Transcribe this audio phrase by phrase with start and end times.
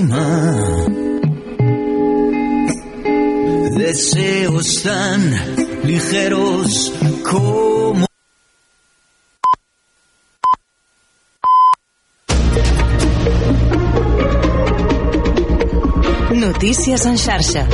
[0.00, 0.86] encima.
[3.76, 5.30] Deseos tan
[5.84, 6.92] ligeros
[7.30, 8.06] como
[16.32, 17.66] Notícies en xarxa.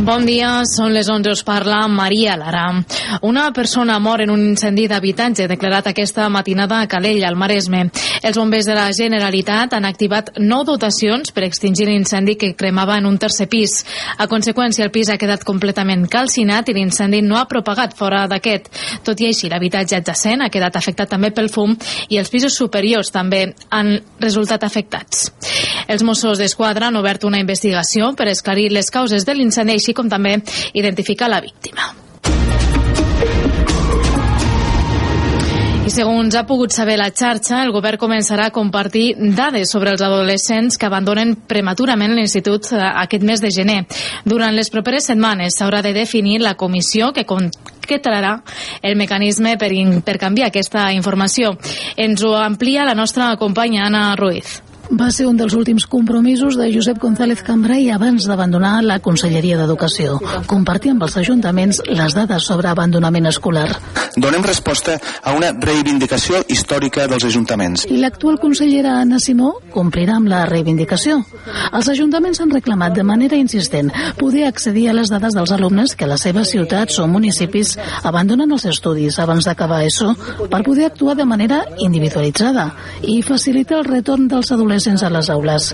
[0.00, 2.70] Bon dia, són les 11, us parla Maria Lara.
[3.28, 7.82] Una persona mor en un incendi d'habitatge declarat aquesta matinada a Calella, al Maresme.
[8.24, 13.10] Els bombers de la Generalitat han activat nou dotacions per extingir l'incendi que cremava en
[13.10, 13.82] un tercer pis.
[14.16, 18.72] A conseqüència, el pis ha quedat completament calcinat i l'incendi no ha propagat fora d'aquest.
[19.04, 21.76] Tot i així, l'habitatge adjacent ha quedat afectat també pel fum
[22.08, 25.28] i els pisos superiors també han resultat afectats.
[25.90, 30.08] Els Mossos d'Esquadra han obert una investigació per esclarir les causes de l'incendi així com
[30.08, 30.38] també
[30.74, 31.94] identificar la víctima.
[35.80, 40.04] I segons ha pogut saber la xarxa, el govern començarà a compartir dades sobre els
[40.04, 43.80] adolescents que abandonen prematurament l'institut eh, aquest mes de gener.
[44.22, 48.36] Durant les properes setmanes s'haurà de definir la comissió que concretarà
[48.82, 49.72] el mecanisme per,
[50.06, 51.56] per canviar aquesta informació.
[51.96, 54.60] Ens ho amplia la nostra companya Anna Ruiz
[54.90, 60.18] va ser un dels últims compromisos de Josep González Cambrai abans d'abandonar la Conselleria d'Educació.
[60.50, 63.68] Compartir amb els ajuntaments les dades sobre abandonament escolar.
[64.16, 67.86] Donem resposta a una reivindicació històrica dels ajuntaments.
[67.86, 71.20] I l'actual consellera Anna Simó complirà amb la reivindicació.
[71.70, 76.08] Els ajuntaments han reclamat de manera insistent poder accedir a les dades dels alumnes que
[76.08, 80.16] a les seves ciutats o municipis abandonen els estudis abans d'acabar ESO
[80.50, 82.72] per poder actuar de manera individualitzada
[83.06, 85.68] i facilitar el retorn dels adolescents adolescents a les aules.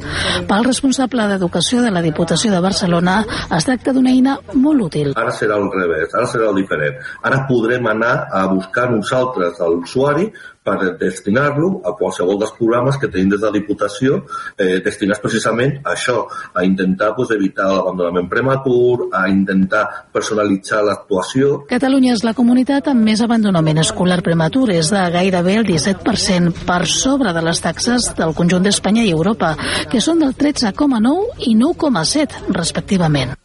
[0.48, 3.20] Pel responsable d'Educació de la Diputació de Barcelona
[3.56, 5.12] es tracta d'una eina molt útil.
[5.16, 6.98] Ara serà el revés, ara serà el diferent.
[7.22, 10.30] Ara podrem anar a buscar uns altres a l'usuari
[10.66, 14.18] per destinar-lo a qualsevol dels programes que tenim des de la Diputació
[14.58, 21.62] eh, destinats precisament a això, a intentar pues, evitar l'abandonament prematur, a intentar personalitzar l'actuació.
[21.70, 26.82] Catalunya és la comunitat amb més abandonament escolar prematur, és de gairebé el 17% per
[26.90, 29.54] sobre de les taxes del conjunt d'Espanya i Europa,
[29.90, 33.36] que són del 13,9 i 9,7 respectivament.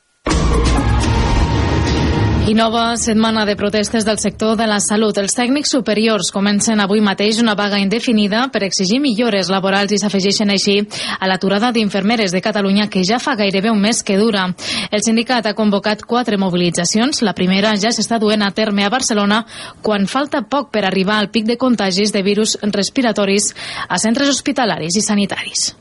[2.47, 5.15] I nova setmana de protestes del sector de la salut.
[5.21, 10.49] Els tècnics superiors comencen avui mateix una vaga indefinida per exigir millores laborals i s'afegeixen
[10.49, 10.79] així
[11.19, 14.47] a l'aturada d'infermeres de Catalunya que ja fa gairebé un mes que dura.
[14.89, 17.21] El sindicat ha convocat quatre mobilitzacions.
[17.21, 19.43] La primera ja s'està duent a terme a Barcelona
[19.81, 23.53] quan falta poc per arribar al pic de contagis de virus respiratoris
[23.87, 25.75] a centres hospitalaris i sanitaris.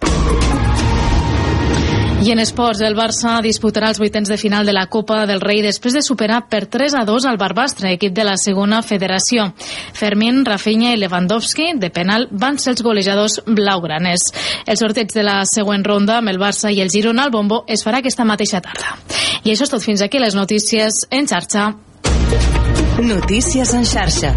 [2.21, 5.63] I en esports, el Barça disputarà els vuitens de final de la Copa del Rei
[5.65, 9.47] després de superar per 3 a 2 al Barbastre, equip de la segona federació.
[9.97, 14.27] Fermín, Rafinha i Lewandowski, de penal, van ser els golejadors blaugranes.
[14.67, 17.87] El sorteig de la següent ronda amb el Barça i el Girona al Bombo es
[17.87, 18.99] farà aquesta mateixa tarda.
[19.45, 21.71] I això és tot fins aquí les notícies en xarxa.
[23.01, 24.37] Notícies en xarxa.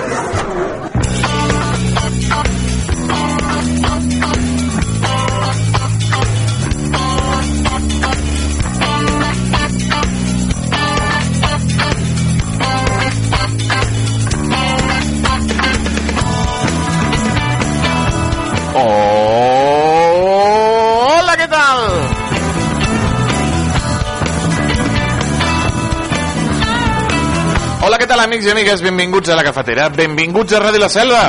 [28.31, 28.81] Amics i amigues?
[28.81, 29.89] Benvinguts a la cafetera.
[29.91, 31.23] Benvinguts a Ràdio La Selva.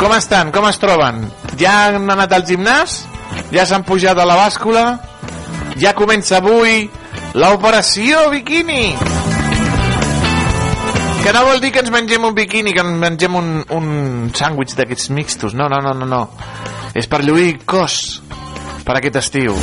[0.00, 0.48] Com estan?
[0.54, 1.18] Com es troben?
[1.60, 3.02] Ja han anat al gimnàs?
[3.52, 4.86] Ja s'han pujat a la bàscula?
[5.76, 6.88] Ja comença avui
[7.36, 8.96] l'operació biquini.
[11.20, 13.86] Que no vol dir que ens mengem un biquini, que ens mengem un, un
[14.32, 15.52] sàndwich d'aquests mixtos.
[15.52, 16.24] No, no, no, no, no.
[16.96, 18.22] És per lluir cos
[18.80, 19.60] per aquest estiu.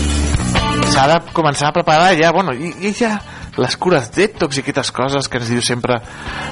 [0.94, 3.18] S'ha de començar a preparar ja, bueno, i, i ja
[3.58, 6.00] les cures detox i aquestes coses que ens diu sempre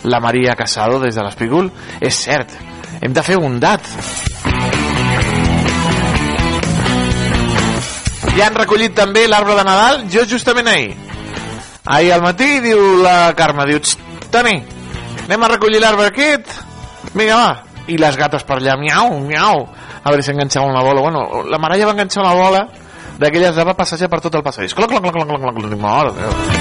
[0.04, 1.72] la Maria Casado des de l'Espigul.
[2.00, 2.54] És cert,
[3.02, 3.88] hem de fer dat.
[8.32, 10.94] Ja han recollit també l'arbre de Nadal, jo justament ahir.
[11.86, 14.00] Ahir al matí diu la Carme, diu, "Xt,
[14.32, 14.64] Toni,
[15.26, 16.48] anem a recollir l'arbre aquest?
[17.14, 17.64] Vinga, va.
[17.88, 19.68] I les gates per allà, miau, miau.
[20.04, 21.02] A veure si enganxava una bola.
[21.02, 22.68] Bueno, la Maralla va enganxar una bola
[23.20, 24.74] d'aquelles de va passejar per tot el passadís.
[24.74, 26.61] Cloc, cloc, cloc, cloc, cloc, cloc, cloc, mare de Déu.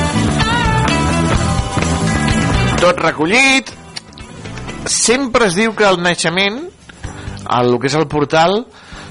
[2.80, 3.68] Tot recollit.
[4.88, 6.62] Sempre es diu que el naixement,
[7.58, 8.62] el que és el portal,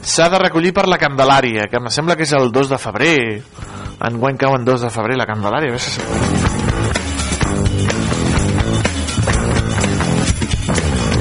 [0.01, 3.19] s'ha de recollir per la Candelària, que em sembla que és el 2 de febrer.
[4.09, 5.77] Enguany cau en 2 de febrer la Candelària.
[5.77, 6.01] A si...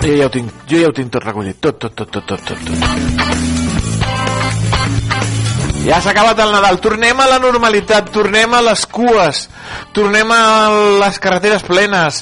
[0.08, 2.48] Jo ja ho tinc, jo ja ho tinc tot recollit, tot, tot, tot, tot, tot,
[2.48, 3.17] tot.
[5.88, 9.46] Ja s'ha acabat el Nadal, tornem a la normalitat, tornem a les cues,
[9.96, 10.40] tornem a
[11.00, 12.18] les carreteres plenes,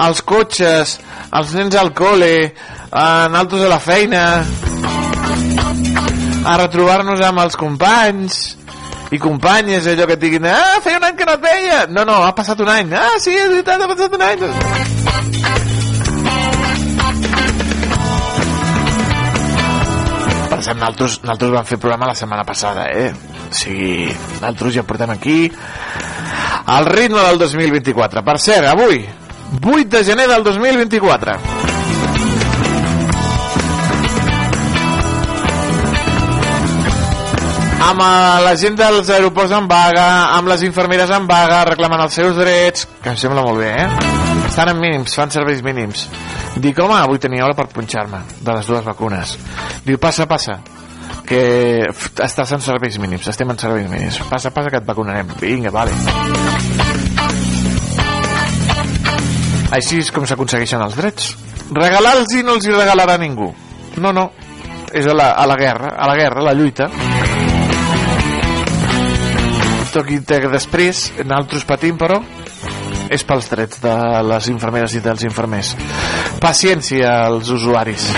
[0.00, 0.94] als cotxes,
[1.28, 2.32] als nens al col·le,
[2.88, 4.22] a altres a la feina,
[6.48, 8.40] a retrobar-nos amb els companys
[9.12, 11.82] i companyes, allò que et diguin ah, feia un any que no et veia.
[11.92, 15.61] No, no, ha passat un any, ah, sí, és veritat, ha passat un any
[20.62, 23.10] per exemple, nosaltres, nosaltres vam fer programa la setmana passada, eh?
[23.10, 25.50] O sigui, nosaltres ja portem aquí
[26.76, 28.22] el ritme del 2024.
[28.22, 29.02] Per cert, avui,
[29.58, 31.38] 8 de gener del 2024.
[37.82, 40.06] amb eh, la gent dels aeroports en vaga,
[40.36, 44.31] amb les infermeres en vaga, reclamant els seus drets, que em sembla molt bé, eh?
[44.52, 46.02] Estan en mínims, fan serveis mínims.
[46.60, 49.30] Dic, home, avui tenia hora per punxar-me de les dues vacunes.
[49.86, 50.58] Diu, passa, passa,
[51.24, 51.38] que
[52.20, 54.18] estàs en serveis mínims, estem en serveis mínims.
[54.28, 55.30] Passa, passa, que et vacunarem.
[55.40, 55.96] Vinga, vale.
[59.72, 61.32] Així és com s'aconsegueixen els drets.
[61.72, 63.48] Regalar-los no els hi regalarà ningú.
[64.04, 64.26] No, no.
[64.92, 66.90] És a la, a la guerra, a la guerra, a la lluita.
[69.96, 72.20] Tot i que després, nosaltres patim, però,
[73.12, 73.94] és pels drets de
[74.26, 75.74] les infermeres i dels infermers.
[76.40, 78.08] Paciència als usuaris.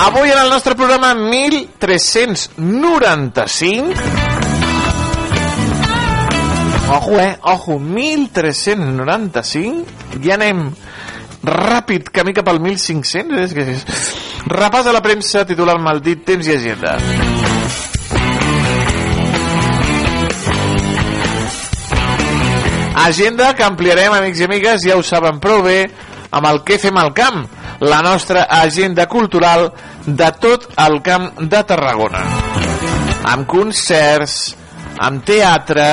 [0.00, 3.94] Avui en el nostre programa 1395
[6.88, 7.38] Ojo, eh?
[7.42, 9.84] Ojo, 1395
[10.24, 10.72] Ja anem
[11.44, 13.82] ràpid camí cap al 1500 és que és...
[14.48, 16.90] repàs a la premsa titular maldit temps i agenda
[23.06, 25.80] agenda que ampliarem amics i amigues ja ho saben prou bé
[26.30, 27.42] amb el que fem al camp
[27.80, 29.70] la nostra agenda cultural
[30.06, 32.24] de tot el camp de Tarragona.
[33.30, 34.54] Amb concerts
[35.00, 35.86] amb teatre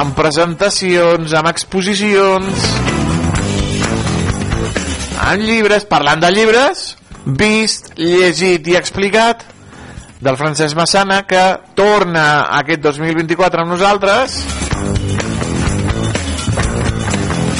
[0.00, 2.66] amb presentacions, amb exposicions,
[5.26, 6.84] amb llibres, parlant de llibres,
[7.26, 9.42] vist, llegit i explicat,
[10.20, 11.42] del Francesc Massana, que
[11.74, 14.36] torna aquest 2024 amb nosaltres.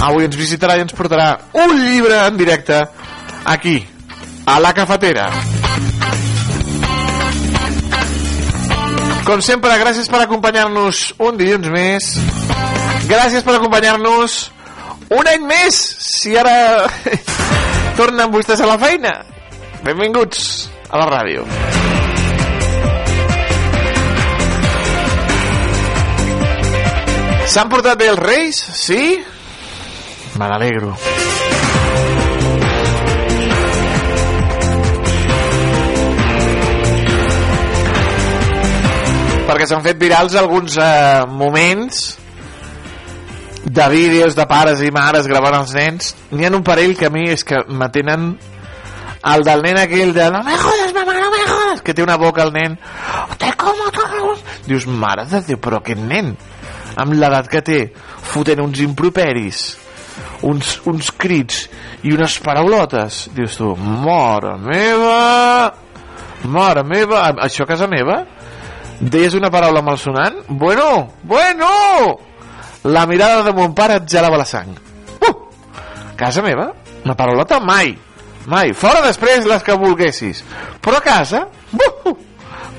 [0.00, 2.82] Avui ens visitarà i ens portarà un llibre en directe
[3.44, 3.78] aquí,
[4.46, 5.28] a la cafetera.
[9.24, 12.08] Com sempre, gràcies per acompanyar-nos un dilluns més.
[13.10, 14.40] Gràcies per acompanyar-nos
[15.10, 16.88] un any més, si ara
[18.00, 19.16] tornen vostès a la feina.
[19.84, 21.46] Benvinguts a la ràdio.
[27.50, 28.58] S'han portat bé els reis?
[28.78, 29.02] Sí?
[30.38, 30.94] Me n'alegro.
[39.50, 41.96] perquè s'han fet virals alguns eh, moments
[43.64, 47.10] de vídeos de pares i mares gravant els nens n'hi ha un parell que a
[47.10, 48.28] mi és que me tenen
[49.32, 52.14] el del nen aquell de no me jodes mamà, no me jodes que té una
[52.22, 52.78] boca el nen
[53.42, 54.36] te como todo
[54.68, 56.36] dius, mare de Déu, però aquest nen
[56.96, 57.78] amb l'edat que té
[58.32, 59.62] fotent uns improperis
[60.42, 61.64] uns, uns crits
[62.06, 63.26] i unes paraulotes.
[63.36, 65.72] Dius tu, mare meva!
[66.50, 68.22] Mare meva, això a casa meva?
[69.00, 70.42] Deies una paraula malsonant?
[70.48, 71.70] Bueno, bueno!
[72.84, 74.72] La mirada de mon pare et gelava la sang.
[75.20, 75.34] Uh!
[76.16, 76.70] casa meva?
[77.04, 77.96] Una paraulota mai!
[78.48, 80.40] Mai, fora després les que volguessis
[80.80, 81.44] però a casa?
[81.76, 82.16] Uh!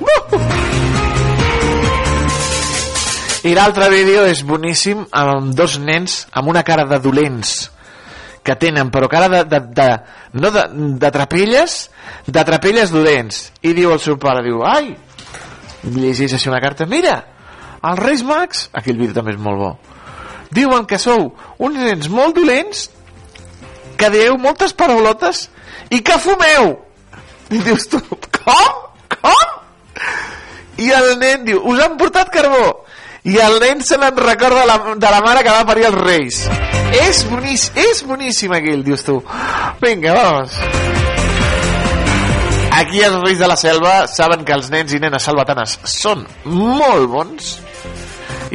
[0.01, 0.70] Uh!
[3.41, 7.71] I l'altre vídeo és boníssim amb dos nens amb una cara de dolents
[8.45, 9.88] que tenen, però cara de, de, de
[10.38, 10.63] no de,
[11.01, 11.89] de trapelles
[12.25, 13.48] de trapelles dolents.
[13.62, 14.93] I diu el seu pare, diu, ai!
[15.81, 17.17] Llegeix així una carta mira,
[17.81, 19.71] els Reis Mags aquell vídeo també és molt bo.
[20.53, 22.89] Diuen que sou uns nens molt dolents
[23.98, 25.48] que dieu moltes paraulotes
[25.89, 26.75] i que fumeu.
[27.51, 28.01] I dius tu,
[28.38, 28.86] com?
[29.17, 29.57] com?
[30.81, 32.81] i el nen diu us han portat carbó
[33.23, 36.41] i el nen se n'en recorda la, de la mare que va parir els reis
[37.01, 39.21] és boníssim, és boníssim aquell dius tu
[39.83, 40.57] vinga, vamos
[42.71, 47.09] Aquí els Reis de la Selva saben que els nens i nenes salvatanes són molt
[47.11, 47.49] bons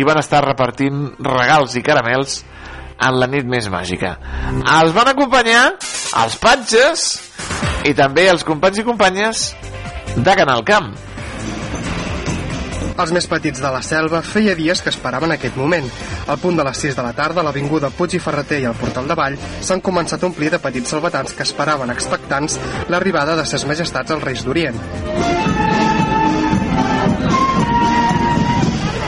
[0.01, 2.39] i van estar repartint regals i caramels
[2.97, 4.15] en la nit més màgica.
[4.81, 5.63] Els van acompanyar
[6.23, 7.05] els patges
[7.85, 9.51] i també els companys i companyes
[10.17, 10.95] de Canal Camp.
[12.97, 15.89] Els més petits de la selva feia dies que esperaven aquest moment.
[16.33, 19.11] Al punt de les 6 de la tarda, l'Avinguda Puig i Ferreter i al Portal
[19.11, 22.57] de Vall s'han començat a omplir de petits salvatans que esperaven expectants
[22.89, 24.81] l'arribada de ses majestats als Reis d'Orient.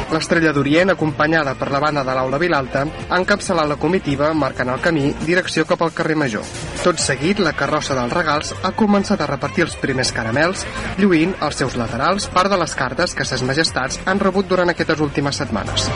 [0.09, 4.81] L'estrella d'Orient, acompanyada per la banda de l'Aula Vilalta, ha encapçalat la comitiva marcant el
[4.81, 6.47] camí direcció cap al carrer Major.
[6.81, 10.65] Tot seguit, la carrossa dels regals ha començat a repartir els primers caramels,
[10.97, 15.05] lluint als seus laterals part de les cartes que ses majestats han rebut durant aquestes
[15.05, 15.91] últimes setmanes.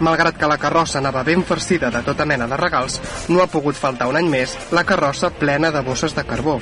[0.00, 3.76] Malgrat que la carrossa anava ben farcida de tota mena de regals, no ha pogut
[3.76, 6.56] faltar un any més la carrossa plena de bosses de carbó.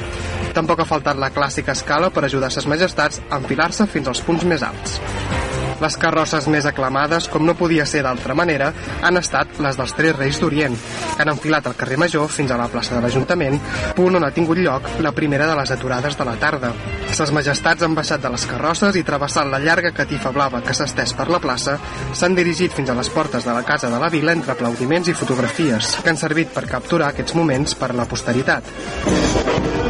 [0.57, 4.43] Tampoc ha faltat la clàssica escala per ajudar ses majestats a enfilar-se fins als punts
[4.49, 4.99] més alts.
[5.77, 6.96] Les carrosses més aclamades,
[7.31, 8.73] com no podia ser d'altra manera,
[9.03, 10.77] han estat les dels tres reis d'Orient,
[11.17, 13.59] que han enfilat el carrer Major fins a la plaça de l'Ajuntament,
[13.97, 16.73] punt on ha tingut lloc la primera de les aturades de la tarda.
[17.13, 20.89] Ses majestats han baixat de les carrosses i travessant la llarga catifa blava que s'ha
[20.89, 21.79] estès per la plaça,
[22.13, 25.17] s'han dirigit fins a les portes de la Casa de la Vila entre aplaudiments i
[25.17, 29.86] fotografies, que han servit per capturar aquests moments per la posteritat.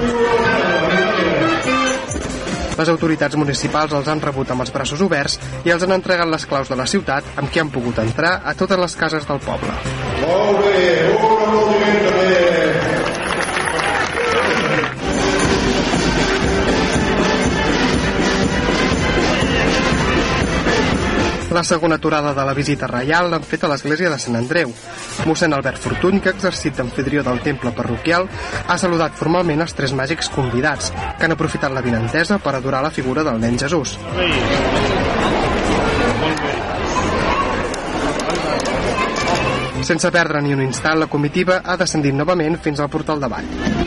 [2.76, 6.44] Les autoritats municipals els han rebut amb els braços oberts i els han entregat les
[6.48, 9.72] claus de la ciutat amb què han pogut entrar a totes les cases del poble.
[10.26, 10.84] Molt bé,
[11.16, 12.15] un
[21.56, 24.74] La segona aturada de la visita reial l'han fet a l'església de Sant Andreu.
[25.24, 28.28] Mossèn Albert Fortuny, que ha exercit d'anfitrió del temple parroquial,
[28.68, 32.92] ha saludat formalment els tres màgics convidats, que han aprofitat la vinentesa per adorar la
[32.92, 33.96] figura del nen Jesús.
[39.80, 43.85] Sense perdre ni un instant, la comitiva ha descendit novament fins al portal de Vall.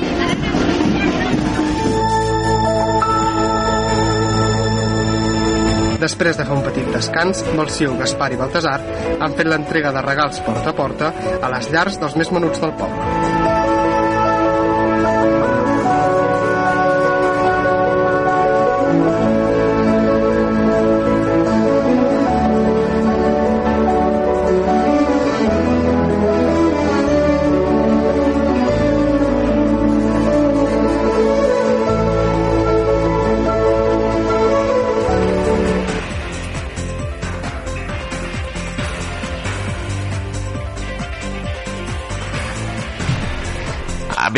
[5.99, 8.77] Després de fer un petit descans, Melciu, Gaspar i Baltasar
[9.19, 12.75] han fet l'entrega de regals porta a porta a les llars dels més menuts del
[12.79, 13.38] poble.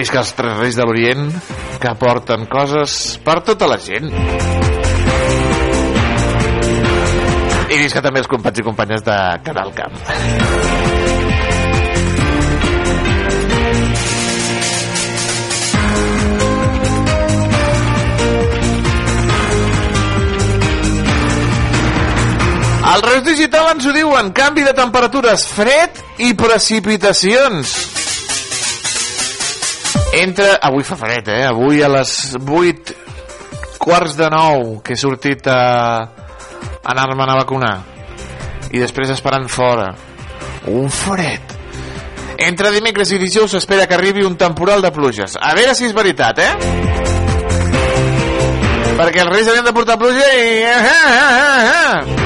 [0.01, 1.27] Ah, visca els tres reis de l'Orient
[1.77, 4.07] que porten coses per tota la gent.
[7.69, 9.93] I visca també els companys i companyes de Canal Camp.
[22.95, 27.90] El Reus Digital ens ho diuen, canvi de temperatures, fred i precipitacions.
[30.13, 30.57] Entra...
[30.61, 31.45] Avui fa fred, eh?
[31.47, 32.93] Avui a les 8
[33.81, 35.61] quarts de 9 que he sortit a
[36.91, 37.75] anar-me'n a vacunar.
[38.71, 39.89] I després esperant fora.
[40.71, 41.57] Un fred.
[42.41, 45.37] Entre dimecres i dijous s'espera que arribi un temporal de pluges.
[45.39, 46.53] A veure si és veritat, eh?
[48.97, 50.65] Perquè els reis havien de portar pluja i...
[50.67, 52.20] Ah, ah, ah, ah.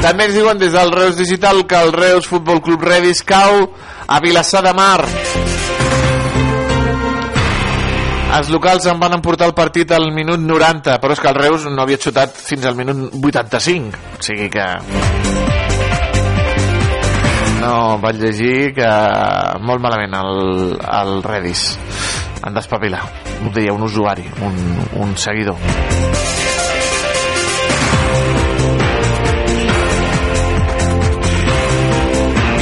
[0.00, 3.66] També ens diuen des del Reus Digital que el Reus Futbol Club Redis cau
[4.08, 5.04] a Vilassar de Mar.
[8.30, 11.66] Els locals en van emportar el partit al minut 90, però és que el Reus
[11.68, 14.00] no havia xutat fins al minut 85.
[14.16, 14.66] O sigui que...
[17.60, 18.90] No, vaig llegir que
[19.60, 21.74] molt malament el, el Redis.
[22.40, 23.02] Han d'espavilar.
[23.44, 24.56] Ho deia un usuari, un,
[25.04, 25.60] un seguidor.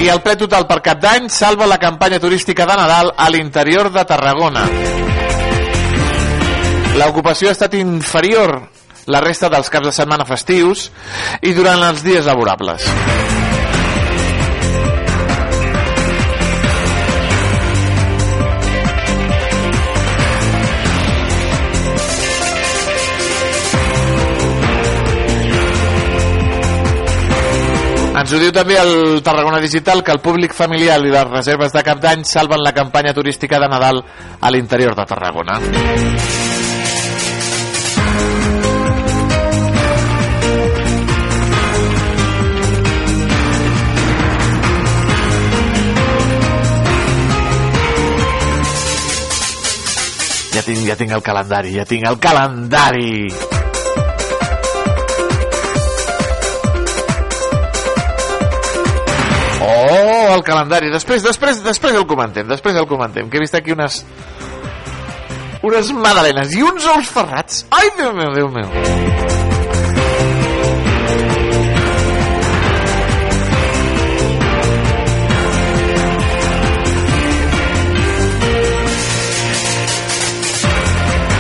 [0.09, 4.05] El ple total per cap d'any salva la campanya turística de Nadal a l'interior de
[4.09, 4.65] Tarragona.
[6.97, 8.57] L'ocupació ha estat inferior
[9.07, 10.89] la resta dels caps de setmana festius
[11.43, 12.89] i durant els dies laborables.
[28.19, 31.85] Ens ho diu també el Tarragona Digital que el públic familiar i les reserves de
[31.87, 34.03] cap d'any salven la campanya turística de Nadal
[34.41, 35.61] a l'interior de Tarragona.
[50.59, 53.68] Ja tinc, ja tinc el calendari, ja tinc el calendari.
[60.29, 60.91] Oh, el calendari.
[60.93, 64.03] Després, després, després el comentem, després el comentem, que he vist aquí unes
[65.65, 67.65] unes magdalenes i uns ous ferrats.
[67.71, 69.58] Ai, Déu meu, Déu meu.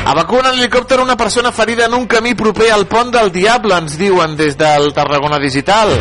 [0.08, 3.98] Evacuen en helicòpter una persona ferida en un camí proper al pont del Diable, ens
[4.00, 5.92] diuen des del Tarragona Digital.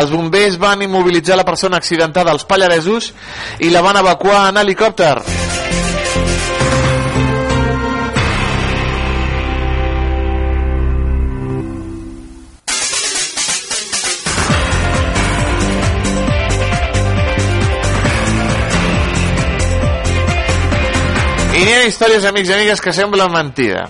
[0.00, 3.12] Els bombers van immobilitzar la persona accidentada als Pallaresos
[3.60, 5.18] i la van evacuar en helicòpter.
[21.54, 23.84] I n'hi ha històries, amics i amigues, que semblen mentida.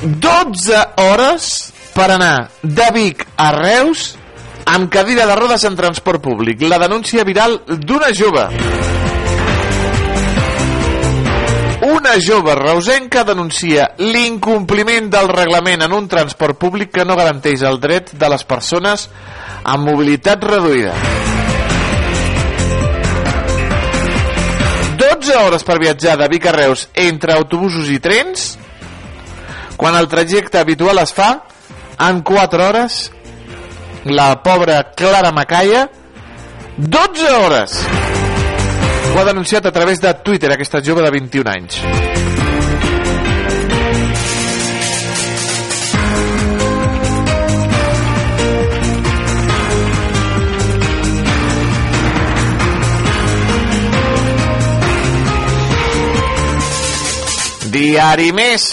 [0.00, 1.48] 12 hores
[1.92, 4.14] per anar de Vic a Reus
[4.68, 6.62] amb cadira de rodes en transport públic.
[6.64, 8.46] La denúncia viral d'una jove.
[11.88, 17.80] Una jove reusenca denuncia l'incompliment del reglament en un transport públic que no garanteix el
[17.80, 19.10] dret de les persones
[19.64, 21.27] amb mobilitat reduïda.
[25.28, 28.54] 12 hores per viatjar de Vic a Reus entre autobusos i trens
[29.76, 31.28] quan el trajecte habitual es fa
[32.06, 32.96] en 4 hores
[34.08, 35.90] la pobra Clara Macaya
[36.78, 37.76] 12 hores.
[39.12, 42.37] Ho ha denunciat a través de Twitter aquesta jove de 21 anys
[57.70, 58.64] Diari Més.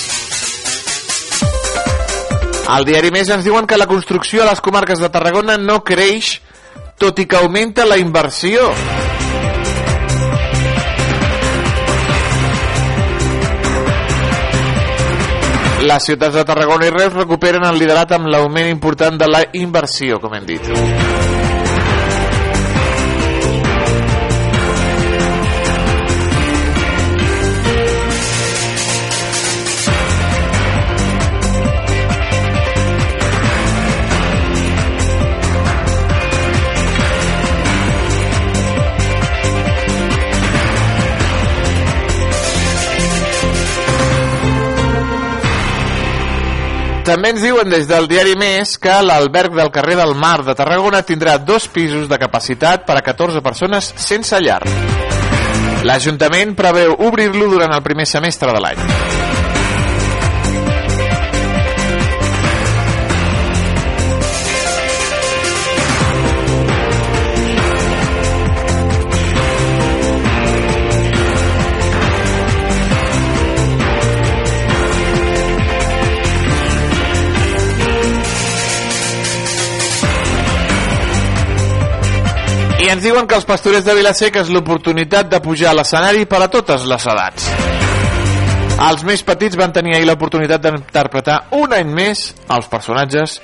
[2.72, 6.38] Al Diari Més ens diuen que la construcció a les comarques de Tarragona no creix,
[7.02, 8.70] tot i que augmenta la inversió.
[15.86, 20.24] Les ciutats de Tarragona i Reus recuperen el liderat amb l'augment important de la inversió,
[20.24, 21.35] com hem dit.
[47.06, 51.04] També ens diuen des del diari Més que l'alberg del carrer del Mar de Tarragona
[51.06, 54.64] tindrà dos pisos de capacitat per a 14 persones sense llar.
[55.86, 59.25] L'Ajuntament preveu obrir-lo durant el primer semestre de l'any.
[82.86, 86.38] I ens diuen que els pastorets de Vilaseca és l'oportunitat de pujar a l'escenari per
[86.46, 87.48] a totes les edats.
[88.86, 93.40] Els més petits van tenir ahir l'oportunitat d'interpretar un any més els personatges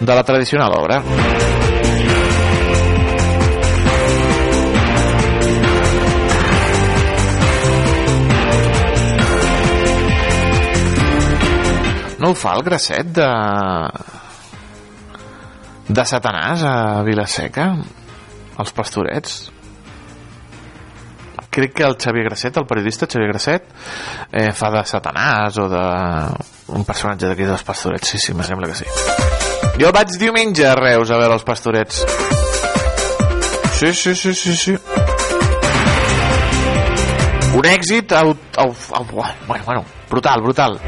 [0.00, 0.98] de la tradicional obra.
[12.18, 13.30] No ho fa el grasset de...
[15.94, 16.76] de Satanàs a
[17.06, 17.70] Vilaseca?
[18.60, 19.40] Els pastorets?
[21.50, 23.64] crec que el Xavier Grasset, el periodista Xavier Grasset,
[24.30, 25.82] eh, fa de Satanàs o de
[26.78, 28.14] un personatge d'aquí dels pastorets.
[28.14, 28.86] Sí, sí, me sembla que sí.
[29.80, 32.04] Jo vaig diumenge a Reus a veure els pastorets.
[33.80, 34.76] Sí, sí, sí, sí, sí.
[37.58, 40.78] Un èxit au, au, au, bueno, bueno, brutal, brutal.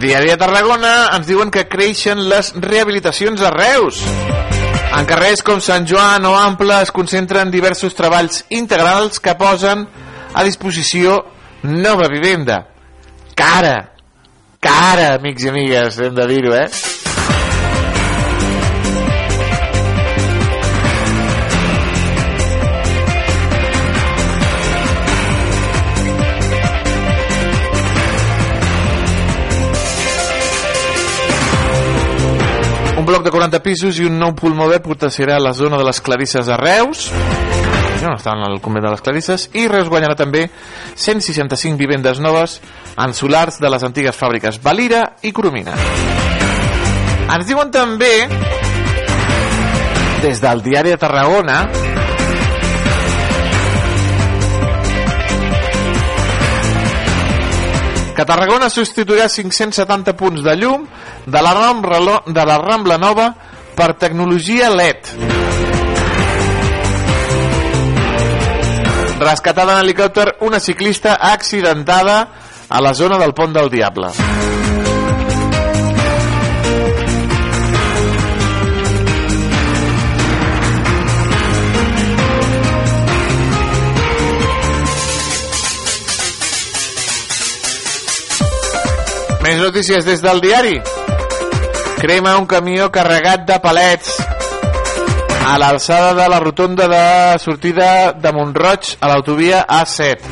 [0.00, 3.98] Diari de Tarragona ens diuen que creixen les rehabilitacions a Reus.
[4.96, 9.84] En carrers com Sant Joan o Ample es concentren diversos treballs integrals que posen
[10.32, 11.18] a disposició
[11.68, 12.62] nova vivenda.
[13.36, 13.76] Cara,
[14.56, 16.99] cara, amics i amigues, hem de dir-ho, eh?
[33.10, 36.46] Bloc de 40 pisos i un nou pulmó verd protegirà la zona de les Clarisses
[36.46, 37.08] a Reus.
[38.04, 39.48] No estan al convent de les Clarisses.
[39.58, 40.44] I Reus guanyarà també
[40.94, 42.60] 165 vivendes noves
[42.94, 45.74] en solars de les antigues fàbriques Valira i Coromina.
[47.34, 48.14] Ens diuen també
[50.22, 51.64] des del diari de Tarragona
[58.20, 60.82] que Tarragona substituirà 570 punts de llum
[61.24, 63.30] de la Rambla, de la Rambla Nova
[63.78, 65.08] per tecnologia LED.
[69.24, 72.20] Rescatada en helicòpter una ciclista accidentada
[72.68, 74.59] a la zona del Pont del Diable.
[89.50, 90.76] Més notícies des del diari.
[91.98, 94.12] Crema un camió carregat de palets
[95.42, 97.00] a l'alçada de la rotonda de
[97.42, 100.22] sortida de Montroig a l'autovia A7.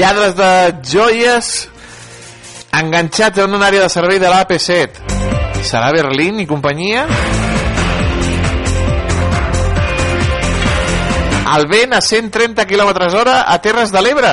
[0.00, 0.50] Lladres de
[0.96, 1.52] joies
[2.82, 5.17] enganxats en una àrea de servei de l'AP7.
[5.68, 7.02] Serà Berlín i companyia?
[11.56, 14.30] El vent a 130 km hora a Terres de l'Ebre.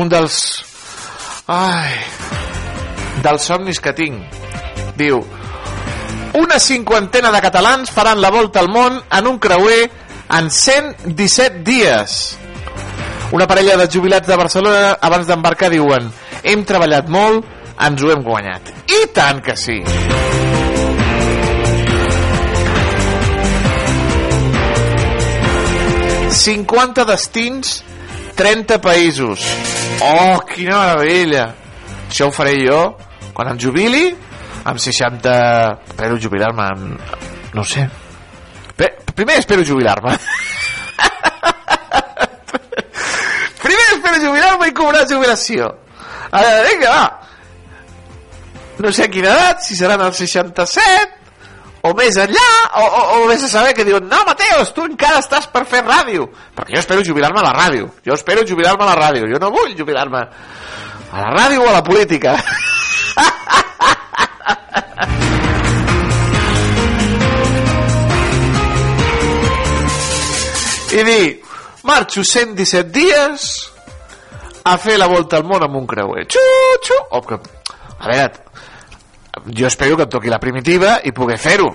[0.00, 0.38] Un dels...
[1.52, 1.92] Ai...
[3.20, 4.40] Dels somnis que tinc.
[4.96, 5.20] Diu...
[6.40, 9.90] Una cinquantena de catalans faran la volta al món en un creuer
[10.40, 12.18] en 117 dies.
[13.32, 16.06] Una parella de jubilats de Barcelona abans d'embarcar diuen
[16.46, 17.46] hem treballat molt,
[17.82, 18.70] ens ho hem guanyat.
[18.86, 19.80] I tant que sí!
[26.36, 27.82] ...50 destins,
[28.36, 29.42] 30 països.
[30.04, 31.46] Oh, quina meravella!
[32.06, 32.80] Això ho faré jo
[33.34, 34.10] quan em jubili,
[34.64, 35.32] amb 60...
[35.90, 37.00] Espero jubilar-me amb...
[37.56, 37.88] No sé.
[39.16, 40.12] Primer espero jubilar-me.
[43.62, 43.86] Primer
[44.68, 45.70] i cobrar jubilació.
[46.30, 47.06] A veure, vinga, va.
[48.78, 51.16] No sé a quina edat, si seran els 67,
[51.86, 52.50] o més enllà,
[52.82, 55.82] o, o, o vés a saber que diuen, no, Mateos, tu encara estàs per fer
[55.86, 56.26] ràdio.
[56.56, 57.88] Perquè jo espero jubilar-me a la ràdio.
[58.04, 59.30] Jo espero jubilar-me a la ràdio.
[59.32, 62.36] Jo no vull jubilar-me a la ràdio o a la política.
[70.96, 71.42] i dir
[71.84, 73.70] marxo 117 dies
[74.66, 76.42] a fer la volta al món amb un creuer xu,
[76.82, 76.98] xu.
[77.28, 77.38] Que,
[77.98, 78.32] a veure
[79.54, 81.70] jo espero que em toqui la primitiva i poder fer-ho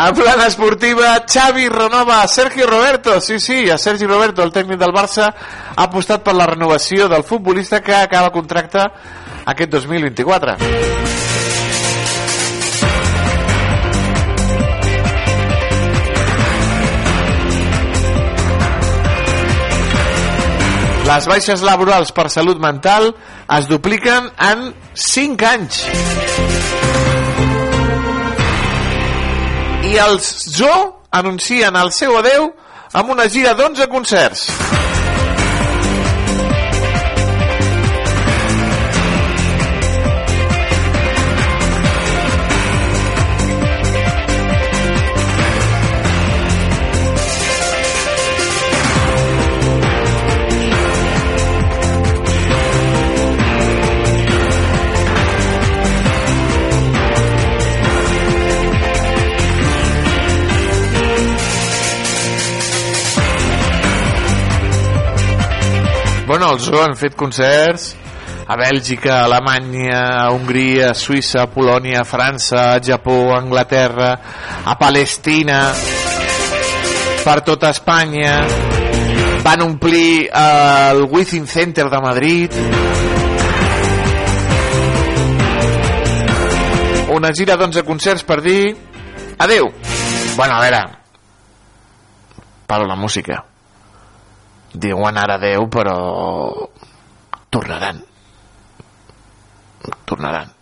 [0.00, 3.20] A plana esportiva, Xavi renova a Sergio Roberto.
[3.20, 5.26] Sí, sí, a Sergi Roberto, el tècnic del Barça,
[5.76, 8.80] ha apostat per la renovació del futbolista que acaba contracte
[9.44, 10.56] aquest 2024.
[21.10, 23.08] Les baixes laborals per salut mental
[23.56, 25.80] es dupliquen en 5 anys.
[29.90, 30.84] I els Zoo
[31.22, 32.52] anuncien el seu adeu
[32.94, 34.46] amb una gira d'11 concerts.
[66.30, 67.88] Bueno, els Zoo han fet concerts
[68.46, 74.12] a Bèlgica, Alemanya, a Hongria, a Suïssa, a Polònia, a França, a Japó, a Anglaterra,
[74.62, 75.58] a Palestina,
[77.24, 78.36] per tota Espanya,
[79.42, 82.54] van omplir eh, el Within Center de Madrid,
[87.10, 88.76] una gira d'11 concerts per dir
[89.34, 89.74] adeu.
[90.38, 90.84] Bueno, a veure,
[92.70, 93.49] paro la música.
[94.72, 95.96] Diuen ara adeu, però
[97.50, 97.98] tornaran.
[100.04, 100.52] Tornaran.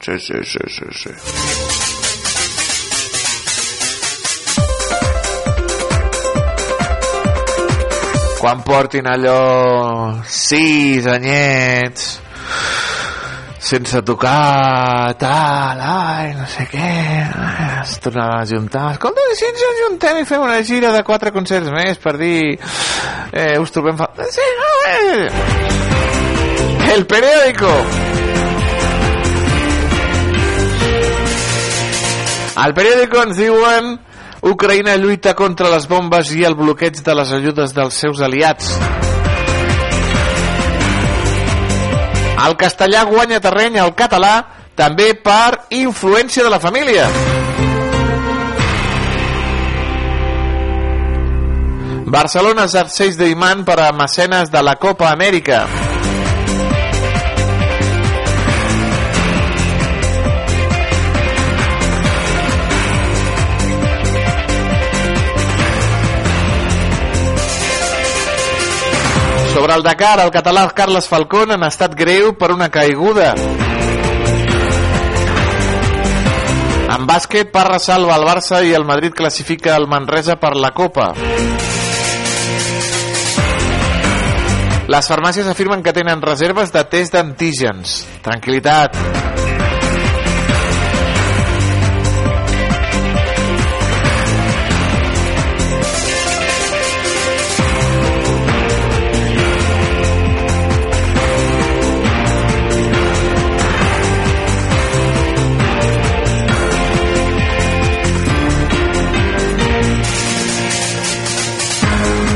[0.00, 1.10] Sí, sí, sí, sí, sí.
[8.40, 12.23] Quan portin allò sis anyets
[13.64, 16.88] sense tocar tal, ai, no sé què
[17.80, 18.90] es tornaran a juntar.
[18.92, 22.58] Escolta, si ens ajuntem i fem una gira de quatre concerts més per dir
[23.32, 24.10] eh, us trobem fa...
[24.28, 24.44] sí,
[24.90, 25.28] eh.
[26.92, 27.72] el periódico
[32.60, 33.96] al periòdico ens diuen
[34.44, 38.76] Ucraïna lluita contra les bombes i el bloqueig de les ajudes dels seus aliats
[42.44, 44.34] El castellà guanya terreny al català
[44.76, 47.08] també per influència de la família.
[52.14, 55.64] Barcelona exerceix d'imant per a mecenes de la Copa Amèrica.
[69.74, 73.32] El Dakar, el català Carles Falcón en estat greu per una caiguda.
[76.94, 81.10] En bàsquet, Parra salva el Barça i el Madrid classifica el Manresa per la Copa.
[84.94, 88.04] Les farmàcies afirmen que tenen reserves de test d'antígens.
[88.22, 89.33] Tranquilitat.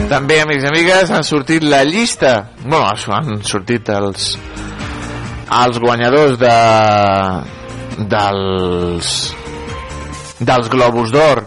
[0.09, 2.55] També, amics i amigues, han sortit la llista.
[2.65, 4.39] Bueno, han sortit els
[5.49, 6.55] els guanyadors de
[8.09, 9.13] dels
[10.39, 11.43] dels Globus d'Or.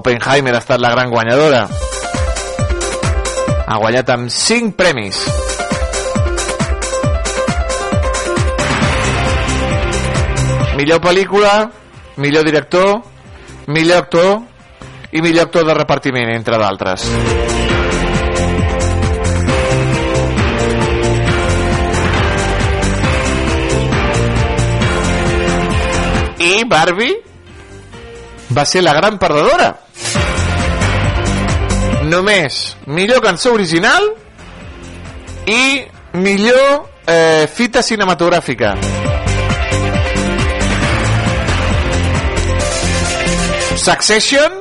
[0.00, 1.64] Oppenheimer ha estat la gran guanyadora.
[3.66, 5.22] Ha guanyat amb 5 premis.
[10.80, 11.54] Millor pel·lícula,
[12.16, 13.02] millor director,
[13.68, 14.38] millor actor
[15.12, 17.59] i millor actor de repartiment, entre d'altres.
[26.70, 27.16] Barbie
[28.54, 29.72] va ser la gran perdedora.
[32.06, 34.06] Només millor cançó original
[35.50, 35.82] i
[36.14, 38.74] millor eh, fita cinematogràfica.
[43.80, 44.60] Succession,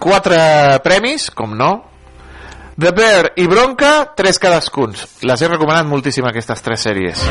[0.00, 0.38] quatre
[0.82, 1.72] premis, com no.
[2.78, 5.04] The Bear i Bronca, tres cadascuns.
[5.26, 7.26] Les he recomanat moltíssim aquestes tres sèries.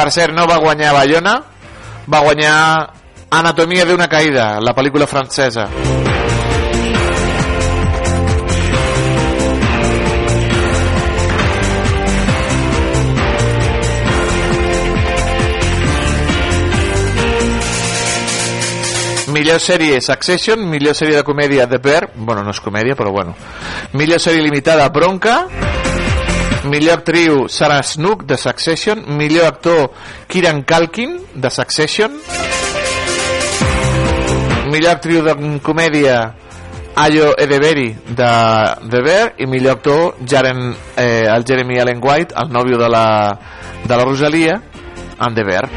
[0.00, 1.34] Per cert, no va guanyar Bayona,
[2.08, 2.54] va guanyar
[3.36, 5.66] Anatomia d'una caïda, la pel·lícula francesa.
[19.28, 23.36] Millor sèrie Succession, millor sèrie de comèdia The Bear, bueno, no és comèdia, però bueno.
[23.92, 25.42] Millor sèrie limitada Bronca,
[26.64, 29.92] millor actriu Sarah Snook de Succession, millor actor
[30.28, 32.12] Kieran Culkin de Succession,
[34.70, 36.34] millor actriu de comèdia
[36.96, 38.30] Ayo Edeberi de
[38.90, 43.06] The Bear i millor actor Jaren, eh, el Jeremy Allen White, el nòvio de la,
[43.84, 44.60] de la Rosalia,
[45.20, 45.70] en The Bear.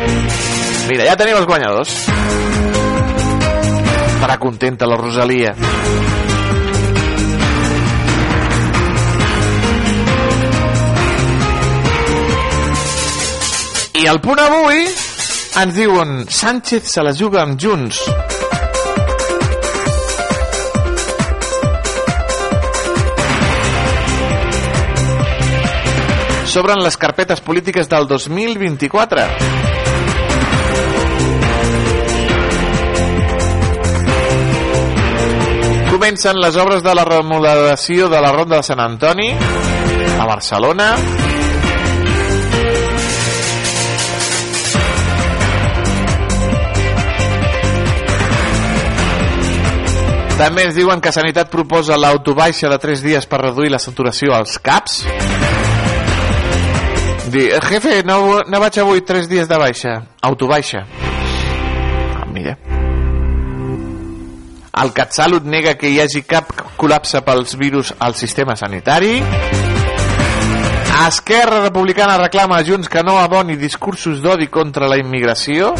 [0.89, 1.93] Mira, ja tenim els guanyadors.
[4.15, 5.53] Estarà contenta la Rosalia.
[14.03, 14.81] I al punt avui
[15.61, 18.01] ens diuen Sánchez se la juga amb Junts.
[26.51, 29.29] S'obren les carpetes polítiques del 2024.
[35.93, 40.97] comencen les obres de la remodelació de la Ronda de Sant Antoni a Barcelona.
[50.43, 54.57] També ens diuen que Sanitat proposa l'autobaixa de 3 dies per reduir la saturació als
[54.59, 54.97] CAPs.
[57.31, 59.93] Di, jefe, no, no vaig avui 3 dies de baixa.
[60.19, 60.81] Autobaixa.
[62.19, 62.57] Ah, mira.
[64.83, 69.21] El CatSalut nega que hi hagi cap col·lapse pels virus al sistema sanitari.
[71.07, 75.71] Esquerra Republicana reclama a Junts que no aboni discursos d'odi contra la immigració.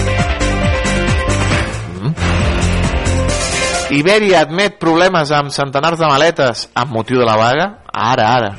[3.94, 7.68] Iberia admet problemes amb centenars de maletes amb motiu de la vaga.
[7.94, 8.56] Ara, ara.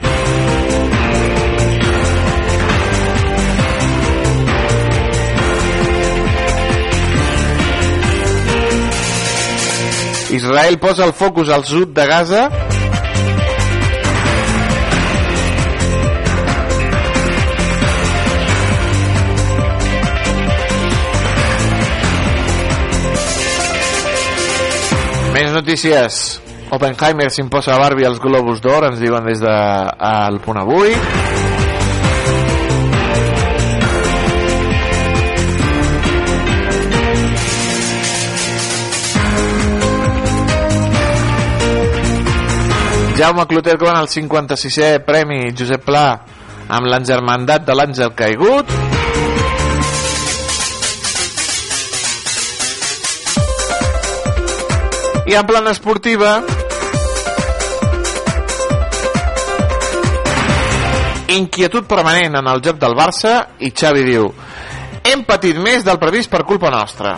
[10.35, 12.47] Israel posa el focus al sud de Gaza
[25.35, 26.16] Més notícies.
[26.70, 29.55] Oppenheimer s'imposa a Barbie als Globus d'Or, ens diuen des de
[30.07, 30.94] el punt avui.
[43.18, 46.09] Jaume Clotet guanya el 56è Premi Josep Pla
[46.68, 48.84] amb l'engermandat de l'Àngel Caigut.
[55.26, 56.42] I en plana esportiva
[61.28, 63.32] inquietud permanent en el joc del Barça
[63.64, 64.28] i Xavi diu
[65.04, 67.16] hem patit més del previst per culpa nostra.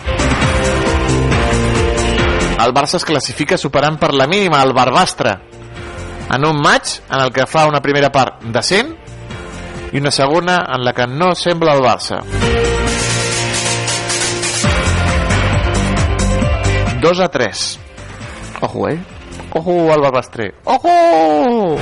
[2.63, 5.35] El Barça es classifica superant per la mínima el Barbastre
[6.35, 8.95] en un maig en el que fa una primera part decent
[9.93, 12.23] i una segona en la que no sembla el Barça.
[17.03, 17.86] 2 a 3
[18.61, 18.99] Ojo, eh?
[19.53, 20.55] Ojo al Barbastre.
[20.65, 21.77] Ojo!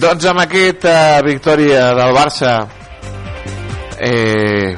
[0.00, 2.52] Doncs amb aquesta eh, victòria del Barça
[3.98, 4.76] eh,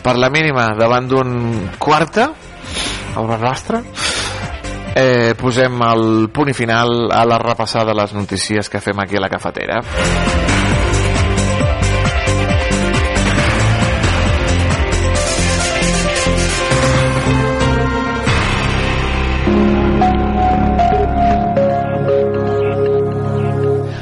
[0.00, 1.34] per la mínima davant d'un
[1.78, 2.30] quarta
[3.20, 3.82] el Barbastre
[4.94, 9.16] eh, posem el punt i final a la repassada de les notícies que fem aquí
[9.16, 9.82] a la cafetera.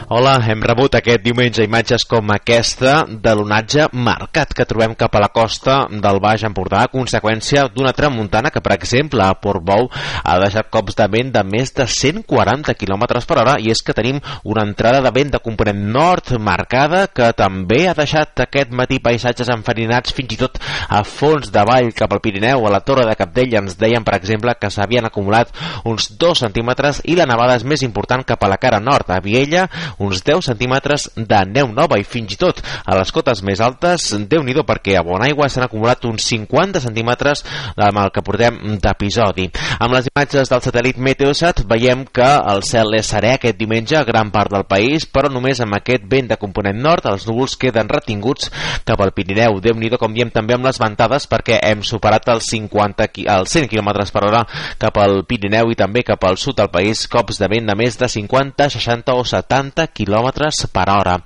[0.09, 5.21] Hola, hem rebut aquest diumenge imatges com aquesta de l'onatge marcat que trobem cap a
[5.21, 10.37] la costa del Baix Empordà a conseqüència d'una tramuntana que, per exemple, a Portbou ha
[10.41, 14.23] deixat cops de vent de més de 140 km per hora i és que tenim
[14.49, 19.53] una entrada de vent de component nord marcada que també ha deixat aquest matí paisatges
[19.53, 20.57] enfarinats fins i tot
[20.89, 24.17] a fons de vall cap al Pirineu, a la Torre de Capdell ens deien, per
[24.17, 25.53] exemple, que s'havien acumulat
[25.85, 29.21] uns 2 centímetres i la nevada és més important cap a la cara nord, a
[29.21, 29.69] Viella,
[29.99, 34.11] uns 10 centímetres de neu nova i fins i tot a les cotes més altes,
[34.29, 37.45] déu nhi perquè a Bonaigua s'han acumulat uns 50 centímetres
[37.77, 39.49] amb el que portem d'episodi.
[39.79, 44.05] Amb les imatges del satèl·lit Meteosat veiem que el cel és serè aquest diumenge a
[44.07, 47.89] gran part del país, però només amb aquest vent de component nord els núvols queden
[47.89, 48.51] retinguts
[48.85, 49.61] cap al Pirineu.
[49.61, 53.69] déu nhi com diem també amb les ventades perquè hem superat els 50 els 100
[53.69, 54.45] km per hora
[54.79, 57.99] cap al Pirineu i també cap al sud del país, cops de vent de més
[57.99, 61.17] de 50, 60 o 70 km per hora.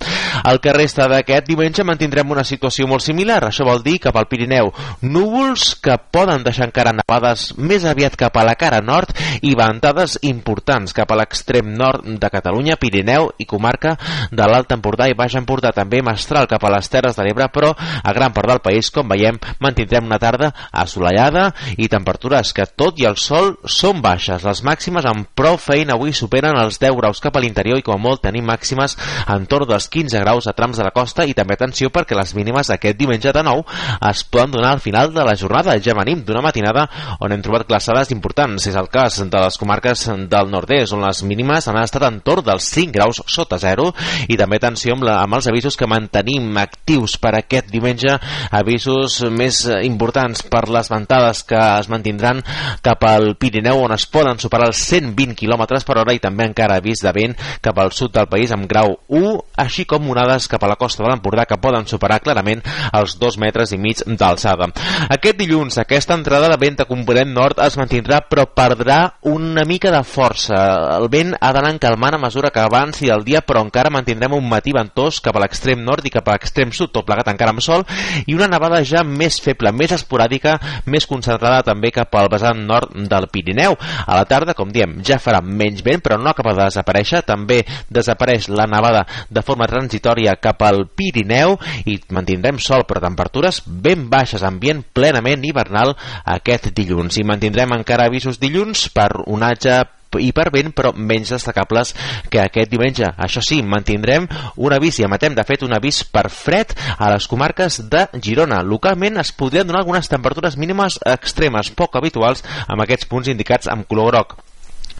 [0.49, 3.41] El que resta d'aquest diumenge mantindrem una situació molt similar.
[3.47, 4.71] Això vol dir cap al Pirineu
[5.01, 10.17] núvols que poden deixar encara nevades més aviat cap a la cara nord i ventades
[10.23, 13.95] importants cap a l'extrem nord de Catalunya, Pirineu i comarca
[14.31, 17.73] de l'Alt Empordà i Baix Empordà, també mestral cap a les Terres de l'Ebre, però
[17.73, 22.99] a gran part del país, com veiem, mantindrem una tarda assolellada i temperatures que tot
[23.01, 24.45] i el sol són baixes.
[24.45, 27.97] Les màximes amb prou feina avui superen els 10 graus cap a l'interior i com
[27.97, 28.97] a molt tenim màximes
[29.33, 32.33] en torn dels 15 graus a trams de la costa i també atenció perquè les
[32.37, 33.63] mínimes aquest diumenge de nou
[34.09, 35.75] es poden donar al final de la jornada.
[35.81, 36.87] Ja venim d'una matinada
[37.19, 38.67] on hem trobat glaçades importants.
[38.69, 42.45] És el cas de les comarques del nord-est, on les mínimes han estat en torn
[42.45, 43.89] dels 5 graus sota zero
[44.29, 48.17] i també atenció amb, la, amb els avisos que mantenim actius per aquest diumenge,
[48.51, 52.41] avisos més importants per les ventades que es mantindran
[52.83, 56.79] cap al Pirineu on es poden superar els 120 km per hora i també encara
[56.81, 59.33] avís de vent cap al sud del país amb grau 1,
[59.63, 63.37] així com onades cap a la costa de l'Empordà que poden superar clarament els 2
[63.39, 64.67] metres i mig d'alçada.
[65.13, 69.91] Aquest dilluns, aquesta entrada de vent a component nord es mantindrà però perdrà una mica
[69.93, 70.57] de força.
[70.97, 74.47] El vent ha d'anar calmant a mesura que avanci el dia però encara mantindrem un
[74.49, 77.63] matí ventós cap a l'extrem nord i cap a l'extrem sud, tot plegat encara amb
[77.63, 77.85] sol
[78.25, 80.57] i una nevada ja més feble, més esporàdica,
[80.89, 83.77] més concentrada també cap al vessant nord del Pirineu.
[83.77, 87.61] A la tarda, com diem, ja farà menys vent però no acaba de desaparèixer, també
[87.93, 94.07] desapareix la nevada de forma transitòria cap al Pirineu i mantindrem sol però temperatures ben
[94.09, 95.95] baixes, ambient plenament hivernal
[96.37, 99.81] aquest dilluns i mantindrem encara avisos dilluns per onatge
[100.21, 101.93] i per vent, però menys destacables
[102.29, 103.07] que aquest diumenge.
[103.17, 104.27] Això sí, mantindrem
[104.61, 108.61] un avís i emetem, de fet, un avís per fred a les comarques de Girona.
[108.61, 113.87] Localment es podrien donar algunes temperatures mínimes extremes, poc habituals, amb aquests punts indicats amb
[113.89, 114.41] color groc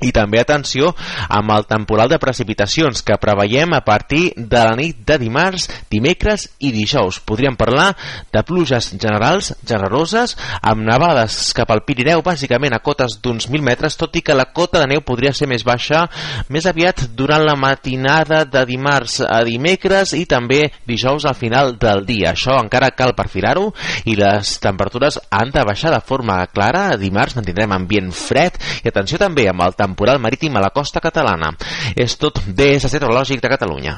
[0.01, 0.93] i també atenció
[1.29, 6.49] amb el temporal de precipitacions que preveiem a partir de la nit de dimarts, dimecres
[6.59, 7.19] i dijous.
[7.23, 7.93] Podríem parlar
[8.33, 13.97] de pluges generals generoses amb nevades cap al Pirineu, bàsicament a cotes d'uns 1.000 metres,
[13.99, 16.05] tot i que la cota de neu podria ser més baixa
[16.49, 22.05] més aviat durant la matinada de dimarts a dimecres i també dijous al final del
[22.07, 22.33] dia.
[22.33, 23.69] Això encara cal perfilar-ho
[24.09, 26.89] i les temperatures han de baixar de forma clara.
[26.93, 31.03] A dimarts mantindrem ambient fred i atenció també amb el temporal marítim a la costa
[31.03, 31.53] catalana.
[31.95, 33.97] És tot des de Meteorològic de Catalunya.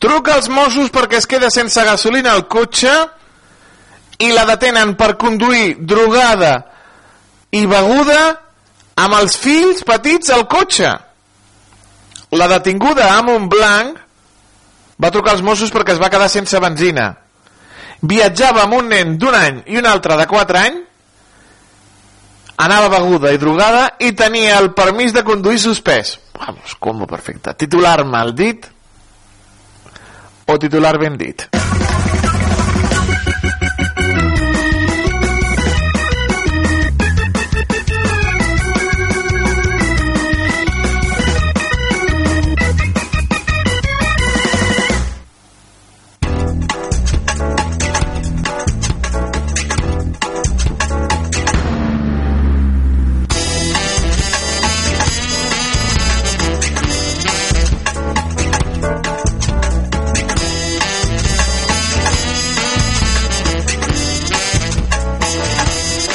[0.00, 2.92] Truca als Mossos perquè es queda sense gasolina al cotxe
[4.20, 6.54] i la detenen per conduir drogada
[7.56, 8.20] i beguda
[9.00, 10.90] amb els fills petits al cotxe.
[12.36, 13.98] La detinguda a Montblanc
[15.00, 17.08] va trucar als Mossos perquè es va quedar sense benzina.
[18.00, 20.86] Viatjava amb un nen d'un any i un altre de 4 anys,
[22.60, 26.18] anava beguda i drogada i tenia el permís de conduir suspès.
[26.36, 27.56] Vamos, combo perfecte.
[27.56, 28.68] Titular mal dit
[30.46, 31.59] o titular ben dit.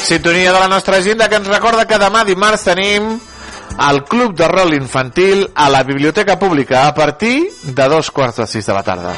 [0.06, 3.16] Sintonia de la nostra agenda que ens recorda que demà dimarts tenim
[3.88, 8.46] el Club de Rol Infantil a la Biblioteca Pública a partir de dos quarts de
[8.46, 9.16] sis de la tarda.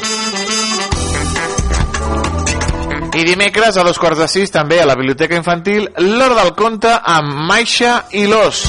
[3.20, 6.96] I dimecres a dos quarts de sis també a la Biblioteca Infantil l'Hora del Conte
[7.04, 8.64] amb Maixa i l'Os.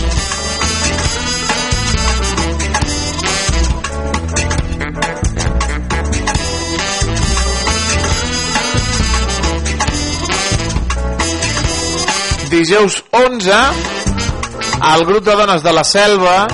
[12.58, 13.54] Dijous 11
[14.94, 16.48] el grup de dones de la selva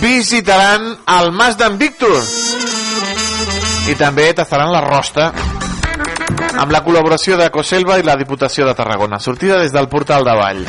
[0.00, 2.22] visitaran el Mas d'en Víctor.
[3.90, 5.30] I també tastaran la rosta
[6.60, 10.36] amb la col·laboració de Coselva i la Diputació de Tarragona sortida des del portal de
[10.40, 10.64] Vall.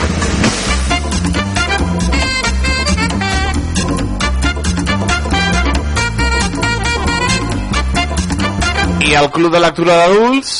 [9.07, 10.51] I el Club de Lectura d'Adults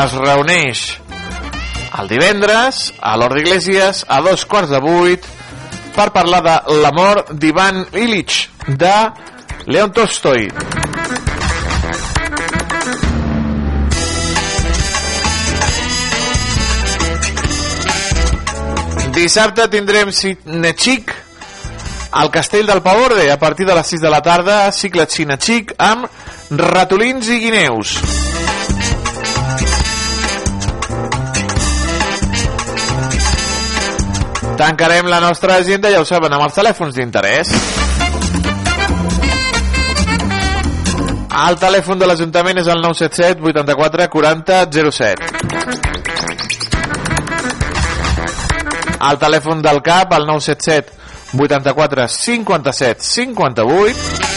[0.00, 1.01] es reuneix
[2.00, 5.26] el divendres a l'Hort d'Iglesias a dos quarts de vuit
[5.92, 8.94] per parlar de l'amor d'Ivan Illich de
[9.66, 10.48] Leon Tolstoi
[19.12, 21.12] Dissabte tindrem Cinechic
[22.12, 26.08] al Castell del Pavorde a partir de les 6 de la tarda, cicle Cinechic amb
[26.50, 28.21] ratolins i guineus.
[34.56, 37.48] Tancarem la nostra agenda, ja ho saben, amb els telèfons d'interès.
[41.32, 45.16] El telèfon de l'Ajuntament és el 977 84 40 07.
[49.02, 50.92] El telèfon del CAP, el 977
[51.32, 54.32] 84 57 58.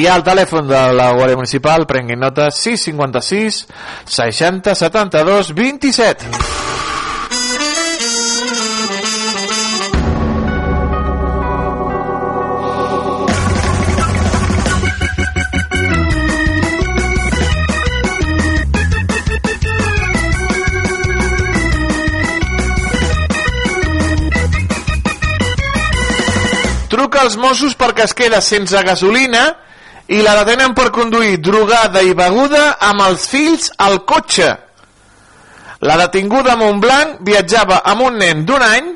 [0.00, 3.66] I el telèfon de la Guàrdia Municipal, prenguin nota, 656
[4.08, 6.61] 60 72 27.
[27.22, 29.44] Als Mossos perquè es queda sense gasolina
[30.10, 34.48] i la detenen per conduir drogada i beguda amb els fills al cotxe.
[35.86, 38.88] La detinguda a Montblanc viatjava amb un nen d'un any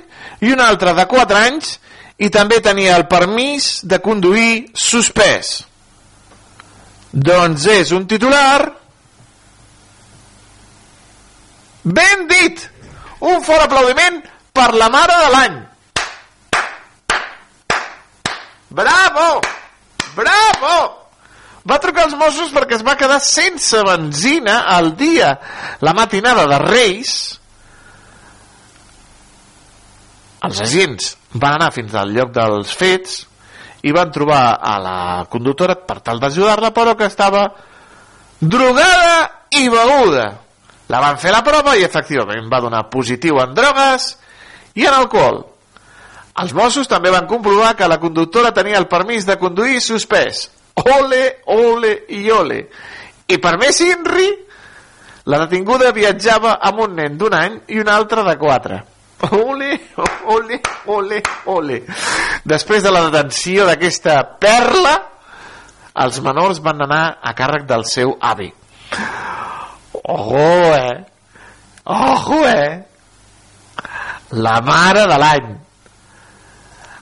[0.42, 1.76] i un altre de 4 anys
[2.18, 5.60] i també tenia el permís de conduir suspès.
[7.12, 8.72] Doncs és un titular...
[11.86, 12.66] Ben dit!
[13.22, 14.18] Un fort aplaudiment
[14.50, 15.56] per la mare de l'any.
[18.76, 19.40] Bravo!
[20.16, 20.76] Bravo!
[21.66, 25.32] Va trucar als Mossos perquè es va quedar sense benzina al dia,
[25.82, 27.14] la matinada de Reis.
[30.46, 33.24] Els agents van anar fins al lloc dels fets
[33.82, 35.00] i van trobar a la
[35.32, 37.48] conductora per tal d'ajudar-la, però que estava
[38.38, 40.28] drogada i beguda.
[40.92, 44.12] La van fer la prova i efectivament va donar positiu en drogues
[44.78, 45.42] i en alcohol.
[46.42, 50.50] Els Mossos també van comprovar que la conductora tenia el permís de conduir suspès.
[50.76, 52.58] Ole, ole i ole.
[53.28, 54.28] I per més inri,
[55.26, 58.82] la detinguda viatjava amb un nen d'un any i un altre de quatre.
[59.32, 59.70] Ole,
[60.28, 60.60] ole,
[60.92, 61.80] ole, ole.
[62.44, 64.92] Després de la detenció d'aquesta perla,
[66.04, 68.50] els menors van anar a càrrec del seu avi.
[70.04, 71.04] Ojo, eh?
[71.84, 72.84] Ojo, eh?
[74.36, 75.65] La mare de l'any.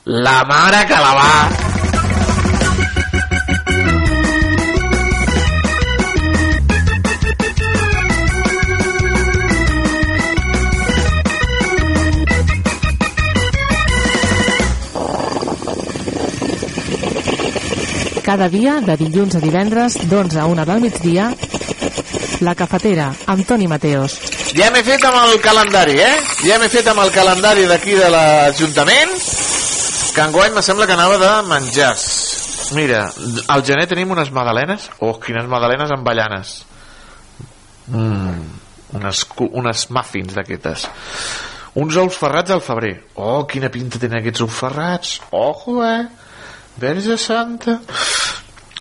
[0.07, 1.49] La mare que la va.
[18.23, 21.33] Cada dia, de dilluns a divendres, d'11 a 1 del migdia,
[22.45, 24.21] La Cafetera, amb Toni Mateos.
[24.53, 26.15] Ja m'he fet amb el calendari, eh?
[26.45, 29.17] Ja m'he fet amb el calendari d'aquí de l'Ajuntament,
[30.15, 32.05] que enguany me sembla que anava de menjars.
[32.73, 33.09] Mira,
[33.51, 36.55] al gener tenim unes magdalenes, oh, quines magdalenes amb ballanes.
[37.91, 38.45] Mm,
[38.95, 40.87] unes, unes muffins d'aquestes.
[41.83, 42.95] Uns ous ferrats al febrer.
[43.19, 45.19] Oh, quina pinta tenen aquests ous ferrats.
[45.35, 46.07] Ojo, eh?
[46.79, 47.81] Verge Santa.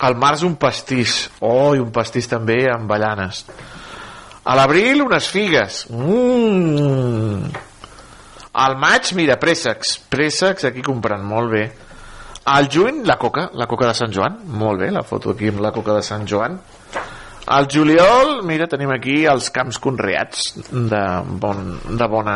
[0.05, 1.31] Al març un pastís.
[1.41, 3.41] Oh, i un pastís també amb ballanes.
[4.45, 5.85] A l'abril unes figues.
[5.89, 7.72] Mm.
[8.53, 9.95] Al maig, mira, préssecs.
[10.13, 11.63] Préssecs aquí comprant, molt bé.
[12.53, 14.35] Al juny, la coca, la coca de Sant Joan.
[14.45, 16.59] Molt bé, la foto aquí amb la coca de Sant Joan.
[17.53, 21.03] Al juliol, mira, tenim aquí els camps conreats de,
[21.41, 22.35] bon, de bona...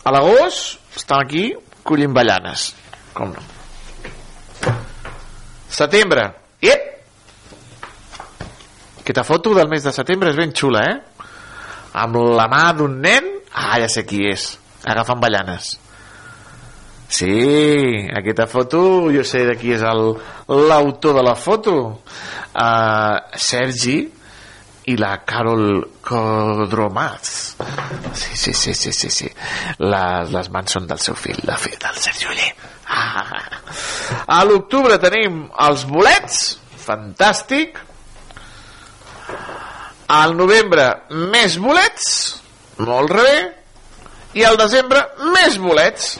[0.00, 1.50] A l'agost, estan aquí
[1.84, 2.70] collint ballanes.
[3.12, 3.44] Com no?
[5.68, 6.24] Setembre.
[6.64, 6.88] Iep!
[9.02, 11.26] Aquesta foto del mes de setembre és ben xula, eh?
[12.00, 13.28] Amb la mà d'un nen...
[13.50, 14.59] Ah, ja sé qui és.
[14.84, 15.74] Agafant ballanes.
[17.10, 21.74] Sí, aquesta foto jo sé de qui és l'autor de la foto.
[22.54, 23.98] Uh, Sergi
[24.90, 27.56] i la Carol Codromaz.
[28.14, 29.28] Sí, sí, sí, sí, sí, sí.
[29.82, 32.50] Les, les mans són del seu fill, de fill del Sergi Oller.
[32.90, 33.60] Ah.
[34.38, 36.40] A l'octubre tenim els bolets,
[36.86, 37.78] fantàstic.
[40.10, 40.86] Al novembre,
[41.34, 42.06] més bolets,
[42.82, 43.32] molt bé.
[44.34, 45.02] I al desembre,
[45.34, 46.12] més bolets.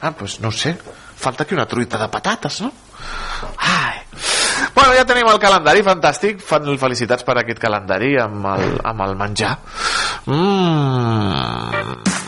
[0.00, 0.74] Ah, doncs no sé,
[1.20, 2.72] falta aquí una truita de patates, no?
[3.58, 4.00] Ai.
[4.74, 6.40] Bueno, ja tenim el calendari, fantàstic.
[6.44, 9.56] Fan felicitats per aquest calendari amb el, amb el menjar.
[10.26, 12.18] Mmm...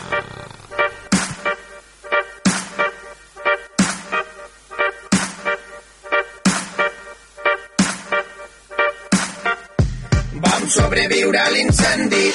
[10.43, 12.25] Vam sobreviure a l'incendi,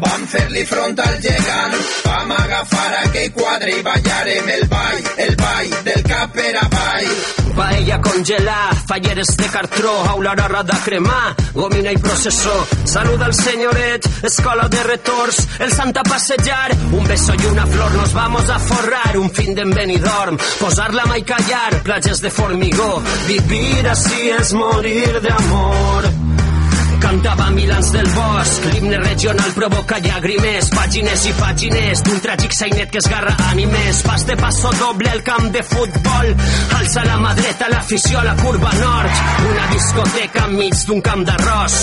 [0.00, 1.74] vam fer-li front al gegant,
[2.04, 7.10] vam agafar aquell quadre i ballarem el ball, el ball del cap per avall.
[7.56, 12.56] Paella congelar, falleres de cartró, aulora de cremar, gomina i processó.
[12.84, 18.12] Saluda al senyoret, escola de retors, el santa passejar, un beso y una flor, nos
[18.12, 24.30] vamos a forrar, un fin d'en Benidorm, posar-la mai callar, platges de formigó, vivir así
[24.30, 26.25] es morir de amor.
[27.00, 33.00] Cantava Milans del Bosc, l'himne regional provoca llàgrimes, pàgines i pàgines d'un tràgic sainet que
[33.02, 36.32] esgarra ànimes, pas de passo doble al camp de futbol,
[36.78, 41.76] alça la mà dreta l'afició a la curva nord, una discoteca enmig d'un camp d'arròs,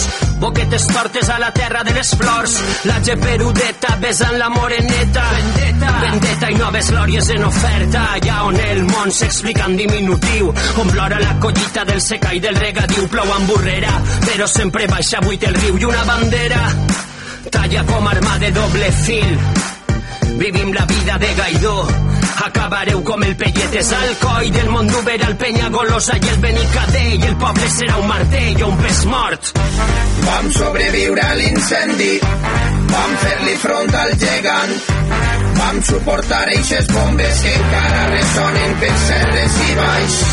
[0.44, 2.58] boquetes tortes a la terra de les flors,
[2.90, 8.84] la geperudeta besant la moreneta, vendetta, vendetta i noves glòries en oferta, allà on el
[8.90, 10.52] món s'explica en diminutiu,
[10.84, 13.94] on plora la collita del seca i del regadiu, plou amb burrera,
[14.26, 16.60] però sempre baixa buit el riu i una bandera
[17.52, 19.32] talla com arma de doble fil.
[20.40, 21.74] Vivim la vida de Gaidó,
[22.46, 27.28] acabareu com el pelletes al coll del món d'Uber al Penyagolosa i el Benicadé i
[27.28, 29.52] el poble serà un martell o un pes mort.
[30.24, 32.12] Vam sobreviure a l'incendi,
[32.94, 34.78] vam fer-li front al gegant,
[35.60, 40.24] vam suportar eixes bombes que encara ressonen per serres i baix.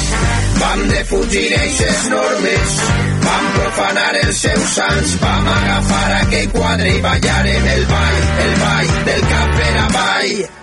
[0.61, 2.77] Vam defugir eixes normes,
[3.25, 8.97] vam profanar els seus sants, vam agafar aquell quadre i ballarem el ball, el ball
[9.11, 10.60] del cap per avall.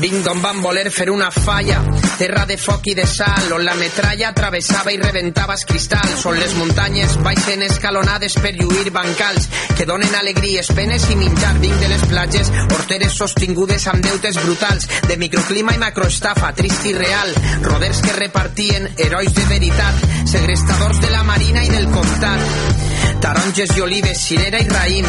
[0.00, 1.78] Vinc d'on van voler fer una falla,
[2.18, 6.38] terra de foc i de sal, on la metralla travessava i reventava els cristalls, on
[6.38, 11.54] les muntanyes baixen escalonades per lluir bancals, que donen alegries, penes i menjar.
[11.62, 16.96] Vinc de les platges, horteres sostingudes amb deutes brutals, de microclima i macroestafa, trist i
[16.98, 17.34] real,
[17.68, 23.84] roders que repartien herois de veritat, segrestadors de la marina i del comtat, taronges i
[23.86, 25.08] olives, cirera i raïm,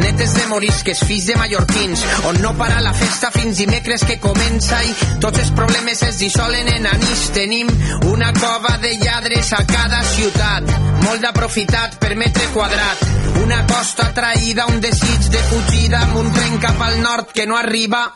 [0.00, 4.82] netes de morisques, fills de mallorquins, on no para la festa fins dimecres que comença
[4.84, 7.24] i tots els problemes es dissolen en anís.
[7.36, 7.70] Tenim
[8.10, 10.76] una cova de lladres a cada ciutat,
[11.06, 13.08] molt d'aprofitat per metre quadrat,
[13.44, 17.58] una costa traïda, un desig de fugida amb un tren cap al nord que no
[17.58, 18.06] arriba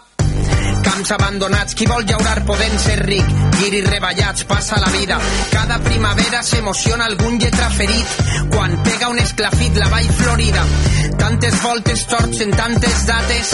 [0.82, 3.26] camps abandonats, qui vol llaurar podent ser ric,
[3.58, 5.18] guiris reballats, passa la vida.
[5.52, 8.16] Cada primavera s'emociona algun lletra ferit,
[8.52, 10.64] quan pega un esclafit la vall florida.
[11.20, 13.52] Tantes voltes torts en tantes dates,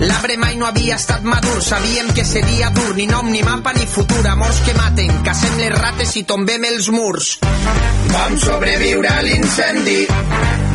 [0.00, 3.86] l'arbre mai no havia estat madur, sabíem que seria dur, ni nom, ni mapa, ni
[3.86, 7.36] futur, amors que maten, cacem les rates i tombem els murs.
[8.10, 10.00] Vam sobreviure a l'incendi,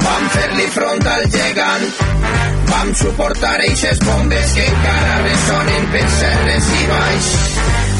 [0.03, 1.89] vam fer-li front al gegant,
[2.70, 7.30] vam suportar eixes bombes que encara ressonen per serres i baix.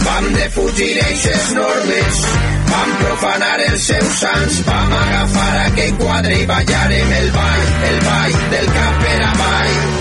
[0.05, 2.24] Vam defugir eixes normes,
[2.70, 8.41] vam profanar els seus sants, vam agafar aquell quadre i ballarem el ball, el ball
[8.55, 9.94] del cap per avall.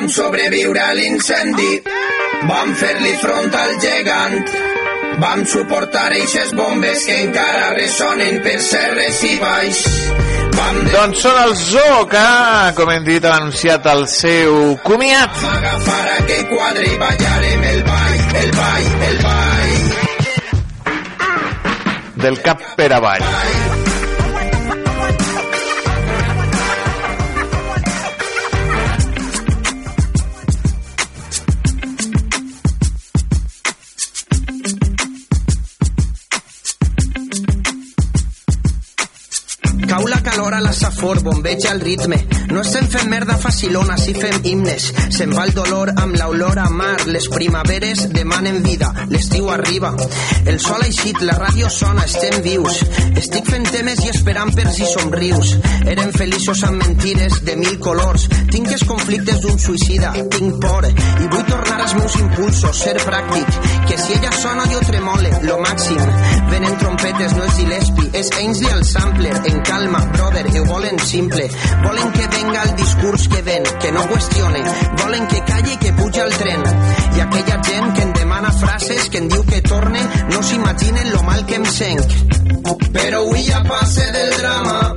[0.00, 1.82] Vam sobreviure a l'incendi,
[2.48, 4.46] vam fer-li front al gegant,
[5.20, 9.82] vam suportar eixes bombes que encara ressonen per serres i baix.
[10.56, 12.24] Vam Doncs són els Zoo que,
[12.80, 14.56] com hem dit, han anunciat el seu
[14.88, 15.36] comiat.
[15.52, 19.78] agafar aquell quadre i ballarem el ball, el ball, el ball.
[22.24, 23.28] Del cap per avall.
[23.28, 23.89] Cau
[40.50, 42.26] la calor a la safor, bombeja el ritme.
[42.50, 44.88] No estem fent merda facilona, si fem himnes.
[45.14, 47.06] Se'n va el dolor amb l'olor a mar.
[47.06, 49.92] Les primaveres demanen vida, l'estiu arriba.
[50.44, 52.80] El sol ha eixit, la ràdio sona, estem vius.
[53.20, 55.54] Estic fent temes i esperant per si somrius.
[55.86, 58.26] Eren feliços amb mentires de mil colors.
[58.50, 60.88] Tinc els conflictes d'un suïcida, tinc por.
[60.88, 63.60] I vull tornar als meus impulsos, ser pràctic.
[63.86, 66.02] Que si ella sona jo tremole, lo màxim.
[66.50, 69.36] Venen trompetes, no és Gillespie, és Ainsley el sampler.
[69.50, 71.48] En calma, brother, ho volen simple.
[71.82, 74.62] Volen que venga el discurs que ven, que no qüestione.
[75.02, 76.62] Volen que calli i que puja el tren.
[77.16, 81.22] I aquella gent que em demana frases, que em diu que torne, no s'imaginen lo
[81.22, 82.00] mal que em senc.
[82.92, 84.94] Però avui ja passe del drama,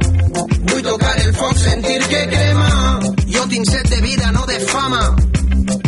[0.72, 2.70] vull tocar el foc, sentir que crema.
[3.28, 5.04] Jo tinc set de vida, no de fama.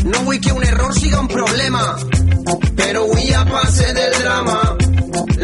[0.04, 1.86] No vull que un error siga un problema.
[2.76, 4.60] Però avui ja passe del drama,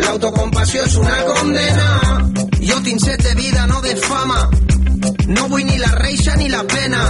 [0.03, 2.20] l'autocompassió és una condena.
[2.83, 4.49] Tinc set de vida, no de fama.
[5.27, 7.01] No vull ni la reixa ni la pena.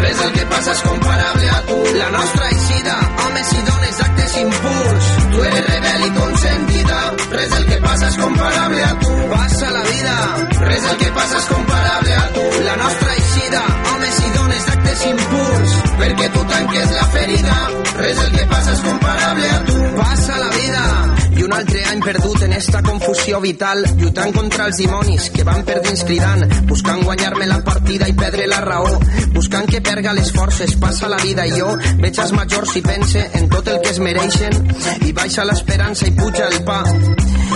[0.00, 1.76] Res del que passa és comparable a tu.
[1.98, 5.10] La nostra eixida, homes i dones d'actes impuls.
[5.34, 6.98] Tu eres rebel i consentida.
[7.36, 9.12] Res del que passa és comparable a tu.
[9.34, 10.16] Passa la vida.
[10.64, 12.48] Res del que passa és comparable a tu.
[12.66, 13.62] La nostra eixida,
[13.92, 15.78] homes i dones d'actes impuls.
[16.02, 17.56] Perquè tu tanques la ferida.
[18.02, 19.80] Res del que passa és comparable a tu.
[20.02, 21.09] Passa la vida.
[21.50, 25.80] Un altre any perdut en esta confusió vital, lluitant contra els dimonis que van per
[25.82, 28.92] dins cridant, buscant guanyar-me la partida i perdre la raó,
[29.34, 31.72] buscant que perga les forces, passa la vida i jo
[32.04, 34.60] veig els majors i pense en tot el que es mereixen
[35.08, 36.84] i baixa l'esperança i puja el pa.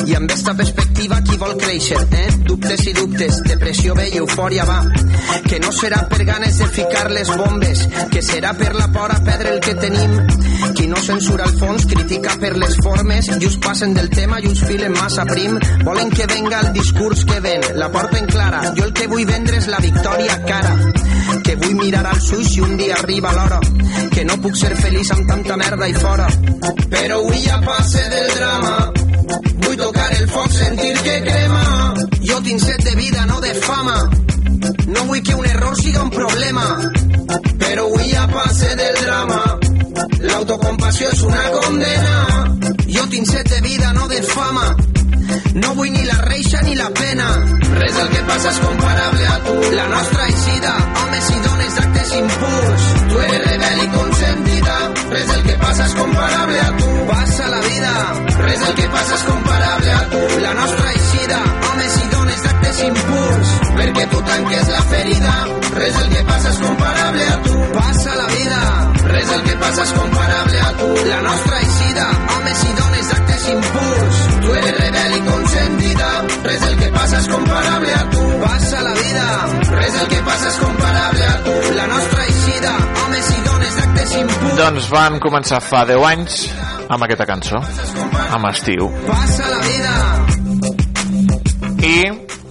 [0.04, 2.26] I amb esta perspectiva qui vol créixer, eh?
[2.48, 4.80] Dubtes i dubtes, depressió ve i eufòria va.
[5.46, 9.20] Que no serà per ganes de ficar les bombes, que serà per la por a
[9.22, 10.18] perdre el que tenim.
[10.74, 14.60] Qui no censura el fons critica per les formes, just passen del tema i uns
[14.64, 15.58] filen massa prim.
[15.84, 18.72] Volen que venga el discurs que ven, la porten clara.
[18.76, 20.72] Jo el que vull vendre és la victòria cara.
[21.44, 23.58] Que vull mirar als ulls i un dia arriba l'hora.
[24.14, 26.28] Que no puc ser feliç amb tanta merda i fora.
[26.94, 28.74] Però avui ja passe del drama.
[29.66, 31.94] Vull tocar el foc, sentir que crema.
[32.22, 33.98] Jo tinc set de vida, no de fama.
[34.86, 36.66] No vull que un error siga un problema.
[37.58, 39.63] Però avui ja passe del drama.
[40.20, 42.14] L'autocompassió és una condena.
[42.88, 44.74] Jo tinc set de vida, no de fama.
[45.54, 47.26] No vull ni la reixa ni la pena.
[47.78, 49.54] Res del que passa és comparable a tu.
[49.74, 52.88] La nostra eixida, homes i dones d'actes impuls.
[53.10, 54.78] Tu eres rebel i consentida.
[55.12, 56.90] Res del que passa és comparable a tu.
[57.12, 57.92] Passa la vida.
[58.40, 60.24] Res del que passa és comparable a tu.
[60.42, 61.40] La nostra eixida,
[61.70, 63.54] homes i dones d'actes impuls.
[63.78, 65.38] Perquè tu tanques la ferida.
[65.78, 67.64] Res del que passa és comparable a tu.
[67.78, 68.93] Passa la vida.
[69.24, 70.86] Res del que passa és comparable a tu.
[71.08, 72.02] La nostra eixida,
[72.34, 74.18] homes i dones d'actes impuls.
[74.42, 76.08] Tu eres rebel i consentida.
[76.44, 78.24] Res del que passa és comparable a tu.
[78.42, 79.24] Passa la vida.
[79.70, 81.54] Res del que passa és comparable a tu.
[81.78, 84.60] La nostra eixida, homes i dones d'actes impuls.
[84.60, 86.38] Doncs van començar fa 10 anys
[86.84, 87.64] amb aquesta cançó,
[88.28, 88.92] amb estiu.
[89.08, 89.94] Passa la vida.
[91.80, 91.96] I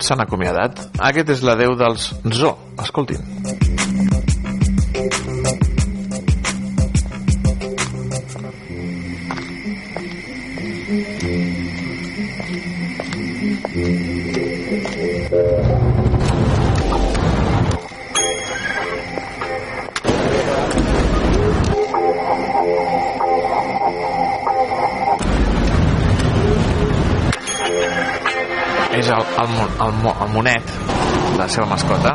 [0.01, 0.87] s'han acomiadat.
[0.97, 2.57] Aquest és la Déu dels Zo.
[2.81, 3.21] Escoltin.
[28.93, 29.53] És el, el,
[29.87, 30.63] el, mo- el monet,
[31.39, 32.13] la seva mascota.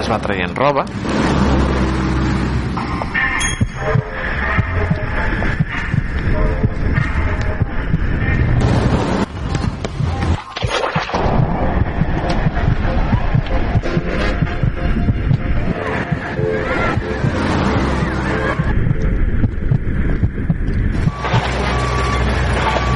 [0.00, 0.84] Es va traient roba.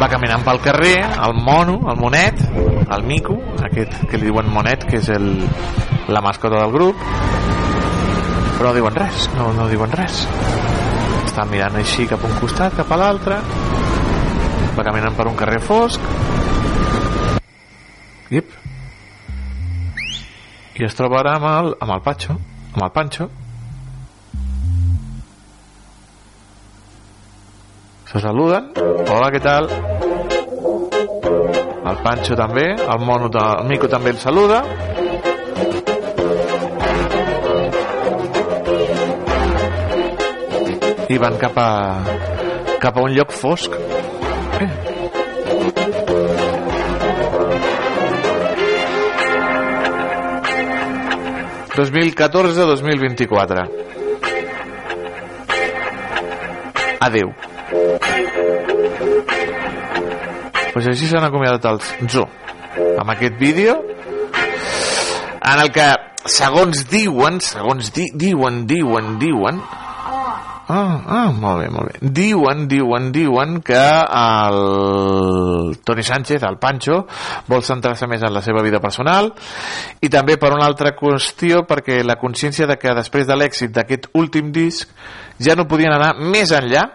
[0.04, 2.40] Va caminant pel carrer, el mono, el monet,
[2.92, 5.30] el mico, aquest que li diuen monet, que és el,
[6.12, 7.00] la mascota del grup,
[8.58, 10.26] però no diuen res, no, no diuen res.
[11.22, 13.38] Està mirant així cap a un costat, cap a l'altre,
[14.76, 16.04] va caminant per un carrer fosc,
[18.34, 18.52] Ip.
[20.74, 22.36] i es troba ara amb el, amb el Patxo,
[22.74, 23.30] amb el Pancho,
[28.14, 28.70] se saluden
[29.10, 29.66] hola, què tal?
[31.90, 34.62] el Pancho també el, mono, el Mico també el saluda
[41.10, 41.70] i van cap a
[42.84, 43.74] cap a un lloc fosc
[44.62, 44.70] eh.
[51.74, 53.64] ...2014-2024...
[57.02, 57.34] Adeu.
[60.74, 62.26] Pues així s'han acomiadat els Zoo
[62.98, 63.78] amb aquest vídeo
[64.34, 65.86] en el que
[66.26, 69.62] segons diuen segons di diuen, diuen, diuen
[70.68, 72.10] ah, ah, molt bé, molt bé.
[72.16, 77.04] Diuen, diuen, diuen que el Toni Sánchez, el Pancho
[77.50, 79.30] vol centrar-se més en la seva vida personal
[80.00, 84.10] i també per una altra qüestió perquè la consciència de que després de l'èxit d'aquest
[84.16, 84.90] últim disc
[85.38, 86.88] ja no podien anar més enllà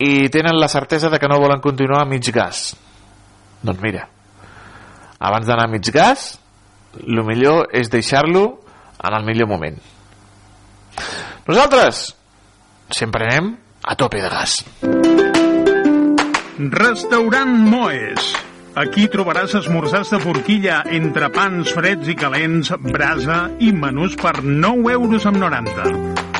[0.00, 2.70] i tenen la certesa de que no volen continuar a mig gas.
[3.60, 4.06] Doncs mira,
[5.20, 6.38] abans d'anar a mig gas,
[7.04, 8.44] el millor és deixar-lo
[8.96, 9.76] en el millor moment.
[11.46, 12.06] Nosaltres
[12.96, 13.52] sempre anem
[13.84, 14.60] a tope de gas.
[16.60, 18.32] Restaurant Moes.
[18.80, 25.26] Aquí trobaràs esmorzars de forquilla, entrepans freds i calents, brasa i menús per 9 euros
[25.26, 26.39] amb 90.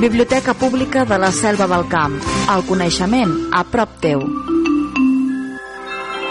[0.00, 2.14] Biblioteca Pública de la Selva del Camp.
[2.48, 4.22] El coneixement a prop teu.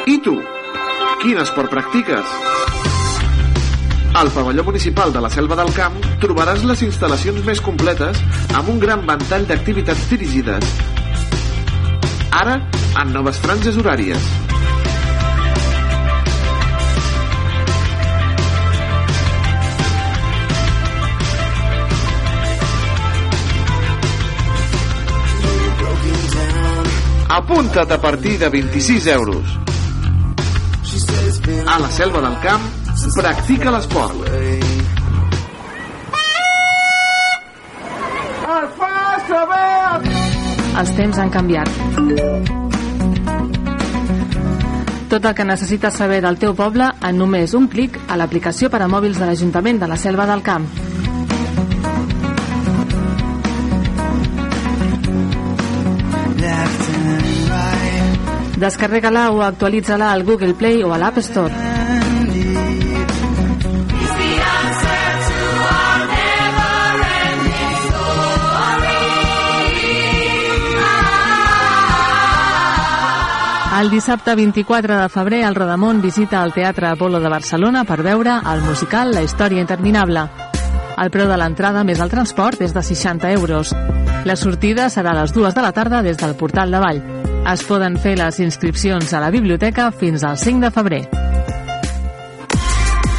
[0.09, 0.33] I tu?
[1.21, 2.33] Quin esport practiques?
[4.17, 8.17] Al pavelló municipal de la Selva del Camp trobaràs les instal·lacions més completes
[8.57, 10.65] amb un gran ventall d'activitats dirigides.
[12.41, 12.57] Ara,
[13.03, 14.33] en noves franges horàries.
[27.29, 29.45] Apunta't a partir de 26 euros.
[31.67, 32.61] A la Selva del Camp,
[33.13, 34.15] practica l'esport.
[38.49, 40.09] Es fa saber!
[40.81, 41.69] Els temps han canviat.
[45.09, 48.81] Tot el que necessites saber del teu poble en només un clic a l'aplicació per
[48.81, 50.88] a mòbils de l'Ajuntament de la Selva del Camp.
[58.59, 61.53] Descarrega-la o actualitza-la al Google Play o a l'App Store.
[73.79, 78.41] El dissabte 24 de febrer, el Rodamont visita el Teatre Apolo de Barcelona per veure
[78.51, 80.25] el musical La història interminable.
[80.99, 83.71] El preu de l'entrada més el transport és de 60 euros.
[84.27, 87.18] La sortida serà a les 2 de la tarda des del Portal de Vall.
[87.47, 91.03] Es poden fer les inscripcions a la biblioteca fins al 5 de febrer.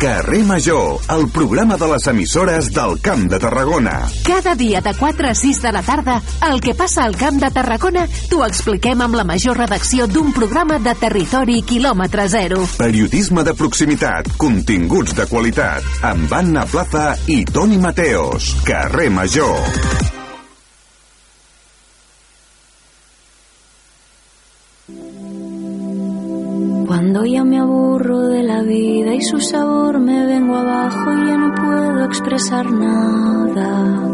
[0.01, 4.09] Carrer Major, el programa de les emissores del Camp de Tarragona.
[4.25, 7.51] Cada dia de 4 a 6 de la tarda, el que passa al Camp de
[7.51, 12.63] Tarragona t'ho expliquem amb la major redacció d'un programa de territori quilòmetre zero.
[12.79, 18.55] Periodisme de proximitat, continguts de qualitat, amb Anna Plaza i Toni Mateos.
[18.65, 20.20] Carrer Major.
[27.11, 31.37] Cuando ya me aburro de la vida y su sabor me vengo abajo y ya
[31.39, 34.07] no puedo expresar nada.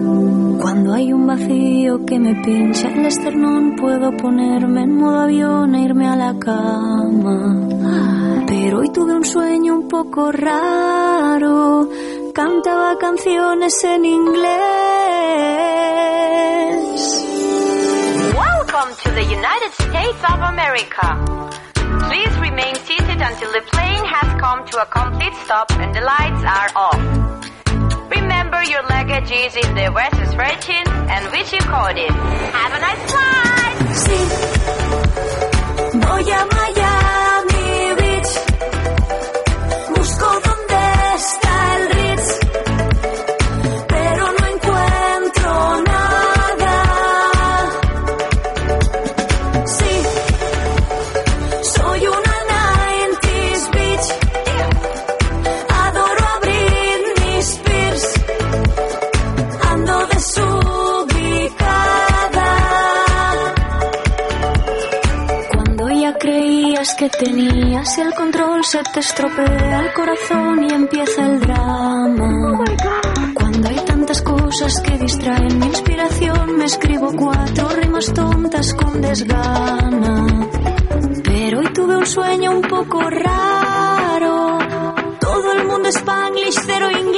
[0.58, 5.82] Cuando hay un vacío que me pincha el esternón puedo ponerme en modo avión e
[5.82, 7.68] irme a la cama.
[8.46, 11.90] Pero hoy tuve un sueño un poco raro.
[12.32, 14.46] Cantaba canciones en inglés.
[18.34, 21.36] Welcome to the United States of America.
[22.08, 22.76] Please remain
[23.16, 27.00] seated until the plane has come to a complete stop and the lights are off.
[28.10, 32.10] Remember your luggage is in the versus Virgin and which you caught it.
[32.10, 33.76] Have a nice flight!
[34.02, 34.18] Sí.
[36.00, 36.85] Voy a
[67.08, 72.64] que tenías el control, se te estropea el corazón y empieza el drama.
[73.34, 80.26] Cuando hay tantas cosas que distraen mi inspiración, me escribo cuatro rimas tontas con desgana.
[81.22, 84.58] Pero hoy tuve un sueño un poco raro.
[85.20, 87.15] Todo el mundo spanglish, cero inglés.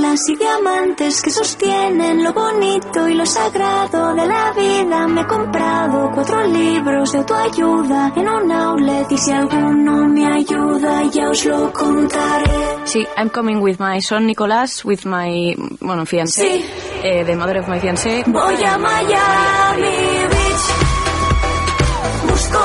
[0.00, 5.06] Perlas y diamantes que sostienen lo bonito y lo sagrado de la vida.
[5.08, 11.02] Me he comprado cuatro libros de autoayuda en un outlet y si alguno me ayuda
[11.12, 12.78] ya os lo contaré.
[12.84, 16.64] Sí, I'm coming with my son Nicolás, with my, bueno, fiancé, Sí.
[17.02, 18.24] eh, the mother of my fiancé.
[18.26, 19.82] Voy a Miami
[20.30, 20.66] Beach,
[22.30, 22.58] busco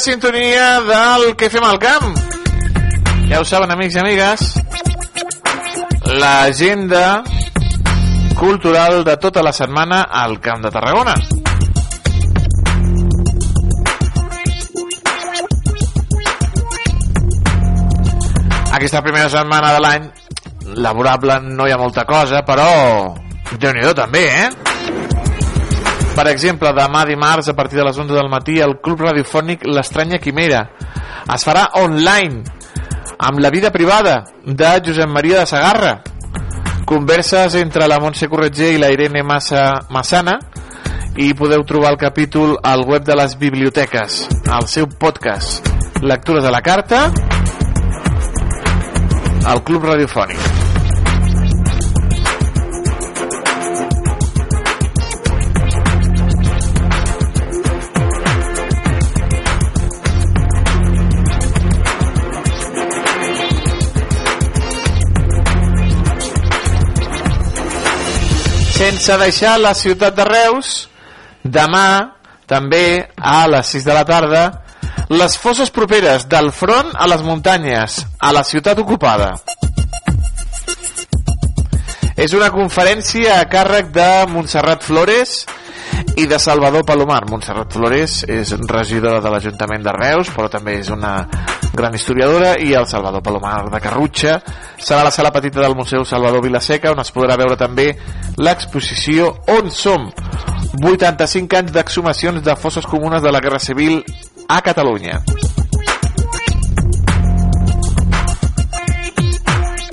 [0.00, 2.14] sintonia del que fem al camp.
[3.28, 4.46] Ja ho saben, amics i amigues.
[6.20, 7.22] L'agenda
[8.38, 11.14] cultural de tota la setmana al Camp de Tarragona.
[18.72, 20.10] Aquesta primera setmana de l'any
[20.80, 22.70] laborable no hi ha molta cosa, però
[23.58, 24.69] déu nhi també, eh?
[26.14, 30.18] Per exemple, demà dimarts a partir de les 11 del matí el Club Radiofònic L'Estranya
[30.18, 30.64] Quimera
[31.30, 32.42] es farà online
[33.20, 36.00] amb la vida privada de Josep Maria de Sagarra.
[36.84, 40.38] Converses entre la Montse Corretger i la Irene Massa Massana
[41.20, 45.68] i podeu trobar el capítol al web de les biblioteques al seu podcast.
[46.02, 47.04] Lectures a la carta
[49.46, 50.59] al Club Radiofònic
[68.90, 70.70] sense deixar la ciutat de Reus
[71.46, 72.10] demà
[72.50, 74.40] també a les 6 de la tarda
[75.14, 79.28] les fosses properes del front a les muntanyes a la ciutat ocupada.
[82.18, 85.44] És una conferència a càrrec de Montserrat Flores
[86.16, 87.24] i de Salvador Palomar.
[87.30, 91.14] Montserrat Flores és regidora de l'Ajuntament de Reus, però també és una
[91.72, 94.38] gran historiadora, i el Salvador Palomar de Carrutxa.
[94.78, 97.92] Serà la sala petita del Museu Salvador Vilaseca, on es podrà veure també
[98.38, 100.10] l'exposició On som?
[100.80, 104.02] 85 anys d'exhumacions de fosses comunes de la Guerra Civil
[104.48, 105.20] a Catalunya.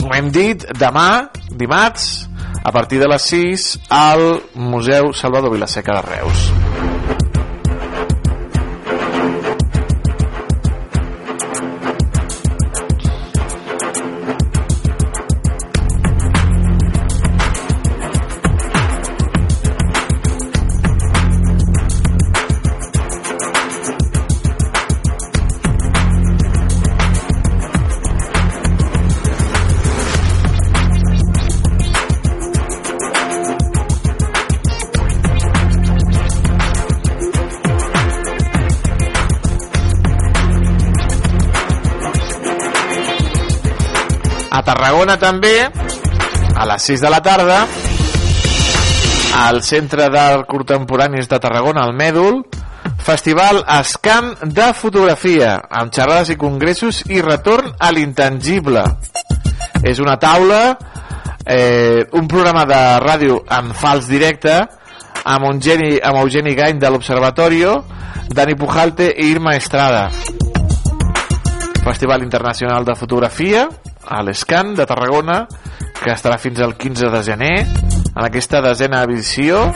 [0.08, 1.28] Ho hem dit, demà,
[1.60, 2.28] dimarts,
[2.64, 6.67] a partir de les 6, al Museu Salvador Vilaseca de Reus.
[44.98, 45.52] Tarragona també,
[46.58, 47.58] a les 6 de la tarda,
[49.44, 52.40] al Centre d'Art Contemporanis de Tarragona, al Mèdul,
[53.06, 58.82] Festival Escam de Fotografia, amb xerrades i congressos i retorn a l'intangible.
[59.86, 60.64] És una taula,
[61.46, 64.64] eh, un programa de ràdio en fals directe,
[65.26, 67.84] amb Eugeni, amb Eugeni Gany de l'Observatorio,
[68.34, 70.08] Dani Pujalte i Irma Estrada.
[71.86, 73.70] Festival Internacional de Fotografia
[74.08, 75.46] a l'Escan de Tarragona
[76.00, 79.68] que estarà fins al 15 de gener en aquesta desena edició.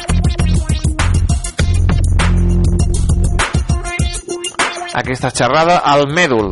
[4.94, 6.52] Aquesta xerrada al Mèdul.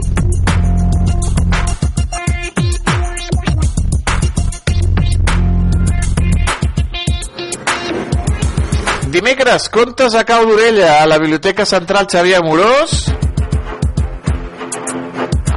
[9.10, 13.09] Dimecres, contes a cau d'orella a la Biblioteca Central Xavier Amorós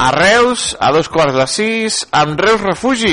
[0.02, 3.12] a Reus a dos quarts de sis amb Reus Refugi.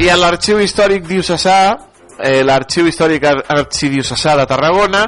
[0.00, 1.76] I a l'Arxiu Històric Diocesà,
[2.16, 5.04] eh, l'Arxiu Històric Arxidiocesà de Tarragona,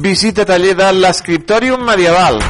[0.00, 2.40] visita taller de l'Escriptòrium Medieval.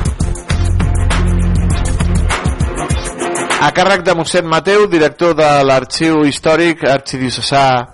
[3.63, 7.87] A càrrec de mossèn Mateu, director de l'Arxiu Històric Arxidiocesà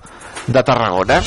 [0.48, 1.20] de Tarragona.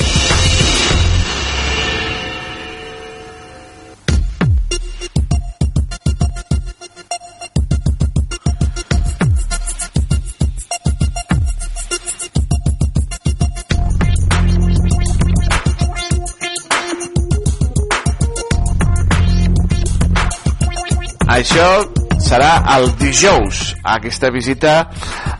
[21.32, 24.74] Això serà el dijous, aquesta visita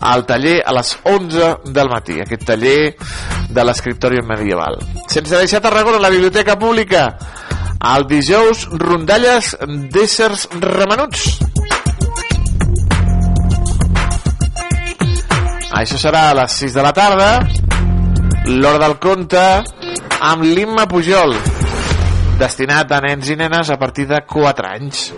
[0.00, 2.94] al taller a les 11 del matí, aquest taller
[3.48, 4.80] de l'escriptòria medieval.
[5.06, 7.06] Sense deixar Tarragona, la Biblioteca Pública,
[7.94, 9.54] el dijous, rondalles
[9.94, 11.26] d'éssers remenuts.
[15.72, 17.30] Això serà a les 6 de la tarda,
[18.46, 19.46] l'hora del conte,
[20.22, 21.34] amb l'Imma Pujol,
[22.38, 25.08] destinat a nens i nenes a partir de 4 anys.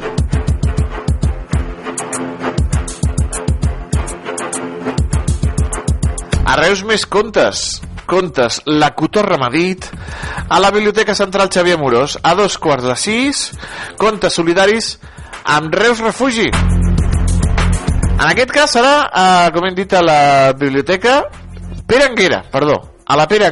[6.44, 7.80] A Reus més contes.
[8.04, 9.86] Contes La Cotorra m'ha dit
[10.48, 13.44] a la Biblioteca Central Xavier Morós a dos quarts de sis.
[13.96, 14.98] Contes solidaris
[15.44, 16.50] amb Reus Refugi.
[18.14, 20.20] En aquest cas serà eh, com hem dit a la
[20.52, 21.22] biblioteca
[21.88, 23.50] Pere Anguera, perdó a la Pere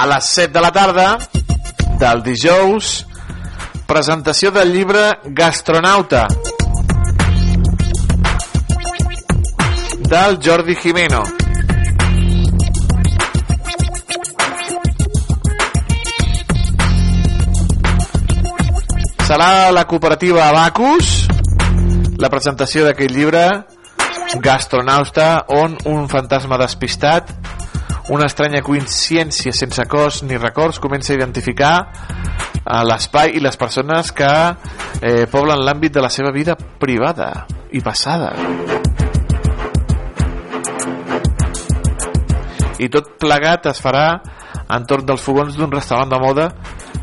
[0.00, 1.18] a les 7 de la tarda
[2.00, 3.04] del dijous
[3.84, 5.02] presentació del llibre
[5.36, 6.22] Gastronauta
[10.08, 11.20] del Jordi Jimeno.
[19.28, 21.12] Serà la cooperativa Abacus
[22.16, 23.44] la presentació d'aquest llibre
[24.40, 25.28] Gastronauta
[25.60, 27.36] on un fantasma despistat
[28.10, 31.74] una estranya coincidència sense cos ni records comença a identificar
[32.66, 37.80] a l'espai i les persones que eh, poblen l'àmbit de la seva vida privada i
[37.80, 38.32] passada.
[42.80, 44.06] I tot plegat es farà
[44.74, 46.48] entorn dels fogons d'un restaurant de moda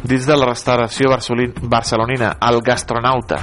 [0.04, 3.40] dins de la restauració barcelonina, el Gastronauta.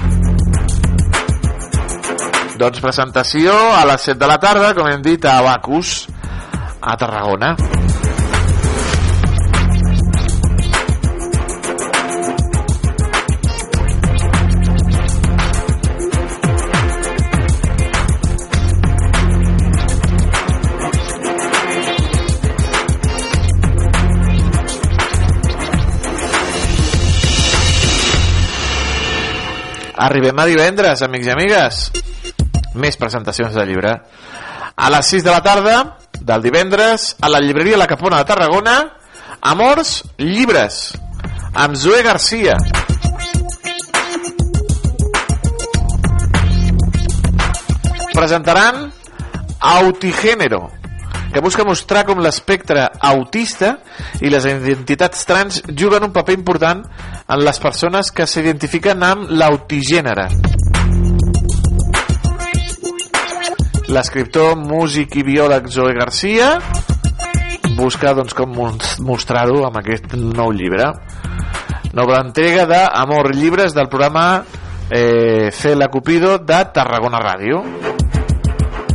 [2.61, 6.05] Doncs presentació a les 7 de la tarda, com hem dit, a Bacus,
[6.85, 7.57] a Tarragona.
[29.97, 31.77] Arribem a divendres, amics i amigues.
[32.77, 33.95] Més presentacions de llibre.
[34.77, 35.77] A les 6 de la tarda
[36.21, 38.77] del divendres, a la llibreria La Capona de Tarragona,
[39.41, 40.95] Amors Llibres,
[41.55, 42.55] amb Zoe Garcia.
[48.15, 48.93] Presentaran
[49.61, 50.71] Autigénero,
[51.33, 53.79] que busca mostrar com l'espectre autista
[54.23, 60.31] i les identitats trans juguen un paper important en les persones que s'identifiquen amb l'autigènere.
[63.93, 66.55] L'escriptor, músic i biòleg Zoe Garcia
[67.77, 68.55] busca doncs, com
[69.05, 70.89] mostrar-ho amb aquest nou llibre.
[71.95, 74.45] Nova entrega d'Amor Llibres del programa
[74.89, 77.63] eh, Cela Cupido de Tarragona Ràdio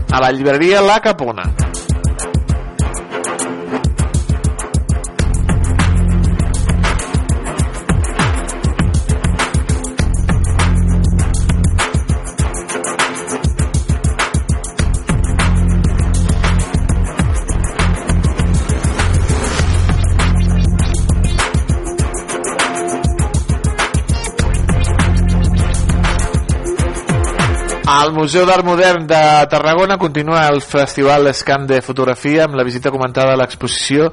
[0.10, 1.69] a la llibreria La Capona.
[27.92, 32.92] Al Museu d'Art Modern de Tarragona continua el Festival Scan de Fotografia amb la visita
[32.94, 34.12] comentada a l'exposició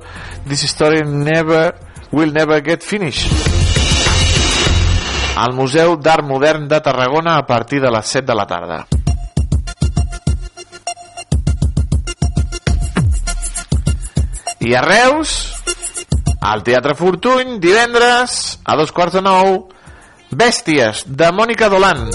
[0.48, 1.74] This Story Never
[2.11, 3.28] Will Never Get Finished.
[5.36, 8.78] Al Museu d'Art Modern de Tarragona a partir de les 7 de la tarda.
[14.61, 15.35] I a Reus,
[16.40, 19.69] Al Teatre Fortuny, divendres, a dos quarts de nou,
[20.32, 22.09] Bèsties, de Mònica Dolan.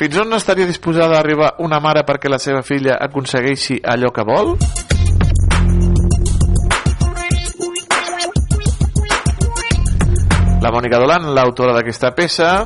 [0.00, 4.22] Fins on estaria disposada a arribar una mare perquè la seva filla aconsegueixi allò que
[4.24, 4.54] vol?
[10.64, 12.64] La Mònica Dolan, l'autora d'aquesta peça,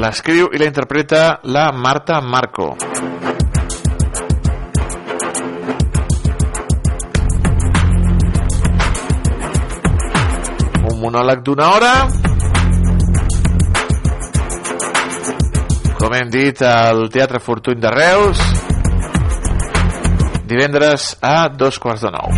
[0.00, 2.72] l'escriu i la interpreta la Marta Marco.
[11.04, 11.92] Monòleg d'una hora.
[16.00, 18.40] Com hem dit al Teatre Fortuny de Reus
[20.48, 22.32] divendres a dos quarts de nou.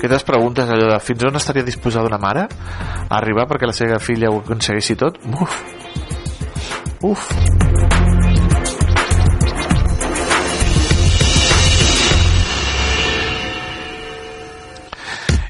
[0.00, 4.00] Aquestes preguntes allò de fins on estaria disposada una mare a arribar perquè la seva
[4.00, 5.20] filla ho aconsegueixi tot?
[5.36, 5.64] Uf.
[7.04, 7.99] Uf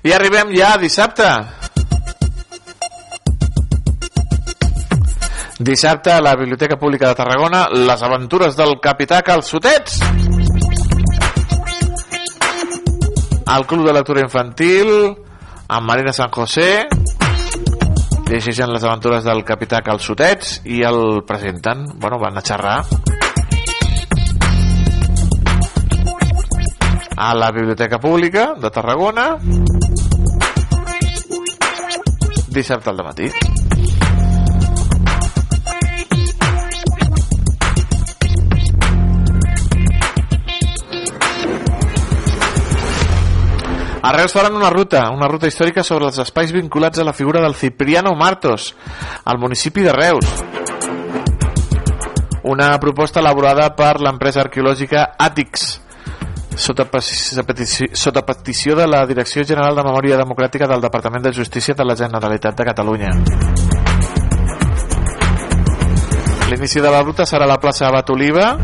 [0.03, 1.29] i arribem ja a dissabte.
[5.61, 9.99] Dissabte a la Biblioteca Pública de Tarragona les aventures del capità Calçotets
[13.51, 14.89] al Club de Lectura Infantil
[15.69, 16.87] amb Marina San José.
[18.31, 21.85] Llegeixen les aventures del capità Calçotets i el presenten.
[21.99, 22.79] Bueno, van a xerrar.
[27.17, 29.35] A la Biblioteca Pública de Tarragona
[32.51, 33.31] dissabte al matí
[44.03, 47.43] A Reus faran una ruta, una ruta històrica sobre els espais vinculats a la figura
[47.45, 48.75] del Cipriano Martos,
[49.25, 50.25] al municipi de Reus.
[52.43, 55.83] Una proposta elaborada per l'empresa arqueològica Àtics,
[56.57, 61.75] sota, petició, sota petició de la Direcció General de Memòria Democràtica del Departament de Justícia
[61.75, 63.11] de la Generalitat de Catalunya.
[66.51, 68.57] L'inici de la ruta serà a la plaça Abat Oliva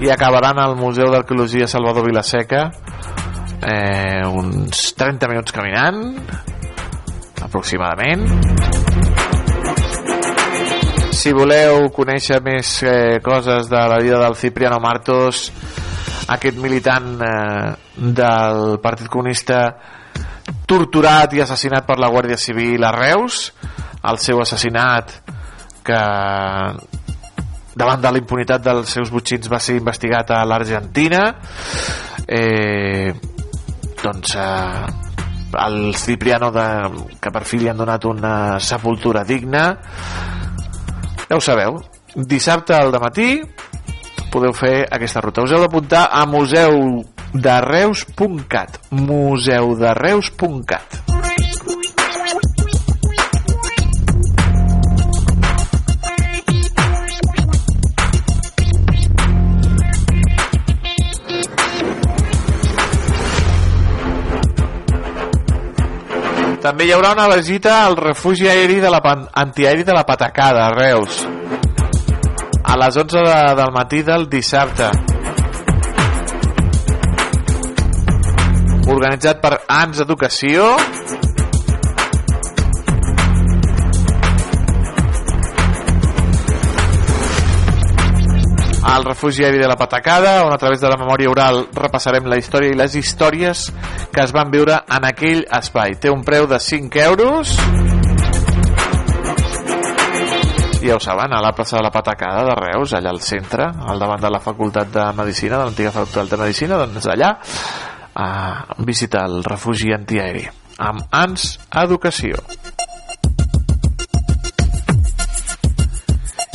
[0.00, 2.68] i acabaran al Museu d'Arqueologia Salvador Vilaseca
[3.66, 6.02] eh, uns 30 minuts caminant
[7.42, 8.26] aproximadament
[11.16, 15.48] si voleu conèixer més eh, coses de la vida del Cipriano Martos
[16.34, 19.60] aquest militant eh, del Partit Comunista
[20.66, 23.50] torturat i assassinat per la Guàrdia Civil a Reus
[24.06, 25.16] el seu assassinat
[25.86, 26.02] que
[27.76, 31.20] davant de la impunitat dels seus butxins va ser investigat a l'Argentina.
[32.26, 33.12] Eh,
[34.02, 34.86] doncs eh,
[35.66, 36.66] el Cipriano de,
[37.20, 39.68] que per fi li han donat una sepultura digna
[41.26, 41.78] ja ho sabeu
[42.14, 43.40] dissabte al matí
[44.36, 51.16] podeu fer aquesta ruta us heu d'apuntar a museudereus.cat museudereus.cat
[66.66, 68.98] També hi haurà una visita al refugi aeri de la
[69.38, 71.22] antiaeri de la Patacada, a Reus.
[72.66, 74.90] A les 11 de, del matí del dissabte.
[78.90, 80.66] Organitzat per ANS Educació
[88.86, 92.38] al refugi aeri de la Patacada, on a través de la memòria oral repassarem la
[92.38, 93.66] història i les històries
[94.14, 95.98] que es van viure en aquell espai.
[96.00, 97.56] Té un preu de 5 euros
[100.86, 103.98] ja ho saben, a la plaça de la Patacada de Reus, allà al centre, al
[103.98, 107.32] davant de la Facultat de Medicina, de l'antiga Facultat de Medicina, doncs allà
[108.16, 108.28] a
[108.86, 110.46] visitar el refugi antiaeri
[110.78, 112.40] amb ANS Educació.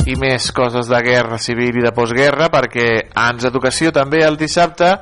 [0.06, 4.96] i més coses de guerra civil i de postguerra perquè ANS Educació també el dissabte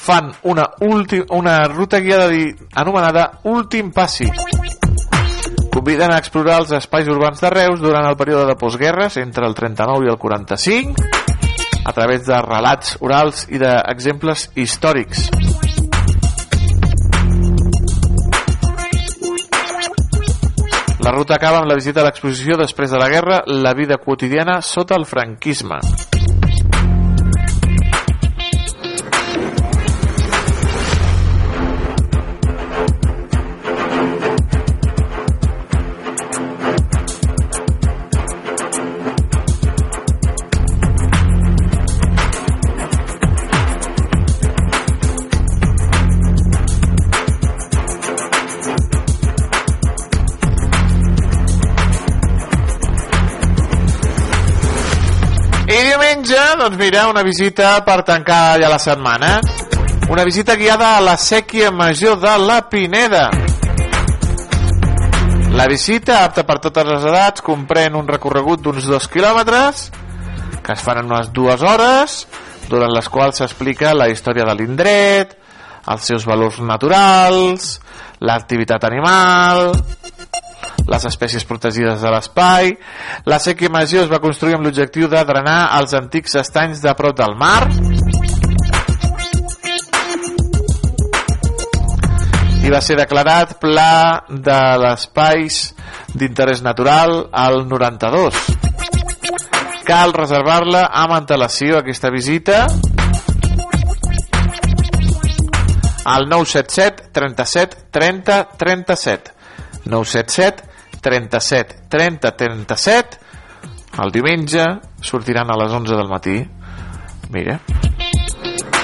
[0.00, 2.26] fan una, ulti, una ruta guiada
[2.74, 4.26] anomenada Últim Passi
[5.80, 9.54] conviden a explorar els espais urbans de Reus durant el període de postguerres entre el
[9.56, 11.06] 39 i el 45
[11.88, 15.30] a través de relats orals i d'exemples històrics
[21.00, 24.60] La ruta acaba amb la visita a l'exposició després de la guerra La vida quotidiana
[24.60, 25.80] sota el franquisme.
[56.60, 59.38] Doncs mira, una visita per tancar ja la setmana.
[60.12, 63.30] Una visita guiada a la sèquia major de la Pineda.
[65.56, 69.86] La visita, apta per totes les edats, comprèn un recorregut d'uns dos quilòmetres,
[70.60, 72.26] que es fan en unes dues hores,
[72.68, 75.32] durant les quals s'explica la història de l'indret,
[75.88, 77.78] els seus valors naturals,
[78.20, 79.72] l'activitat animal,
[80.90, 82.74] les espècies protegides de l'espai.
[83.30, 87.16] La sèquia major es va construir amb l'objectiu de drenar els antics estanys de prop
[87.16, 87.62] del mar
[92.60, 95.60] i va ser declarat pla de l'espais
[96.14, 98.36] d'interès natural al 92.
[99.86, 102.66] Cal reservar-la amb antelació aquesta visita
[106.10, 109.38] al 977 37 30 37
[109.86, 110.69] 977
[111.00, 113.18] 37 30 37
[114.00, 114.64] el diumenge
[115.02, 116.36] sortiran a les 11 del matí.
[117.30, 117.60] Mira.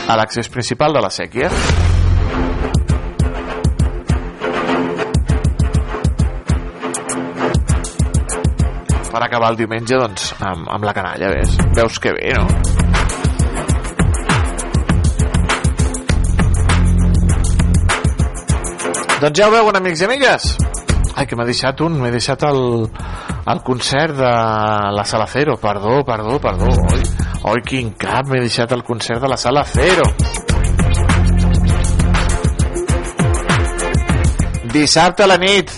[0.06, 1.50] A l'accés principal de la sèquia
[9.16, 11.56] per acabar el diumenge doncs amb, amb la canalla ves?
[11.74, 12.44] veus que bé no?
[19.22, 20.50] doncs ja ho veuen amics i amigues
[21.16, 22.58] Ai, que m'ha deixat un, m'he deixat el,
[23.48, 24.32] el concert de
[24.92, 25.56] la Sala Cero.
[25.56, 26.68] Perdó, perdó, perdó.
[26.92, 27.00] Oi,
[27.54, 30.04] oi quin cap, m'he deixat el concert de la Sala Cero.
[34.76, 35.72] Dissabte a la nit,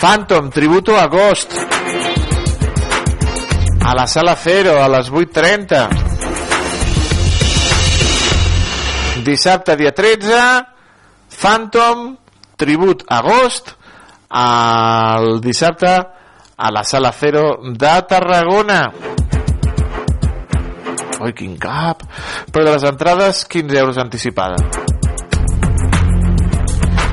[0.00, 1.54] Phantom, tributo a Agost.
[3.86, 5.86] A la Sala Cero, a les 8.30.
[9.22, 10.66] Dissabte, dia 13,
[11.30, 12.16] Phantom,
[12.58, 13.77] tribut agost,
[14.30, 15.92] el dissabte
[16.56, 18.92] a la Sala Cero de Tarragona.
[21.20, 22.04] Oi, quin cap!
[22.52, 24.58] Però de les entrades, 15 euros anticipada.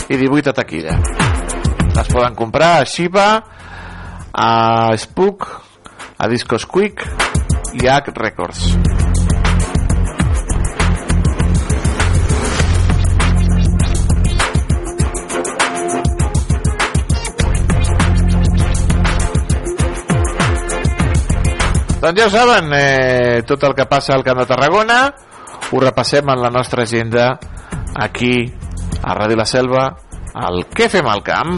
[0.10, 1.00] I 18 a taquilla.
[1.96, 3.30] Les poden comprar a Shiba,
[4.34, 5.50] a Spook,
[6.18, 7.08] a Discos Quick
[7.82, 9.05] i a Records.
[22.06, 24.99] Doncs ja ho saben, eh, tot el que passa al Camp de Tarragona
[25.72, 27.32] ho repassem en la nostra agenda
[27.95, 28.45] aquí
[29.02, 29.88] a Ràdio La Selva,
[30.36, 31.57] al Què fem al camp?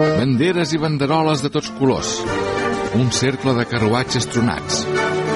[0.00, 2.10] Banderes i banderoles de tots colors.
[2.96, 4.78] Un cercle de carruatges tronats.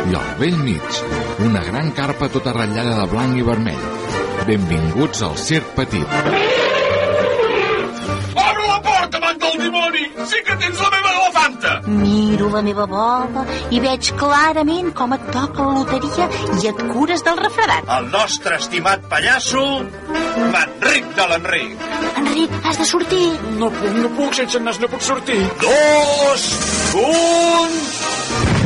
[0.09, 1.01] I al vell mig,
[1.45, 3.85] una gran carpa tota ratllada de blanc i vermell.
[4.49, 6.17] Benvinguts al Circ Petit.
[8.47, 10.09] Obre la porta, amant del dimoni!
[10.33, 11.14] Sí que tens la meva
[11.45, 11.81] elefanta!
[11.87, 16.29] Miro la meva bola i veig clarament com et toca la loteria
[16.61, 17.89] i et cures del refredat.
[17.99, 19.65] El nostre estimat pallasso,
[20.55, 21.89] Manric de l'Enric.
[22.23, 23.25] Enric, has de sortir.
[23.61, 25.41] No puc, no puc, sense nas no puc sortir.
[25.65, 26.51] Dos,
[27.05, 28.64] un...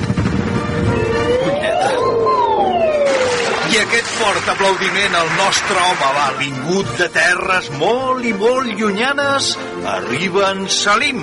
[3.79, 9.53] I aquest fort aplaudiment al nostre home va vingut de terres molt i molt llunyanes,
[9.93, 11.21] arriba en Salim,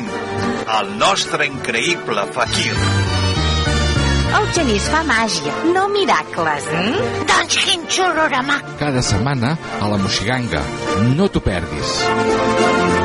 [0.78, 2.72] el nostre increïble fakir.
[4.40, 6.70] El genís fa màgia, no miracles.
[6.72, 7.26] Mm?
[7.34, 8.62] Doncs quin xurrorama.
[8.80, 10.64] Cada setmana a la Moxiganga.
[11.12, 13.05] No t'ho perdis.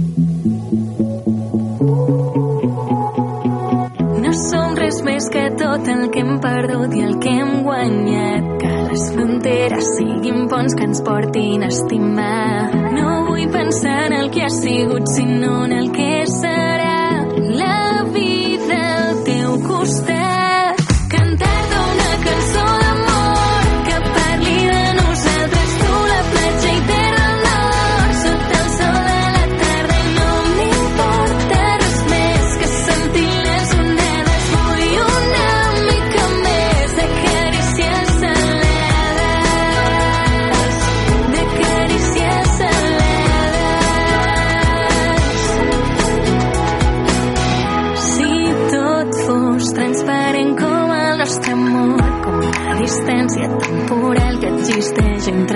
[5.21, 9.89] més que tot el que hem perdut i el que hem guanyat que les fronteres
[9.97, 12.71] siguin ponts que ens portin a estimar.
[12.95, 16.07] No vull pensar en el que ha sigut sinó en el que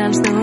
[0.05, 0.34] times the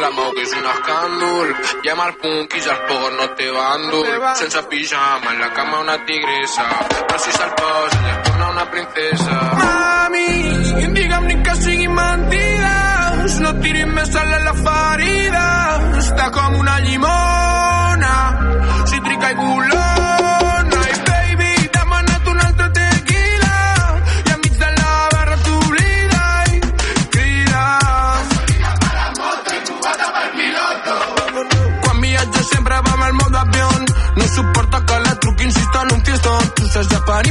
[0.00, 1.52] la Mau que és un escàndol
[1.84, 4.08] i amb el punk i els pogos no té bàndol
[4.40, 6.66] sense pijama en la cama una tigresa.
[7.08, 9.40] Però si se'l posa ja torna una princesa.
[9.60, 10.28] Mami,
[10.98, 15.46] digue'm ni que siguin mentides, no tirin més sal a la ferida.
[16.04, 17.13] Està com una llimona,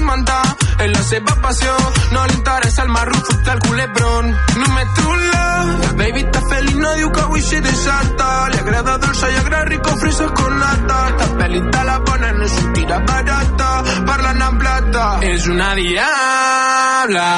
[0.04, 1.74] experimentar, és la seva passió,
[2.12, 4.32] no li interessa el marró, fot el culebrón.
[4.60, 8.30] Només true la baby està feliç, no diu que avui s'hi desata.
[8.52, 11.00] Li agrada dolça i agrada rico, fresas con nata.
[11.10, 13.70] Esta pelita la bona, no tira barata,
[14.08, 15.06] parlant en plata.
[15.22, 17.30] És una diabla.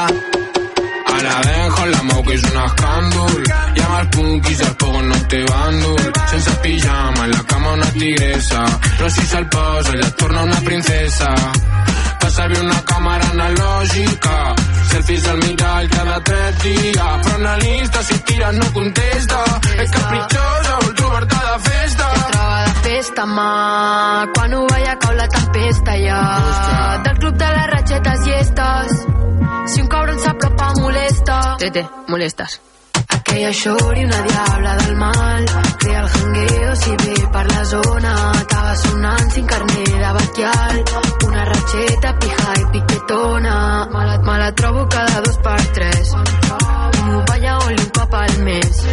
[1.15, 4.73] A la vez con la Mau que és un escàndol i amb els punkis el
[4.81, 6.01] pogo no té bàndol
[6.31, 8.65] sense pijama en la cama una tigresa
[8.97, 11.31] però si se'l posa ja es torna una princesa
[12.25, 14.35] fa servir una càmera analògica
[14.91, 19.41] selfies al mirall cada tres dies però analista si tira no contesta
[19.83, 23.49] és capritxosa vol trobar-te de festa troba de festa, mà.
[24.33, 26.19] Quan ho veia cau la tempesta, ja.
[27.05, 29.01] Del club de les ratxetes llestes.
[29.73, 31.41] Si un cabron s'apropa, molesta.
[31.61, 32.59] Tete, molestes.
[33.09, 35.45] Aquella xori, una diabla del mal.
[35.79, 38.31] Crea el jangueo si ve per la zona.
[38.41, 40.83] Acaba sonant sin carner de batial.
[41.27, 43.55] Una ratxeta, pija i piquetona.
[43.93, 46.13] Me la, me la trobo cada dos per tres.
[47.05, 48.83] M'ho balla oli un cop al mes.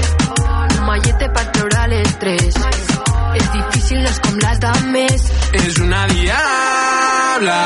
[0.79, 2.61] Un mallete per treure l'estrès.
[3.35, 5.31] És difícil, és com les de més.
[5.53, 7.61] és una diabla.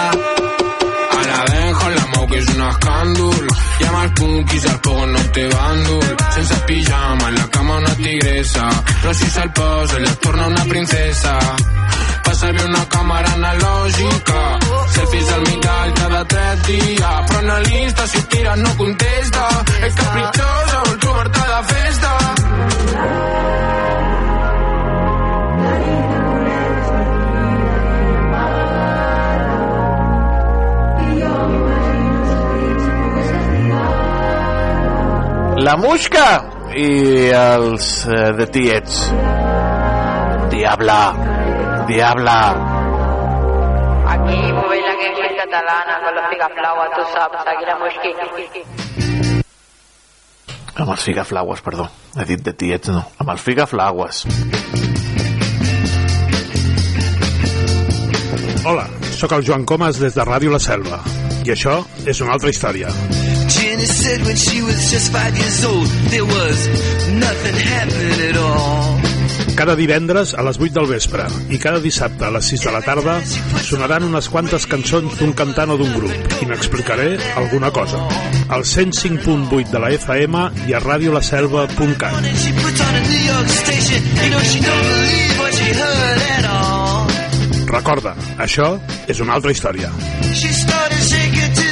[2.72, 3.46] Escàndol
[3.80, 7.94] i amb els punkis el pogo no té bàndol sense pijama en la cama una
[8.02, 11.38] tigresa però si se'l posa ja es torna una princesa
[12.36, 14.40] servir una càmera analògica
[14.94, 19.44] selfies al mirall cada tres dies però analista si tira no contesta
[19.88, 22.12] és capritxosa vol trobar-te de festa
[35.56, 36.26] La Musca
[36.76, 38.98] i els eh, de tiets.
[40.52, 40.98] Diabla,
[41.88, 42.34] diabla.
[44.12, 48.22] Aquí movent la que és catalana, con los pigaflauas, tú sabes, aquí la mosquita.
[50.76, 51.88] Amb els figaflaues, perdó.
[52.20, 53.06] He dit de tiets, no.
[53.16, 54.26] Amb els figaflaues.
[58.66, 58.84] Hola,
[59.16, 61.00] sóc el Joan Comas des de Ràdio La Selva.
[61.46, 62.92] I això és una altra història.
[63.76, 66.68] Jenny said when she was just five years old, there was
[67.12, 69.00] nothing happening at all.
[69.54, 72.80] Cada divendres a les 8 del vespre i cada dissabte a les 6 de la
[72.80, 73.18] tarda
[73.66, 78.00] sonaran unes quantes cançons d'un cantant o d'un grup i n'explicaré alguna cosa.
[78.48, 82.16] Al 105.8 de la FM i a radiolaselva.cat.
[87.76, 88.72] Recorda, això
[89.04, 89.92] és una altra història.
[90.32, 91.65] She started shaking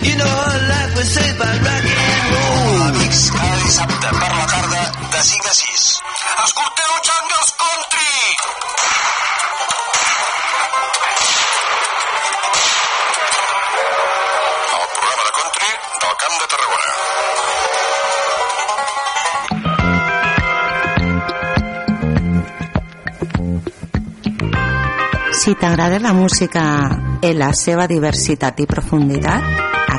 [0.00, 2.82] You know her life was saved by rock and roll.
[2.88, 6.02] Amics, cada dissabte per la tarda de 5 a 6.
[6.44, 8.14] Escolteu Jungles Country!
[14.78, 15.70] El programa de country
[16.02, 16.92] del Camp de Tarragona.
[25.32, 26.62] Si t'agrada la música
[27.22, 29.67] en la seva diversitat i profunditat,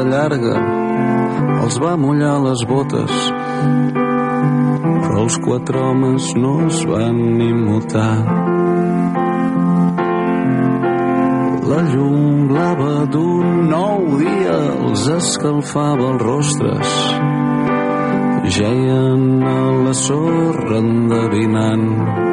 [0.00, 0.56] massa llarga
[1.62, 3.12] els va mullar les botes
[5.02, 8.14] però els quatre homes no es van immutar.
[11.70, 14.56] La llum blava d'un nou dia
[14.86, 16.96] els escalfava els rostres
[18.56, 22.29] geien a la sorra endevinant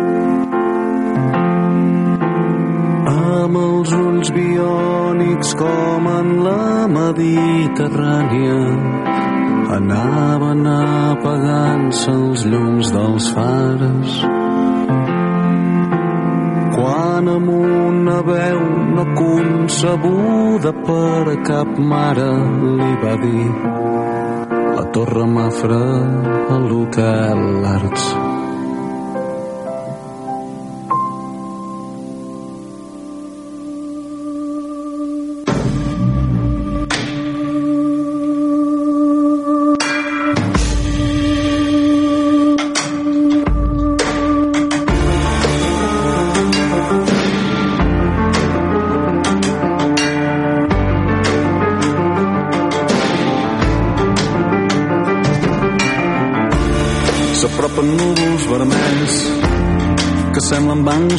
[3.48, 8.58] amb els ulls biònics com en la Mediterrània
[9.78, 14.20] anaven apagant-se els llums dels fares
[16.76, 18.62] quan amb una veu
[19.00, 22.30] no concebuda per cap mare
[22.84, 23.50] li va dir
[24.76, 25.84] la Torre Mafra
[26.56, 27.46] a l'Hotel
[27.78, 28.27] Arts.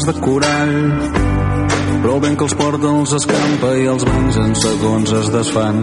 [0.09, 0.77] De corall
[2.03, 5.81] però el vent que els porta els escampa i els bancs en segons es desfan.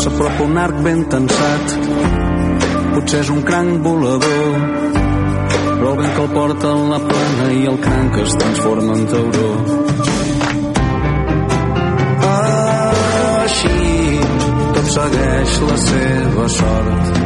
[0.00, 1.74] S'apropa un arc ben tensat
[2.94, 4.54] potser és un cranc volador.
[5.64, 9.04] Però el vent que el porta en la plana i el cranc es transforma en
[9.12, 9.50] tauró.
[13.42, 13.92] Així
[14.78, 17.23] tot segueix la seva sort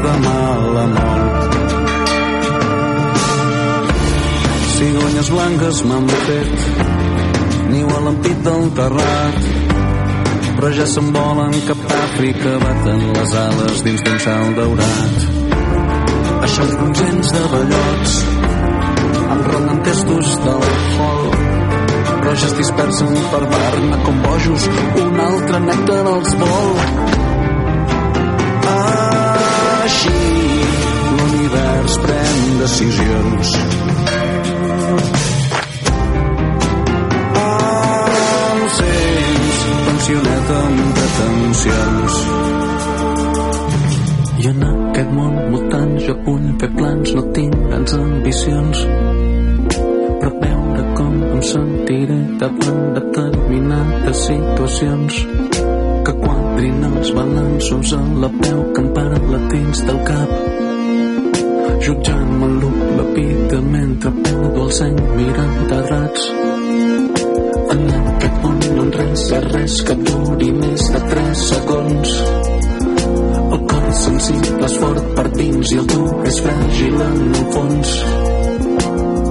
[0.00, 1.52] hotels de mala mort.
[4.76, 6.58] Cigonyes blanques m'han fet.
[7.70, 9.38] Niu a l'ampit del terrat.
[10.56, 15.16] Però ja s'envolen cap a Àfrica baten les ales dins d'un sal daurat.
[16.44, 18.18] Això és ronzents de ballots
[19.30, 20.64] amb ronen testos del
[20.96, 21.28] fol
[22.20, 24.66] però ja es dispersen per Barna com bojos
[25.04, 27.09] un altre nèctar els vol
[30.00, 30.12] així
[31.16, 33.50] l'univers pren decisions.
[38.50, 39.58] Em sents
[39.88, 42.20] pensioneta amb detencions
[44.40, 48.84] i en aquest món mutant jo vull fer plans no tinc grans ambicions.
[50.20, 55.20] Però veure com em sentiré davant determinades situacions.
[56.06, 60.30] Que quadrin els balanços a la peu que em paren latins del cap.
[61.80, 62.48] Jutjant-me
[62.96, 66.22] la vida mentre perdo el seny mirant terrats
[67.70, 72.16] en aquest món no en res és res que duri més de 3 segons.
[73.40, 77.48] El cor és sensible és fort per dins i el dur és fràgil en el
[77.54, 77.94] fons.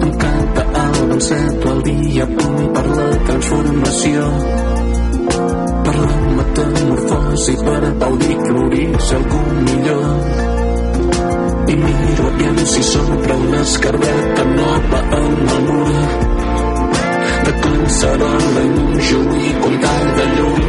[0.07, 4.25] Em canta el venceto el dia punt per la transformació.
[4.29, 4.68] la
[6.59, 10.07] metamorfosi per gaudir florir algú millor.
[11.71, 15.91] I miro aviam si s'obre una escarbeta nova en el mur
[17.45, 20.61] de cancerola i Montjuïc un tall de llum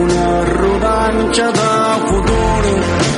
[0.00, 0.28] una
[0.60, 1.70] rodanxa de
[2.08, 2.64] futur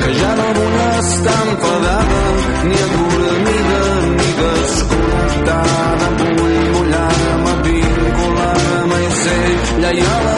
[0.01, 2.21] que ja no vull estar enfadada
[2.67, 3.83] ni adormida
[4.17, 6.07] ni descomptada.
[6.19, 10.30] Vull mullar-me vincular-me i ser lleial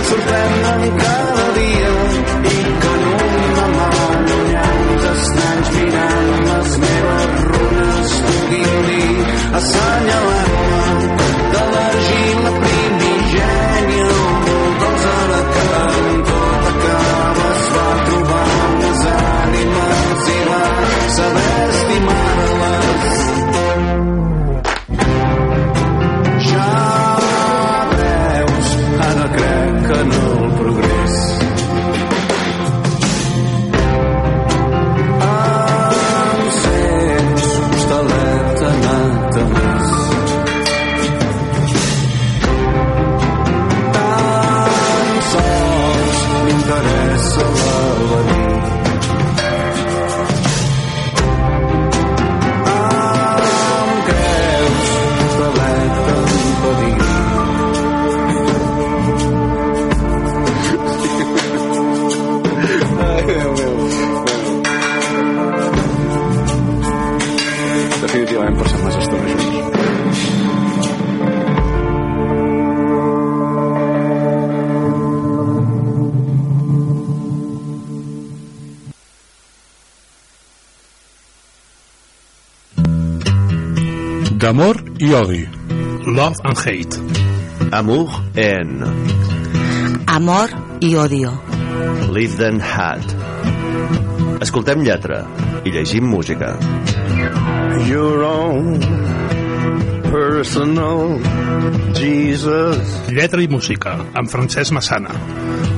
[0.00, 1.90] vull sorprendre'm cada dia.
[2.50, 2.69] I
[85.10, 85.48] i odi.
[86.06, 86.96] Love and hate.
[87.72, 88.84] Amour en
[90.06, 90.50] Amor
[90.80, 91.32] i odio.
[92.12, 93.02] Live Then Had.
[94.40, 95.24] Escoltem lletra
[95.64, 96.52] i llegim música.
[97.88, 98.78] Your own
[100.12, 101.18] personal
[101.98, 102.94] Jesus.
[103.10, 105.16] Lletra i música, amb Francesc Massana.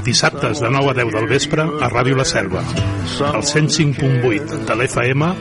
[0.05, 2.67] Dissabtes de 9 a 10 del vespre a Ràdio La Selva.
[3.33, 5.33] Al 105.8 de l'FM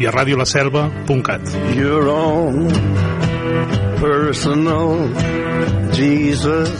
[0.00, 1.56] i a radiolaselva.cat.
[1.76, 3.25] Your own
[4.00, 5.10] personal
[5.92, 6.70] Jesus.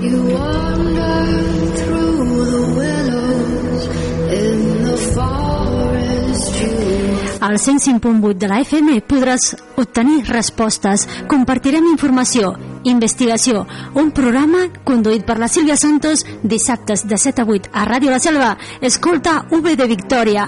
[0.00, 1.20] You wander
[1.76, 3.82] through the willows
[4.32, 6.62] in the forest.
[6.62, 6.80] You
[7.40, 12.54] Al 105.8 de la FM podràs obtenir respostes, compartirem informació,
[12.84, 18.12] investigació, un programa conduït per la Sílvia Santos dissabtes de 7 a 8 a Ràdio
[18.12, 18.56] La Selva.
[18.80, 20.46] Escolta V de Victòria.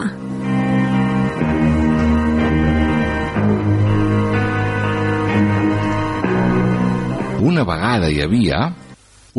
[7.43, 8.60] Una vegada hi havia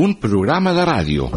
[0.04, 1.32] un programa de ràdio.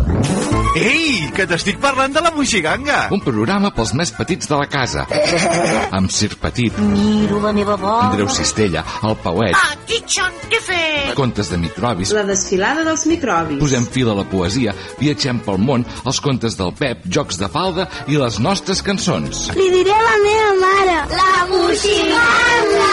[0.77, 3.07] Ei, que t'estic parlant de la moixiganga!
[3.15, 5.07] Un programa pels més petits de la casa.
[5.97, 8.11] Amb Sir Petit, Miro la meva bola.
[8.11, 11.15] Andreu Cistella, el Pauet, Aquí, Xon, què fes?
[11.17, 13.59] contes de microbis, La desfilada dels microbis.
[13.63, 17.89] posem fil a la poesia, viatgem pel món, els contes del Pep, jocs de falda
[18.13, 19.47] i les nostres cançons.
[19.57, 20.99] Li diré a la meva mare.
[21.17, 22.93] La moixiganga!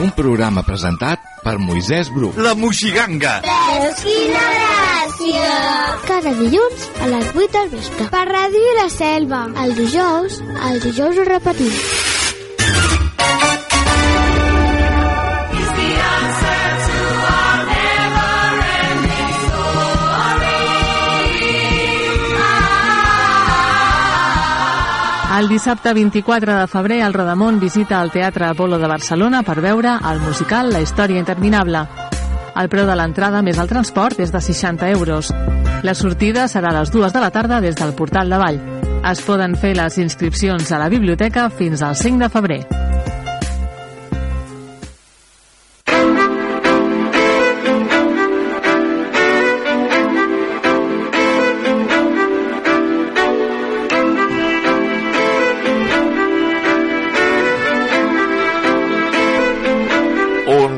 [0.00, 2.32] Un programa presentat per Moisès Bru.
[2.40, 3.42] La moixiganga!
[3.44, 5.50] Veus quina gràcia!
[6.08, 8.06] Cada dilluns a les 8 del vespre.
[8.12, 9.42] Per Ràdio La Selva.
[9.64, 10.38] El dijous,
[10.68, 11.72] el dijous ho repetim.
[25.32, 29.98] El dissabte 24 de febrer, el Rodamont visita el Teatre Apolo de Barcelona per veure
[30.12, 31.86] el musical La història interminable.
[32.52, 35.32] El preu de l'entrada més el transport és de 60 euros.
[35.82, 38.60] La sortida serà a les dues de la tarda des del Portal de Vall.
[39.08, 42.91] Es poden fer les inscripcions a la biblioteca fins al 5 de febrer.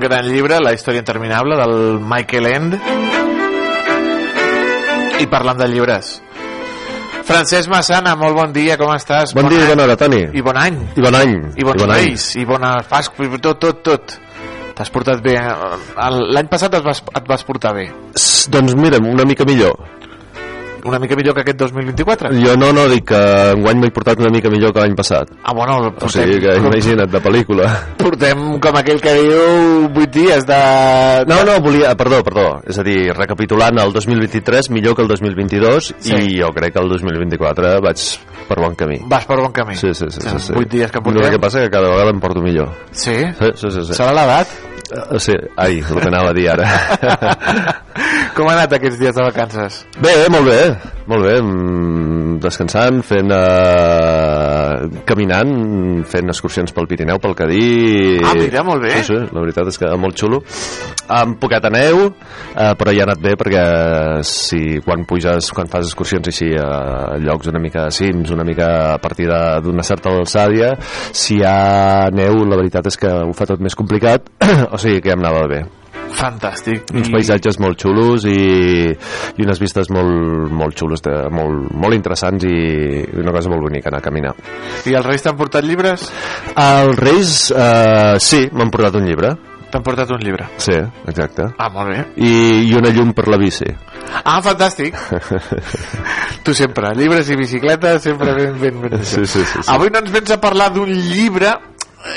[0.05, 2.79] Gran llibre, La història interminable, del Michael End.
[5.21, 6.19] I parlant de llibres.
[7.25, 9.33] Francesc Massana, molt bon dia, com estàs?
[9.37, 10.21] Bon, dia i bona hora, Toni.
[10.37, 10.77] I bon any.
[10.99, 11.35] I bon any.
[11.57, 12.09] I bons I bon any.
[12.11, 14.17] reis, i bona Pasqua, i tot, tot, tot.
[14.75, 15.37] T'has portat bé.
[15.39, 15.55] eh?
[16.35, 17.87] L'any passat et vas, et vas portar bé.
[18.19, 19.79] S- Doncs mira'm, una mica millor.
[20.85, 22.29] Una mica millor que aquest 2024?
[22.45, 23.21] Jo no, no, dic que
[23.55, 25.31] enguany m'he portat una mica millor que l'any passat.
[25.43, 27.69] Ah, bueno, O portem, sigui que imagina't, de pel·lícula.
[27.97, 30.59] portem com aquell que diu 8 dies de...
[31.31, 32.61] No, no, volia, perdó, perdó.
[32.69, 36.15] És a dir, recapitulant el 2023 millor que el 2022 Sí.
[36.15, 38.05] i jo crec que el 2024 vaig
[38.49, 38.99] per bon camí.
[39.09, 39.75] Vas per bon camí.
[39.81, 40.21] Sí, sí, sí.
[40.21, 40.53] sí, sí.
[40.53, 41.25] Vuit dies que No, portem.
[41.25, 42.69] el que passa que cada vegada em porto millor.
[42.93, 43.15] Sí?
[43.15, 43.85] Sí, sí, sí.
[43.89, 43.93] sí.
[43.97, 44.49] Serà l'edat?
[44.93, 46.69] Uh, sí, ai, el que anava a dir ara.
[48.37, 49.79] Com ha anat aquests dies de vacances?
[50.03, 50.59] Bé, molt bé,
[51.09, 55.53] molt bé, mm, descansant, fent, eh, caminant,
[56.11, 57.63] fent excursions pel Pirineu, pel Cadí...
[58.19, 58.97] Ah, mira, molt bé.
[58.99, 60.43] Sí, sí, la veritat és que molt xulo.
[61.09, 62.07] Amb poqueta neu,
[62.57, 63.65] eh, però ja ha anat bé perquè
[64.25, 68.99] si quan puges, quan fas excursions així a llocs una mica cims, una mica a
[68.99, 70.75] partir de- d'una certa alçàdia,
[71.13, 74.31] si hi ha neu, la veritat és que ho fa tot més complicat,
[74.75, 75.63] o sigui que ja em anava bé
[76.15, 76.93] Fantàstic.
[76.95, 82.45] uns paisatges molt xulos i, i unes vistes molt, molt xulos, de, molt, molt interessants
[82.47, 84.35] i una cosa molt bonica anar a caminar.
[84.87, 86.07] I els Reis t'han portat llibres?
[86.55, 89.35] Els Reis, eh, sí, m'han portat un llibre.
[89.75, 90.45] T'han portat un llibre?
[90.63, 90.75] Sí,
[91.11, 91.49] exacte.
[91.59, 92.03] Ah, molt bé.
[92.23, 92.29] I,
[92.69, 93.67] I una llum per la bici.
[94.23, 94.95] Ah, fantàstic.
[96.47, 99.03] tu sempre, llibres i bicicleta, sempre ben, ben, ben.
[99.03, 99.67] Sí, sí, sí, sí.
[99.75, 101.51] Avui no ens vens a parlar d'un llibre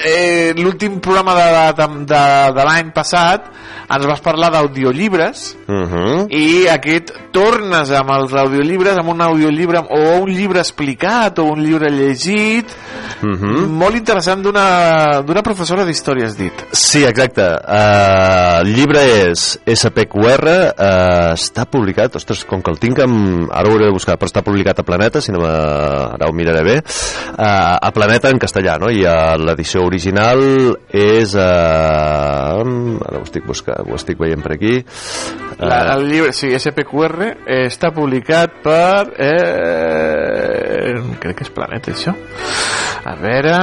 [0.06, 1.48] eh, l'últim programa de,
[1.80, 2.22] de, de,
[2.60, 3.50] de l'any passat
[3.90, 6.28] ens vas parlar d'audiollibres Uh -huh.
[6.32, 11.64] i aquest tornes amb els audiollibres amb un audiollibre o un llibre explicat o un
[11.64, 12.66] llibre llegit
[13.22, 13.68] Uh -huh.
[13.68, 17.44] molt interessant d'una d'una professora d'història has dit Sí, exacte.
[17.44, 23.50] Uh, el llibre és SPQR, uh, està publicat, ostres, com que el tinc amb...
[23.52, 25.52] Ara ho hauré de buscar, però està publicat a Planeta, si no me...
[25.52, 28.90] ara ho miraré bé, uh, a Planeta en castellà, no?
[28.90, 30.42] I uh, l'edició original
[30.90, 31.36] és...
[31.36, 34.76] Uh, ara ho estic buscant, ho estic veient per aquí.
[35.60, 42.14] La, el llibre, sí, SPQR eh, està publicat per eh, crec que és Planeta això
[43.08, 43.56] a veure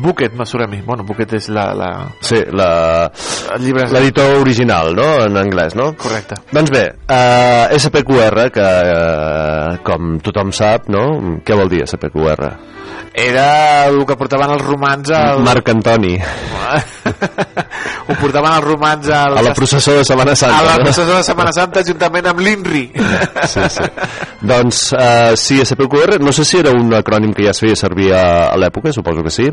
[0.00, 1.90] Bucket Masurami bueno, Bucket és la, la...
[2.22, 3.10] Sí, la...
[3.56, 5.90] El llibre és- l'editor original, no?, en anglès, no?
[5.98, 6.38] Correcte.
[6.54, 12.52] Doncs bé, uh, SPQR, que uh, com tothom sap, no?, què vol dir SPQR?
[13.12, 15.40] Era el que portaven els romans al...
[15.42, 16.14] Marc Antoni.
[18.10, 19.36] ho portaven els romans al...
[19.38, 20.58] A la processó de Setmana Santa.
[20.60, 22.84] a la processó de Setmana Santa juntament amb l'INRI
[23.50, 23.86] Sí, sí.
[24.46, 28.10] doncs uh, sí, SPQR, no sé si era un acrònim que ja es feia servir
[28.14, 29.46] a, a l'època, suposo que sí,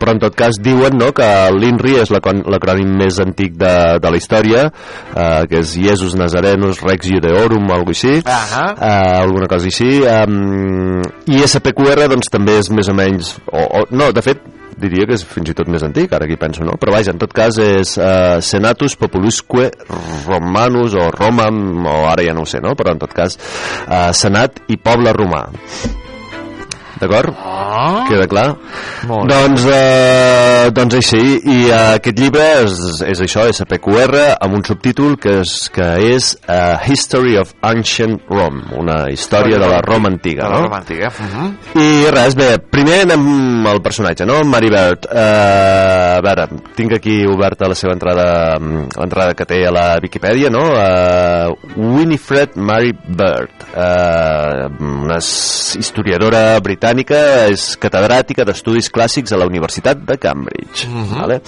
[0.00, 4.12] però en tot cas diuen no, que l'INRI és l'acrò- l'acrònim més antic de, de
[4.12, 8.64] la història, uh, que és Jesus Nazarenus Rex Judeorum, o alguna així, Ahà.
[8.74, 11.00] uh, alguna cosa així, um,
[11.32, 14.44] i SPQR doncs també és més o menys, o, o, no, de fet,
[14.76, 16.76] diria que és fins i tot més antic, ara que penso, no?
[16.80, 19.70] Però vaja, en tot cas és uh, Senatus Populusque
[20.26, 22.76] Romanus o Romam, o ara ja no ho sé, no?
[22.78, 23.38] Però en tot cas,
[23.86, 25.46] uh, Senat i poble romà.
[26.96, 27.34] D'acord?
[27.36, 28.06] Ah.
[28.08, 28.46] Queda clar?
[29.04, 29.28] Molt.
[29.28, 35.18] Doncs, eh, doncs així, i eh, aquest llibre és, és això, SPQR, amb un subtítol
[35.20, 40.46] que és, que és uh, History of Ancient Rome, una història de la Roma antiga,
[40.46, 40.70] de la no?
[40.70, 41.48] Roma antiga uh -huh.
[41.82, 44.42] I res, bé, primer anem al personatge, no?
[44.44, 45.06] Mary Bird.
[45.06, 50.48] Uh, a veure, tinc aquí oberta la seva entrada, l'entrada que té a la Viquipèdia,
[50.50, 50.64] no?
[50.72, 59.98] Uh, Winifred Mary Bird, uh, una historiadora britànica, és catedràtica d'estudis clàssics a la Universitat
[60.06, 60.86] de Cambridge.
[60.86, 61.20] Mhm.
[61.20, 61.40] vale?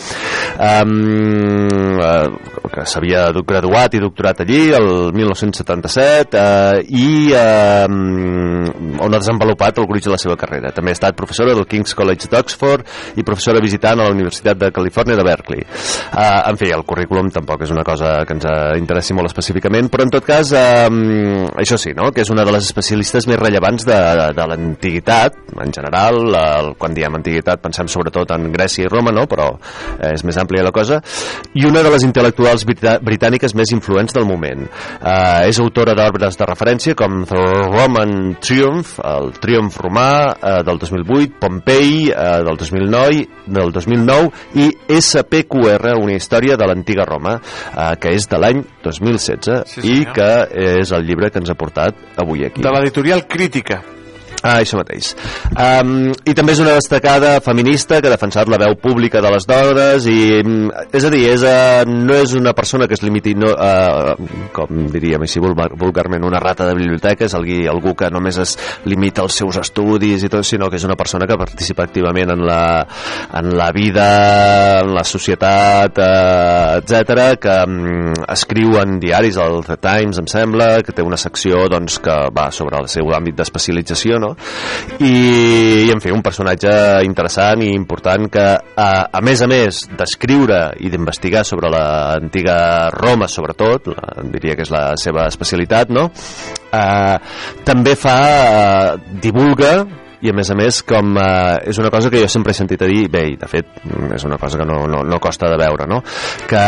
[0.59, 7.86] Um, uh, que s'havia graduat i doctorat allí el 1977 uh, i uh,
[8.98, 10.73] on ha desenvolupat el gruix de la seva carrera.
[10.74, 14.70] També ha estat professora del King's College d'Oxford i professora visitant a la Universitat de
[14.74, 15.65] Califòrnia de Berkeley.
[16.12, 19.89] Uh, en fi, el currículum tampoc és una cosa que ens eh, interessi molt específicament,
[19.93, 20.89] però en tot cas, uh,
[21.60, 22.10] això sí, no?
[22.15, 25.27] que és una de les especialistes més rellevants de, de, de l'antiguitat,
[25.59, 29.26] en general, el, quan diem antiguitat pensem sobretot en Grècia i Roma, no?
[29.30, 31.00] però eh, és més àmplia la cosa,
[31.59, 34.66] i una de les intel·lectuals britàniques més influents del moment.
[34.98, 38.14] Uh, és autora d'obres de referència com The Roman
[38.44, 43.26] Triumph, el Triomf romà uh, del 2008, Pompei uh, del 2009,
[43.59, 49.76] del 2009 i SPQR, una història de l'antiga Roma, uh, que és de l'any 2016
[49.78, 50.30] Sí, i que
[50.78, 52.64] és el llibre que ens ha portat avui aquí.
[52.64, 53.82] de l'editorial Crítica
[54.43, 55.12] Ah, això mateix.
[55.51, 59.47] Um, I també és una destacada feminista que ha defensat la veu pública de les
[59.48, 60.19] dones i,
[60.94, 64.15] és a dir, és, uh, no és una persona que es limiti, no, uh,
[64.55, 68.55] com diríem així vulgar, vulgarment, una rata de biblioteca, és algú, algú que només es
[68.86, 72.47] limita als seus estudis i tot, sinó que és una persona que participa activament en
[72.47, 72.62] la,
[73.40, 74.09] en la vida,
[74.85, 80.70] en la societat, uh, etc que um, escriu en diaris, el The Times, em sembla,
[80.86, 84.27] que té una secció doncs, que va sobre el seu àmbit d'especialització, no?
[84.98, 85.12] I,
[85.86, 86.72] i en fi, un personatge
[87.06, 92.59] interessant i important que a, a més a més d'escriure i d'investigar sobre l'antiga
[92.94, 96.09] Roma sobretot, la, diria que és la seva especialitat no?
[96.72, 97.16] eh,
[97.64, 98.92] també fa eh,
[99.22, 99.72] divulga
[100.24, 102.82] i a més a més com eh, és una cosa que jo sempre he sentit
[102.82, 103.85] a dir bé, i de fet
[104.16, 106.01] és una cosa que no, no, no costa de veure no?
[106.51, 106.62] que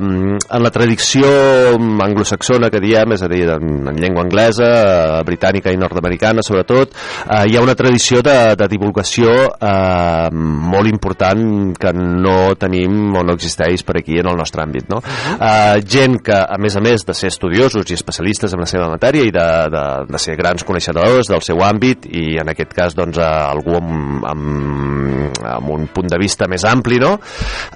[0.00, 1.30] mm, en la tradició
[1.76, 6.96] anglosaxona que diem és a dir, en, en llengua anglesa eh, britànica i nord-americana sobretot
[6.96, 13.24] eh, hi ha una tradició de, de divulgació eh, molt important que no tenim o
[13.26, 15.02] no existeix per aquí en el nostre àmbit no?
[15.36, 18.90] eh, gent que a més a més de ser estudiosos i especialistes en la seva
[18.90, 22.79] matèria i de, de, de ser grans coneixedors del seu àmbit i en aquest cas
[22.98, 27.16] doncs, a algú amb, amb, amb un punt de vista més ampli no?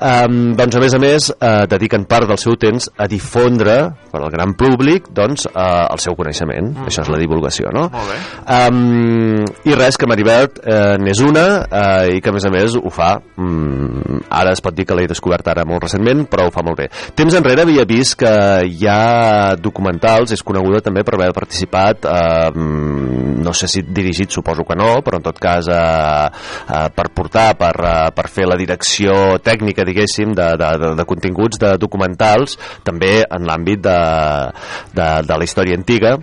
[0.01, 3.79] um, doncs a més a més eh, dediquen part del seu temps a difondre
[4.11, 6.89] per al gran públic doncs, eh, el seu coneixement Mm.
[6.89, 7.89] això és la divulgació no?
[7.93, 8.17] Molt bé.
[8.57, 12.77] Um, I res, que Maribert eh, n'és una eh, i que a més a més
[12.79, 16.55] ho fa um, ara es pot dir que l'he descobert ara molt recentment però ho
[16.55, 16.89] fa molt bé.
[17.17, 18.33] Temps enrere havia vist que
[18.69, 24.65] hi ha documentals, és coneguda també per haver participat eh, no sé si dirigit, suposo
[24.67, 26.29] que no, però en tot cas eh,
[26.69, 31.07] eh, per portar, per, eh, per fer la direcció tècnica, diguéssim, de, de, de, de
[31.09, 33.99] continguts de documentals, també en l'àmbit de,
[34.95, 36.17] de, de la història antiga,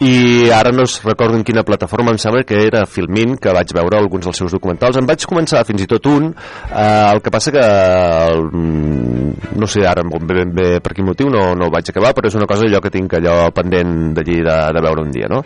[0.00, 3.72] i ara no es recordo en quina plataforma, em sembla que era Filmin, que vaig
[3.76, 4.98] veure alguns dels seus documentals.
[5.00, 6.30] Em vaig començar fins i tot un,
[6.70, 9.25] eh, el que passa que el, mm,
[9.56, 12.30] no sé ara ben, ben bé per quin motiu no, no ho vaig acabar, però
[12.30, 15.42] és una cosa allò que tinc allò pendent d'allí de, de veure un dia, no?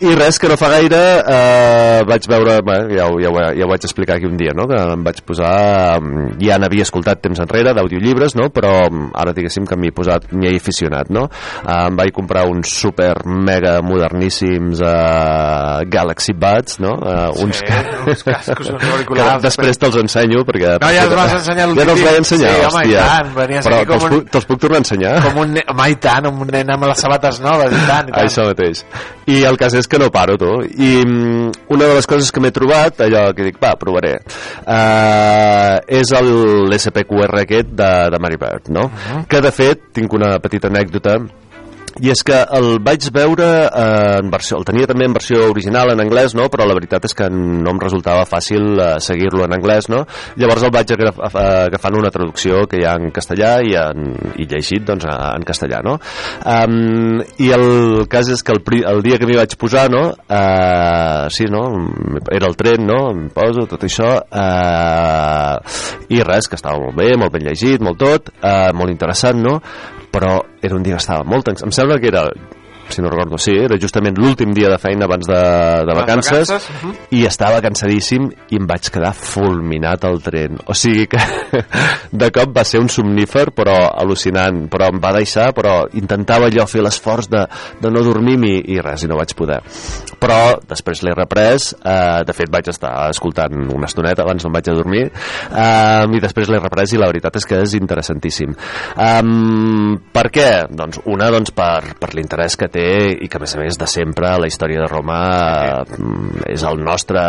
[0.00, 3.66] I res, que no fa gaire eh, vaig veure, bé, ja, ho, ja, ho, ja
[3.66, 4.66] ho vaig explicar aquí un dia, no?
[4.70, 8.48] que em vaig posar, mm, ja n'havia escoltat temps enrere d'audiollibres, no?
[8.54, 11.26] però mm, ara diguéssim que m'hi he posat, m'hi he aficionat, no?
[11.62, 16.96] Eh, em vaig comprar uns super mega moderníssims eh, Galaxy Buds, no?
[17.00, 17.62] Eh, uns,
[18.06, 19.42] uns cascos, uns que auriculars.
[19.44, 20.76] després te'ls ensenyo perquè...
[20.82, 23.04] No, ja els vas ensenyar Ja te'ls vaig ensenyar, Sí, home, hòstia.
[23.26, 25.14] Tant, venies Però aquí com un- te'ls puc tornar a ensenyar?
[25.26, 28.12] Com un nen, home, i tant, un nen amb les sabates noves, i tant, i
[28.14, 28.24] tant.
[28.26, 28.84] Això mateix.
[29.26, 30.52] I el cas és que no paro, tu.
[30.62, 34.14] I mm, una de les coses que m'he trobat, allò que dic, va, provaré,
[34.66, 38.90] eh, és l'SPQR aquest de, de Mary Bird, no?
[39.28, 41.18] Que, de fet, tinc una petita anècdota
[42.02, 45.92] i és que el vaig veure eh, en versió, el tenia també en versió original
[45.94, 46.48] en anglès, no?
[46.52, 50.02] però la veritat és que no em resultava fàcil eh, seguir-lo en anglès, no?
[50.36, 54.12] Llavors el vaig agraf, eh, agafant una traducció que hi ha en castellà i, en,
[54.36, 55.96] i llegit doncs, en castellà, no?
[56.44, 57.66] Um, I el
[58.12, 58.62] cas és que el,
[58.92, 60.04] el dia que m'hi vaig posar, no?
[60.28, 61.64] Uh, sí, no?
[62.28, 63.00] Era el tren, no?
[63.14, 65.76] Em poso tot això uh,
[66.12, 69.60] i res, que estava molt bé, molt ben llegit, molt tot, uh, molt interessant, no?
[70.16, 71.64] Però era un dia que estava molt tens.
[71.66, 72.30] Em sembla que era
[72.88, 75.40] si no recordo, sí, era justament l'últim dia de feina abans de,
[75.88, 76.94] de vacances, vacances, uh -huh.
[77.18, 81.18] i estava cansadíssim i em vaig quedar fulminat al tren o sigui que
[82.12, 86.66] de cop va ser un somnífer però al·lucinant però em va deixar, però intentava allò
[86.66, 87.46] fer l'esforç de,
[87.80, 89.60] de no dormir-m'hi i res, i no vaig poder
[90.20, 94.56] però després l'he reprès eh, de fet vaig estar escoltant una estoneta abans no em
[94.58, 98.54] vaig a dormir eh, i després l'he reprès i la veritat és que és interessantíssim
[98.54, 100.50] um, per què?
[100.70, 103.90] doncs una doncs per, per l'interès que té i que a més a més de
[103.90, 105.20] sempre la història de Roma
[105.84, 106.02] eh,
[106.56, 107.22] és el nostre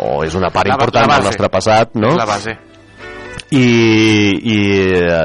[0.00, 2.16] o és una part La important la del nostre passat no?
[2.18, 2.69] La base.
[3.50, 3.66] I,
[4.54, 4.58] i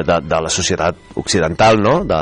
[0.06, 2.00] de, de la societat occidental no?
[2.08, 2.20] de,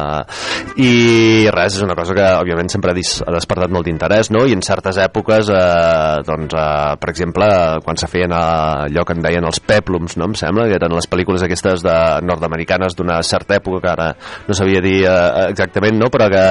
[0.83, 2.95] i res, és una cosa que òbviament sempre ha,
[3.33, 4.43] despertat molt d'interès no?
[4.47, 7.47] i en certes èpoques eh, doncs, eh, per exemple
[7.85, 8.41] quan se feien eh,
[8.89, 10.27] allò que en deien els peplums no?
[10.27, 11.95] em sembla, que eren les pel·lícules aquestes de
[12.27, 14.09] nord-americanes d'una certa època que ara
[14.47, 16.11] no sabia dir eh, exactament no?
[16.13, 16.45] però que,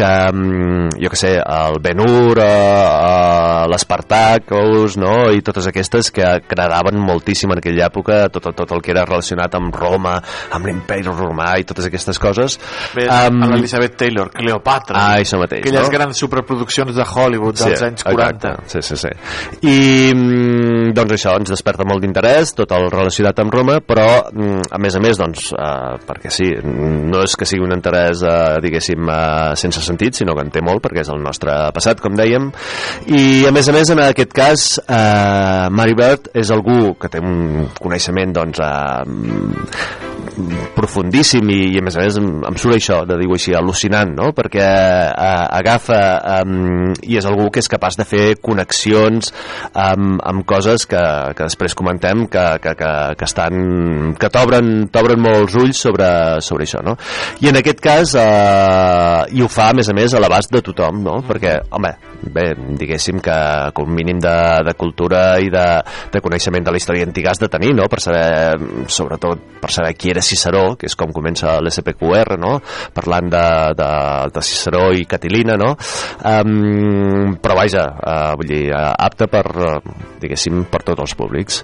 [0.00, 5.14] que mm, jo que sé, el Ben-Hur eh, eh, l'Espartacus no?
[5.36, 9.54] i totes aquestes que agradaven moltíssim en aquella època tot, tot el que era relacionat
[9.58, 10.16] amb Roma
[10.50, 12.58] amb l'imperi romà i totes aquestes coses
[12.94, 14.96] Bé, Em, amb l'Elisabeth Taylor, Cleopatra.
[14.96, 15.92] Ah, això mateix, Aquelles no?
[15.92, 18.52] grans superproduccions de Hollywood dels anys 40.
[18.54, 19.10] Exacte, sí, sí, sí.
[19.68, 24.70] I mm, doncs això ens desperta molt d'interès, tot el relacionat amb Roma, però mm,
[24.70, 28.60] a més a més, doncs, eh, perquè sí, no és que sigui un interès, eh,
[28.64, 32.16] diguéssim, eh, sense sentit, sinó que en té molt, perquè és el nostre passat, com
[32.18, 32.50] dèiem,
[33.10, 37.22] i a més a més, en aquest cas, eh, Mary Bird és algú que té
[37.22, 40.09] un coneixement, doncs, eh,
[40.76, 44.12] profundíssim i, i a més a més em, em surt això de dir-ho així, al·lucinant
[44.16, 44.30] no?
[44.36, 46.00] perquè eh, agafa
[46.40, 49.32] um, i és algú que és capaç de fer connexions
[49.74, 51.02] amb, amb coses que,
[51.36, 56.10] que després comentem que, que, que, que estan que t'obren t'obren molts ulls sobre,
[56.44, 56.96] sobre això no?
[57.44, 60.62] i en aquest cas eh, i ho fa a més a més a l'abast de
[60.64, 61.20] tothom no?
[61.26, 61.92] perquè home,
[62.22, 62.50] bé,
[62.80, 63.38] diguéssim que,
[63.74, 64.36] que un mínim de,
[64.66, 65.66] de cultura i de,
[66.12, 67.88] de coneixement de la història antiga has de tenir no?
[67.90, 72.56] per saber, sobretot per saber qui era Ciceró, que és com comença l'SPQR, no?
[72.94, 73.44] parlant de,
[73.78, 73.90] de,
[74.34, 75.72] de Ciceró i Catilina, no?
[76.26, 79.78] Um, però vaja, uh, vull dir, uh, apte per, uh,
[80.22, 81.60] diguéssim, per tots els públics.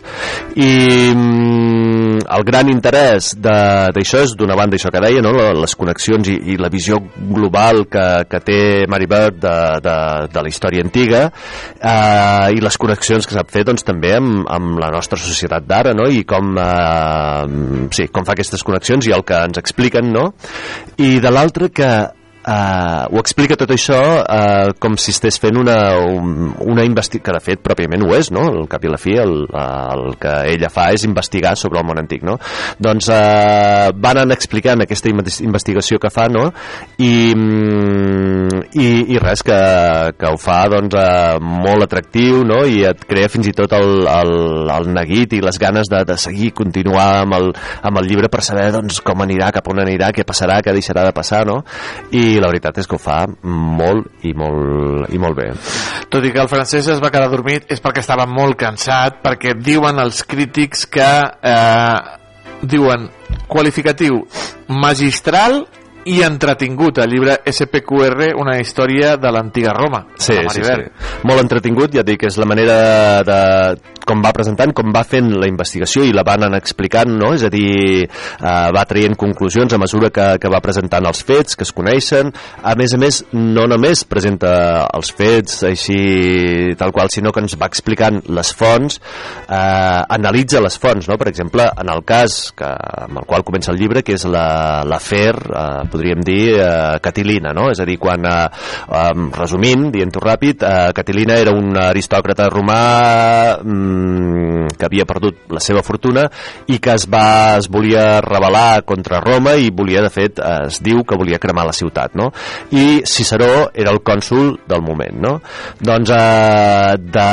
[0.56, 0.70] I
[1.14, 5.34] um, el gran interès d'això és, d'una banda, això que deia, no?
[5.60, 8.60] Les connexions i, i la visió global que, que té
[8.90, 9.96] Mary Bird de, de,
[10.32, 14.80] de la història antiga uh, i les connexions que sap fer doncs, també amb, amb
[14.82, 16.08] la nostra societat d'ara no?
[16.10, 20.32] i com, eh, sí, com fa aquestes connexions i el que ens expliquen no?
[20.96, 21.90] i de l'altre que
[22.46, 27.34] eh, ho explica tot això eh, com si estigués fent una, un, una investigació, que
[27.34, 28.46] de fet pròpiament ho és, no?
[28.50, 32.00] al cap i la fi el, el que ella fa és investigar sobre el món
[32.00, 32.22] antic.
[32.26, 32.36] No?
[32.82, 36.48] Doncs eh, van anar explicant aquesta inves- investigació que fa no?
[37.02, 39.58] I, mm, i, i res, que,
[40.18, 42.62] que ho fa doncs, eh, molt atractiu no?
[42.66, 44.34] i et crea fins i tot el, el,
[44.76, 47.50] el neguit i les ganes de, de seguir, continuar amb el,
[47.86, 51.06] amb el llibre per saber doncs, com anirà, cap on anirà, què passarà, què deixarà
[51.08, 51.60] de passar, no?
[52.14, 55.48] I la veritat és que ho fa molt i molt, i molt bé.
[56.12, 59.56] Tot i que el francès es va quedar dormit és perquè estava molt cansat, perquè
[59.58, 61.10] diuen els crítics que
[61.52, 61.96] eh,
[62.66, 63.08] diuen
[63.50, 64.22] qualificatiu
[64.68, 65.64] magistral
[66.06, 70.04] i entretingut, el llibre SPQR, una història de l'antiga Roma.
[70.16, 70.72] Sí, sí, sí.
[71.26, 72.78] Molt entretingut, ja et dic, és la manera
[73.26, 73.38] de
[74.06, 77.32] com va presentant, com va fent la investigació i la van anar explicant, no?
[77.34, 81.56] És a dir, eh, va traient conclusions a mesura que, que va presentant els fets,
[81.58, 82.30] que es coneixen.
[82.62, 85.98] A més a més, no només presenta els fets així
[86.78, 89.00] tal qual, sinó que ens va explicant les fonts,
[89.48, 91.18] eh, analitza les fonts, no?
[91.18, 92.70] Per exemple, en el cas que,
[93.08, 96.98] amb el qual comença el llibre, que és la- l'afer, la, eh, podríem dir, eh,
[97.02, 97.70] Catilina, no?
[97.72, 98.48] És a dir, quan, eh,
[98.92, 105.62] eh, resumint, dient-ho ràpid, eh, Catilina era un aristòcrata romà mm, que havia perdut la
[105.62, 106.26] seva fortuna
[106.68, 110.80] i que es, va, es volia rebel·lar contra Roma i volia, de fet, eh, es
[110.84, 112.30] diu que volia cremar la ciutat, no?
[112.70, 115.34] I Ciceró era el cònsul del moment, no?
[115.80, 117.28] Doncs eh, de,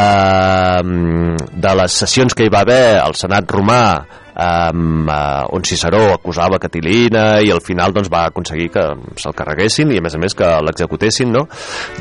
[0.83, 3.83] mm, de les sessions que hi va haver al Senat romà
[4.33, 8.83] um, uh, on Ciceró acusava Catilina i al final doncs, va aconseguir que
[9.21, 11.45] se'l carreguessin i a més a més que l'executessin no?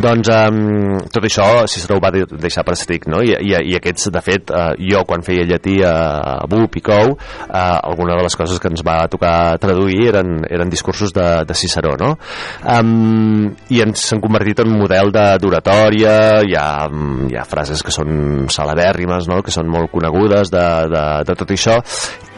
[0.03, 3.23] doncs um, tot això Ciceró ho va de deixar per estic no?
[3.25, 5.95] I, i, i aquests de fet uh, jo quan feia llatí a,
[6.43, 10.43] a Bup i Cou uh, alguna de les coses que ens va tocar traduir eren,
[10.51, 12.15] eren discursos de, de Ciceró no?
[12.65, 16.89] um, i ens s'han convertit en un model de- d'oratòria hi, ha,
[17.29, 19.43] hi ha frases que són celebèrrimes no?
[19.45, 21.79] que són molt conegudes de, de, de tot això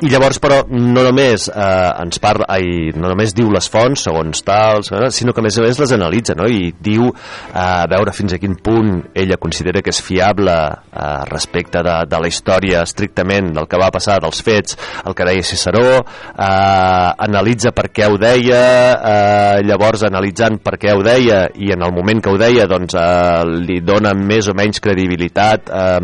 [0.05, 4.43] i llavors però no només eh, ens parla, ai, no només diu les fonts segons
[4.45, 6.49] tals, sinó que a més a més les analitza no?
[6.51, 7.15] i diu eh,
[7.55, 12.21] a veure fins a quin punt ella considera que és fiable eh, respecte de, de
[12.21, 17.73] la història estrictament del que va passar, dels fets el que deia Ciceró eh, analitza
[17.77, 18.61] per què ho deia
[18.95, 22.99] eh, llavors analitzant per què ho deia i en el moment que ho deia doncs
[22.99, 25.99] eh, li dona més o menys credibilitat eh,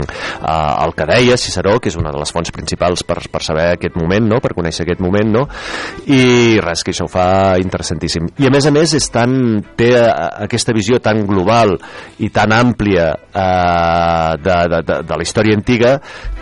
[0.00, 3.68] eh, al que deia Ciceró, que és una de les fonts principals per, per saber
[3.74, 4.40] aquest moment, no?
[4.42, 5.44] per conèixer aquest moment, no?
[6.12, 8.30] i res, que això ho fa interessantíssim.
[8.42, 9.36] I a més a més és tan,
[9.78, 10.06] té eh,
[10.46, 11.76] aquesta visió tan global
[12.22, 15.96] i tan àmplia eh, de, de, de, de la història antiga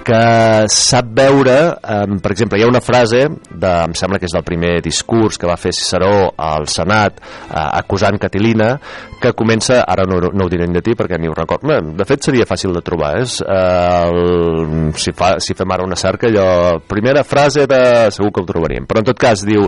[0.05, 4.35] que sap veure, eh, per exemple, hi ha una frase, de, em sembla que és
[4.37, 8.75] del primer discurs que va fer Ciceró al Senat eh, acusant Catilina,
[9.21, 12.05] que comença, ara no, no ho diré en llatí perquè ni ho recordo, Bé, de
[12.05, 16.29] fet seria fàcil de trobar, és, eh, el, si, fa, si fem ara una cerca,
[16.29, 17.81] allò, primera frase de...
[18.15, 19.65] segur que ho trobaríem, però en tot cas diu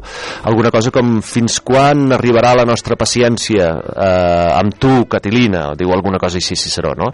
[0.47, 5.95] alguna cosa com fins quan arribarà la nostra paciència eh, amb tu, Catilina, o diu
[5.95, 7.09] alguna cosa així Ciceró, no?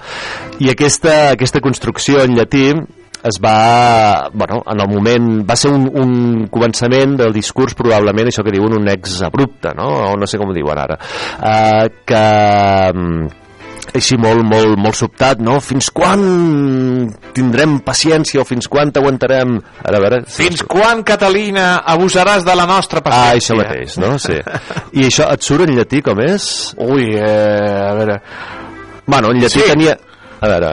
[0.62, 2.66] I aquesta, aquesta construcció en llatí
[3.24, 8.42] es va, bueno, en el moment va ser un, un començament del discurs probablement això
[8.42, 9.86] que diuen un ex abrupte no?
[10.10, 12.24] o no sé com ho diuen ara uh, que
[12.92, 13.30] mm,
[13.98, 15.56] així molt, molt, molt sobtat, no?
[15.60, 16.20] Fins quan
[17.36, 19.56] tindrem paciència o fins quan t'aguantarem?
[19.82, 20.20] Ara, a veure...
[20.32, 23.42] Fins quan, Catalina, abusaràs de la nostra Ah, paciència?
[23.42, 24.14] això mateix, no?
[24.22, 24.38] Sí.
[25.02, 26.46] I això et surt en llatí com és?
[26.80, 28.16] Ui, eh, a veure...
[29.04, 29.68] Bueno, en llatí Sí.
[29.68, 29.98] tenia...
[30.40, 30.72] A veure...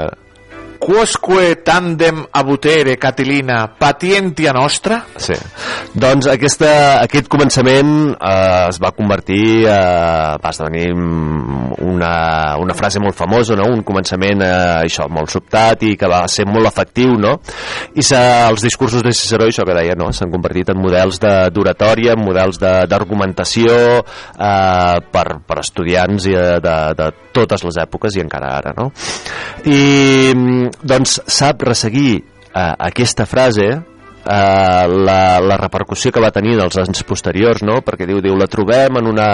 [0.79, 5.01] Quosque tandem abutere, Catilina, patientia nostra?
[5.19, 5.35] Sí.
[5.93, 6.69] Doncs aquesta,
[7.03, 13.67] aquest començament eh, es va convertir, eh, va esdevenir una, una frase molt famosa, no?
[13.73, 17.35] un començament eh, això, molt sobtat i que va ser molt efectiu, no?
[17.99, 20.09] I els discursos de Ciceró, això que deia, no?
[20.15, 26.35] s'han convertit en models de- d'oratòria, en models de- d'argumentació eh, per, per estudiants i
[26.39, 28.89] de, de, de totes les èpoques i encara ara, no?
[29.67, 33.69] I doncs sap resseguir eh, aquesta frase
[34.25, 37.79] eh, la, la repercussió que va tenir en els anys posteriors, no?
[37.85, 39.29] perquè diu, diu la trobem en una,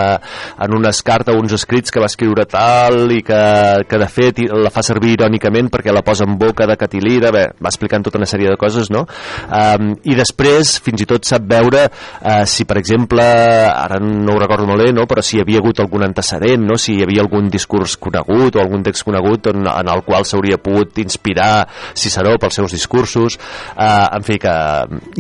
[0.62, 3.42] en unes cartes o uns escrits que va escriure tal i que,
[3.90, 7.46] que de fet la fa servir irònicament perquè la posa en boca de Catilina, bé,
[7.62, 9.06] va explicant tota una sèrie de coses, no?
[9.46, 14.42] Um, I després fins i tot sap veure uh, si, per exemple, ara no ho
[14.42, 15.08] recordo molt bé, no?
[15.10, 16.78] però si hi havia hagut algun antecedent, no?
[16.82, 20.60] si hi havia algun discurs conegut o algun text conegut en, en el qual s'hauria
[20.62, 23.40] pogut inspirar Ciceró pels seus discursos,
[23.76, 24.56] uh, en fi, que...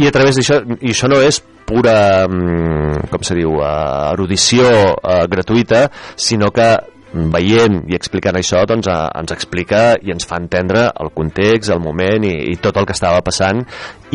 [0.01, 4.67] I a través d'això, i això no és pura, mm, com se diu, uh, erudició
[4.69, 6.69] uh, gratuïta, sinó que
[7.15, 11.79] veient i explicant això doncs, eh, ens explica i ens fa entendre el context, el
[11.79, 13.63] moment i, i tot el que estava passant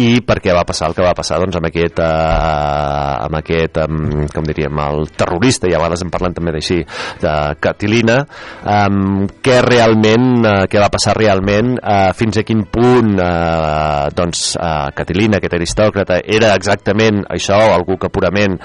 [0.01, 1.39] i per què va passar el que va passar?
[1.43, 6.13] Doncs, amb aquest, eh, amb aquest um, com diríem, el terrorista i a vegades en
[6.13, 6.79] parlen també d'així
[7.21, 8.21] de Catilina
[8.65, 14.55] um, què realment uh, què va passar realment uh, fins a quin punt uh, doncs
[14.57, 18.57] uh, Catilina, aquest aristòcrata era exactament això, algú que purament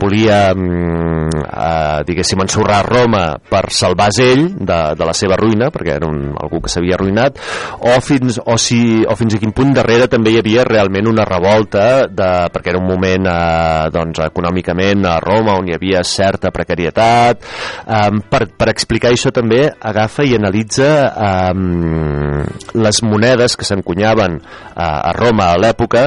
[0.00, 5.96] volia um, uh, diguéssim ensorrar Roma per salvar ell de, de la seva ruïna perquè
[5.96, 7.40] era un, algú que s'havia arruïnat
[7.80, 11.24] o fins, o, si, o fins a quin punt darrere també hi havia realment una
[11.24, 16.50] revolta de, perquè era un moment eh, doncs, econòmicament a Roma on hi havia certa
[16.54, 17.44] precarietat
[17.86, 20.88] um, per, per explicar això també agafa i analitza
[21.52, 22.42] um,
[22.74, 26.06] les monedes que s'encunyaven uh, a Roma a l'època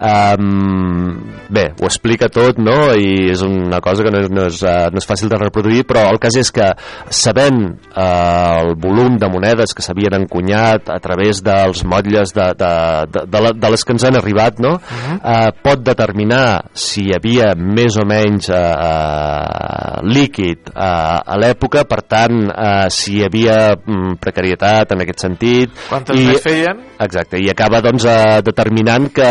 [0.00, 1.20] um,
[1.50, 2.94] bé, ho explica tot no?
[2.96, 5.84] i és una cosa que no és, no, és, uh, no és fàcil de reproduir
[5.88, 6.72] però el cas és que
[7.10, 12.72] sabent uh, el volum de monedes que s'havien encunyat a través dels motlles de, de,
[13.12, 14.74] de, de, de les que ens han arribat no?
[14.74, 15.16] uh -huh.
[15.20, 21.84] uh, pot determinar si hi havia més o menys uh, uh, líquid uh, a l'època
[21.84, 26.76] per tant uh, si hi havia um, precarietat en aquest sentit Quantes I, més feien?
[26.98, 29.30] Exacte, i acaba doncs, uh, determinant que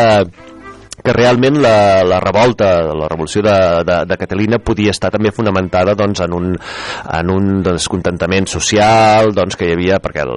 [1.03, 3.55] que realment la, la revolta, la revolució de,
[3.88, 9.57] de, de Catalina podia estar també fonamentada doncs, en un, en un descontentament social doncs,
[9.59, 10.35] que hi havia, perquè el,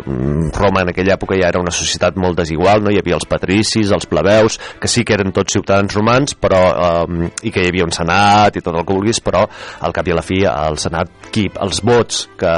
[0.54, 2.92] Roma en aquella època ja era una societat molt desigual, no?
[2.92, 7.30] hi havia els patricis, els plebeus, que sí que eren tots ciutadans romans, però, eh,
[7.48, 9.44] i que hi havia un senat i tot el que vulguis, però
[9.82, 12.54] al cap i a la fi el senat, qui, els vots que,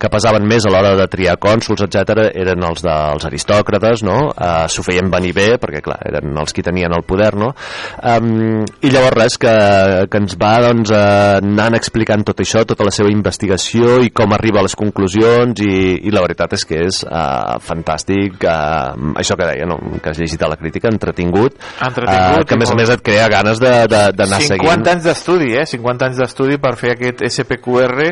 [0.00, 4.18] que pesaven més a l'hora de triar cònsuls, etc eren els dels aristòcrates, no?
[4.32, 7.52] eh, s'ho feien venir bé, perquè clar, eren els qui tenien el poder, no?
[8.02, 9.52] Um, I llavors res, que,
[10.10, 14.32] que ens va doncs, uh, anant explicant tot això, tota la seva investigació i com
[14.36, 19.36] arriba a les conclusions i, i la veritat és que és uh, fantàstic, uh, això
[19.38, 19.78] que deia, no?
[20.02, 23.02] que has llegit a la crítica, entretingut, Entretingut, uh, que a més a més et
[23.04, 24.88] crea ganes d'anar de, de, 50 seguint.
[24.94, 25.66] anys d'estudi, eh?
[25.68, 28.08] 50 anys d'estudi per fer aquest SPQR,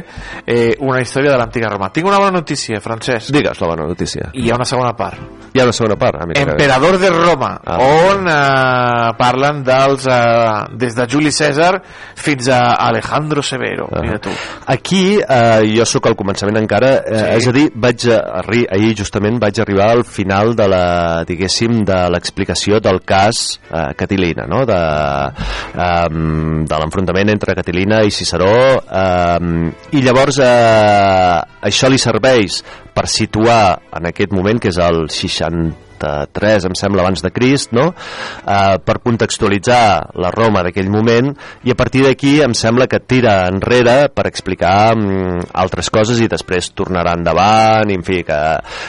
[0.46, 1.90] eh, una història de l'antiga Roma.
[1.94, 3.32] Tinc una bona notícia, Francesc.
[3.34, 4.30] Digues la bona notícia.
[4.32, 5.20] I hi ha una segona part.
[5.52, 6.20] Hi ha una segona part.
[6.22, 6.26] Ah.
[6.40, 7.78] Emperador de Roma, Ah.
[7.78, 8.32] on eh,
[9.18, 11.80] parlen dels eh, des de Juli Cèsar
[12.16, 13.88] fins a Alejandro Severo.
[13.92, 14.02] Ah.
[14.04, 14.30] Mira tu.
[14.66, 17.36] Aquí eh, jo sóc al començament encara, eh, Sí.
[17.38, 20.84] és a dir, vaig a, arri, ahir justament vaig arribar al final de la,
[21.28, 24.64] diguéssim, de l'explicació del cas eh, Catilina, no?
[24.68, 24.80] de,
[25.72, 26.08] eh,
[26.68, 32.62] de l'enfrontament entre Catilina i Ciceró, eh, i llavors eh, això li serveix
[32.92, 35.06] per situar en aquest moment, que és el
[36.02, 37.90] 63, em sembla, abans de Crist, no?
[37.92, 41.32] eh, per contextualitzar la Roma d'aquell moment,
[41.64, 46.30] i a partir d'aquí em sembla que tira enrere per explicar mm, altres coses i
[46.30, 48.42] després tornarà endavant, i en fi, que,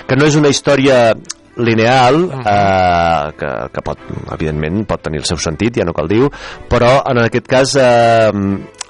[0.08, 1.06] que no és una història
[1.54, 4.00] lineal eh, que, que pot,
[4.34, 6.24] evidentment pot tenir el seu sentit, ja no cal dir
[6.70, 8.32] però en aquest cas eh,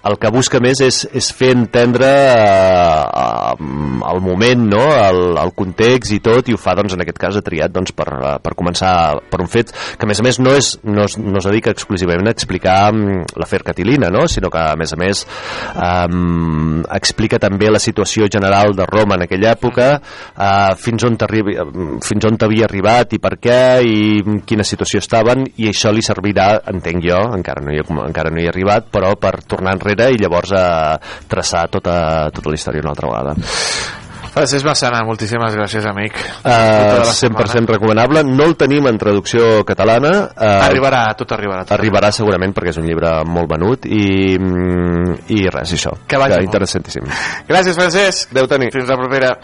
[0.03, 3.53] el que busca més és, és fer entendre eh,
[4.11, 4.81] el moment, no?
[4.84, 7.93] el, el context i tot, i ho fa, doncs, en aquest cas, ha triat doncs,
[7.95, 8.07] per,
[8.43, 8.93] per començar
[9.31, 11.71] per un fet que, a més a més, no, és, no, es, no es dedica
[11.71, 14.25] exclusivament a explicar mm, l'afer Catilina, no?
[14.27, 15.23] sinó que, a més a més,
[15.71, 19.89] eh, explica també la situació general de Roma en aquella època,
[20.35, 21.57] eh, fins, on t'arribi-
[22.03, 26.57] fins on t'havia arribat i per què, i quina situació estaven, i això li servirà,
[26.73, 30.22] entenc jo, encara no hi encara no hi he arribat, però per tornar enrere i
[30.22, 30.65] llavors a
[31.30, 33.36] traçar tota, tota la història una altra vegada.
[34.34, 36.15] Francesc Massana, moltíssimes gràcies, amic.
[36.41, 41.68] Uh, la 100% recomanable no el tenim en traducció catalana uh, Arribarà, tot arribarà.
[41.68, 46.18] Tot arribarà segurament perquè és un llibre molt venut i, mm, i res, això Que
[46.18, 46.49] vagi molt.
[46.49, 47.06] interessantíssim
[47.45, 48.34] Gràcies, Francesc.
[48.34, 48.72] Adéu, Toni.
[48.74, 49.36] Fins la propera.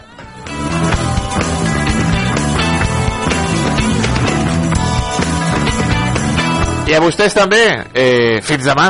[6.90, 7.62] I a vostès també,
[7.94, 8.88] eh, fins demà,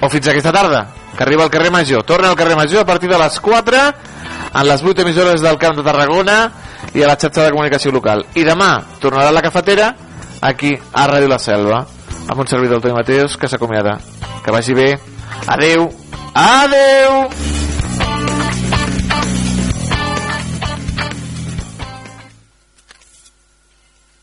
[0.00, 0.86] o fins aquesta tarda,
[1.16, 2.02] que arriba al carrer Major.
[2.04, 3.82] Torna al carrer Major a partir de les 4,
[4.54, 6.40] en les 8 emissores del Camp de Tarragona
[6.94, 8.24] i a la xarxa de comunicació local.
[8.34, 9.94] I demà tornarà a la cafetera,
[10.40, 11.84] aquí, a Ràdio La Selva,
[12.26, 13.98] amb un servidor, el Toni Mateus, que s'acomiada.
[14.44, 14.92] Que vagi bé.
[15.46, 15.90] Adeu.
[16.34, 17.59] Adeu.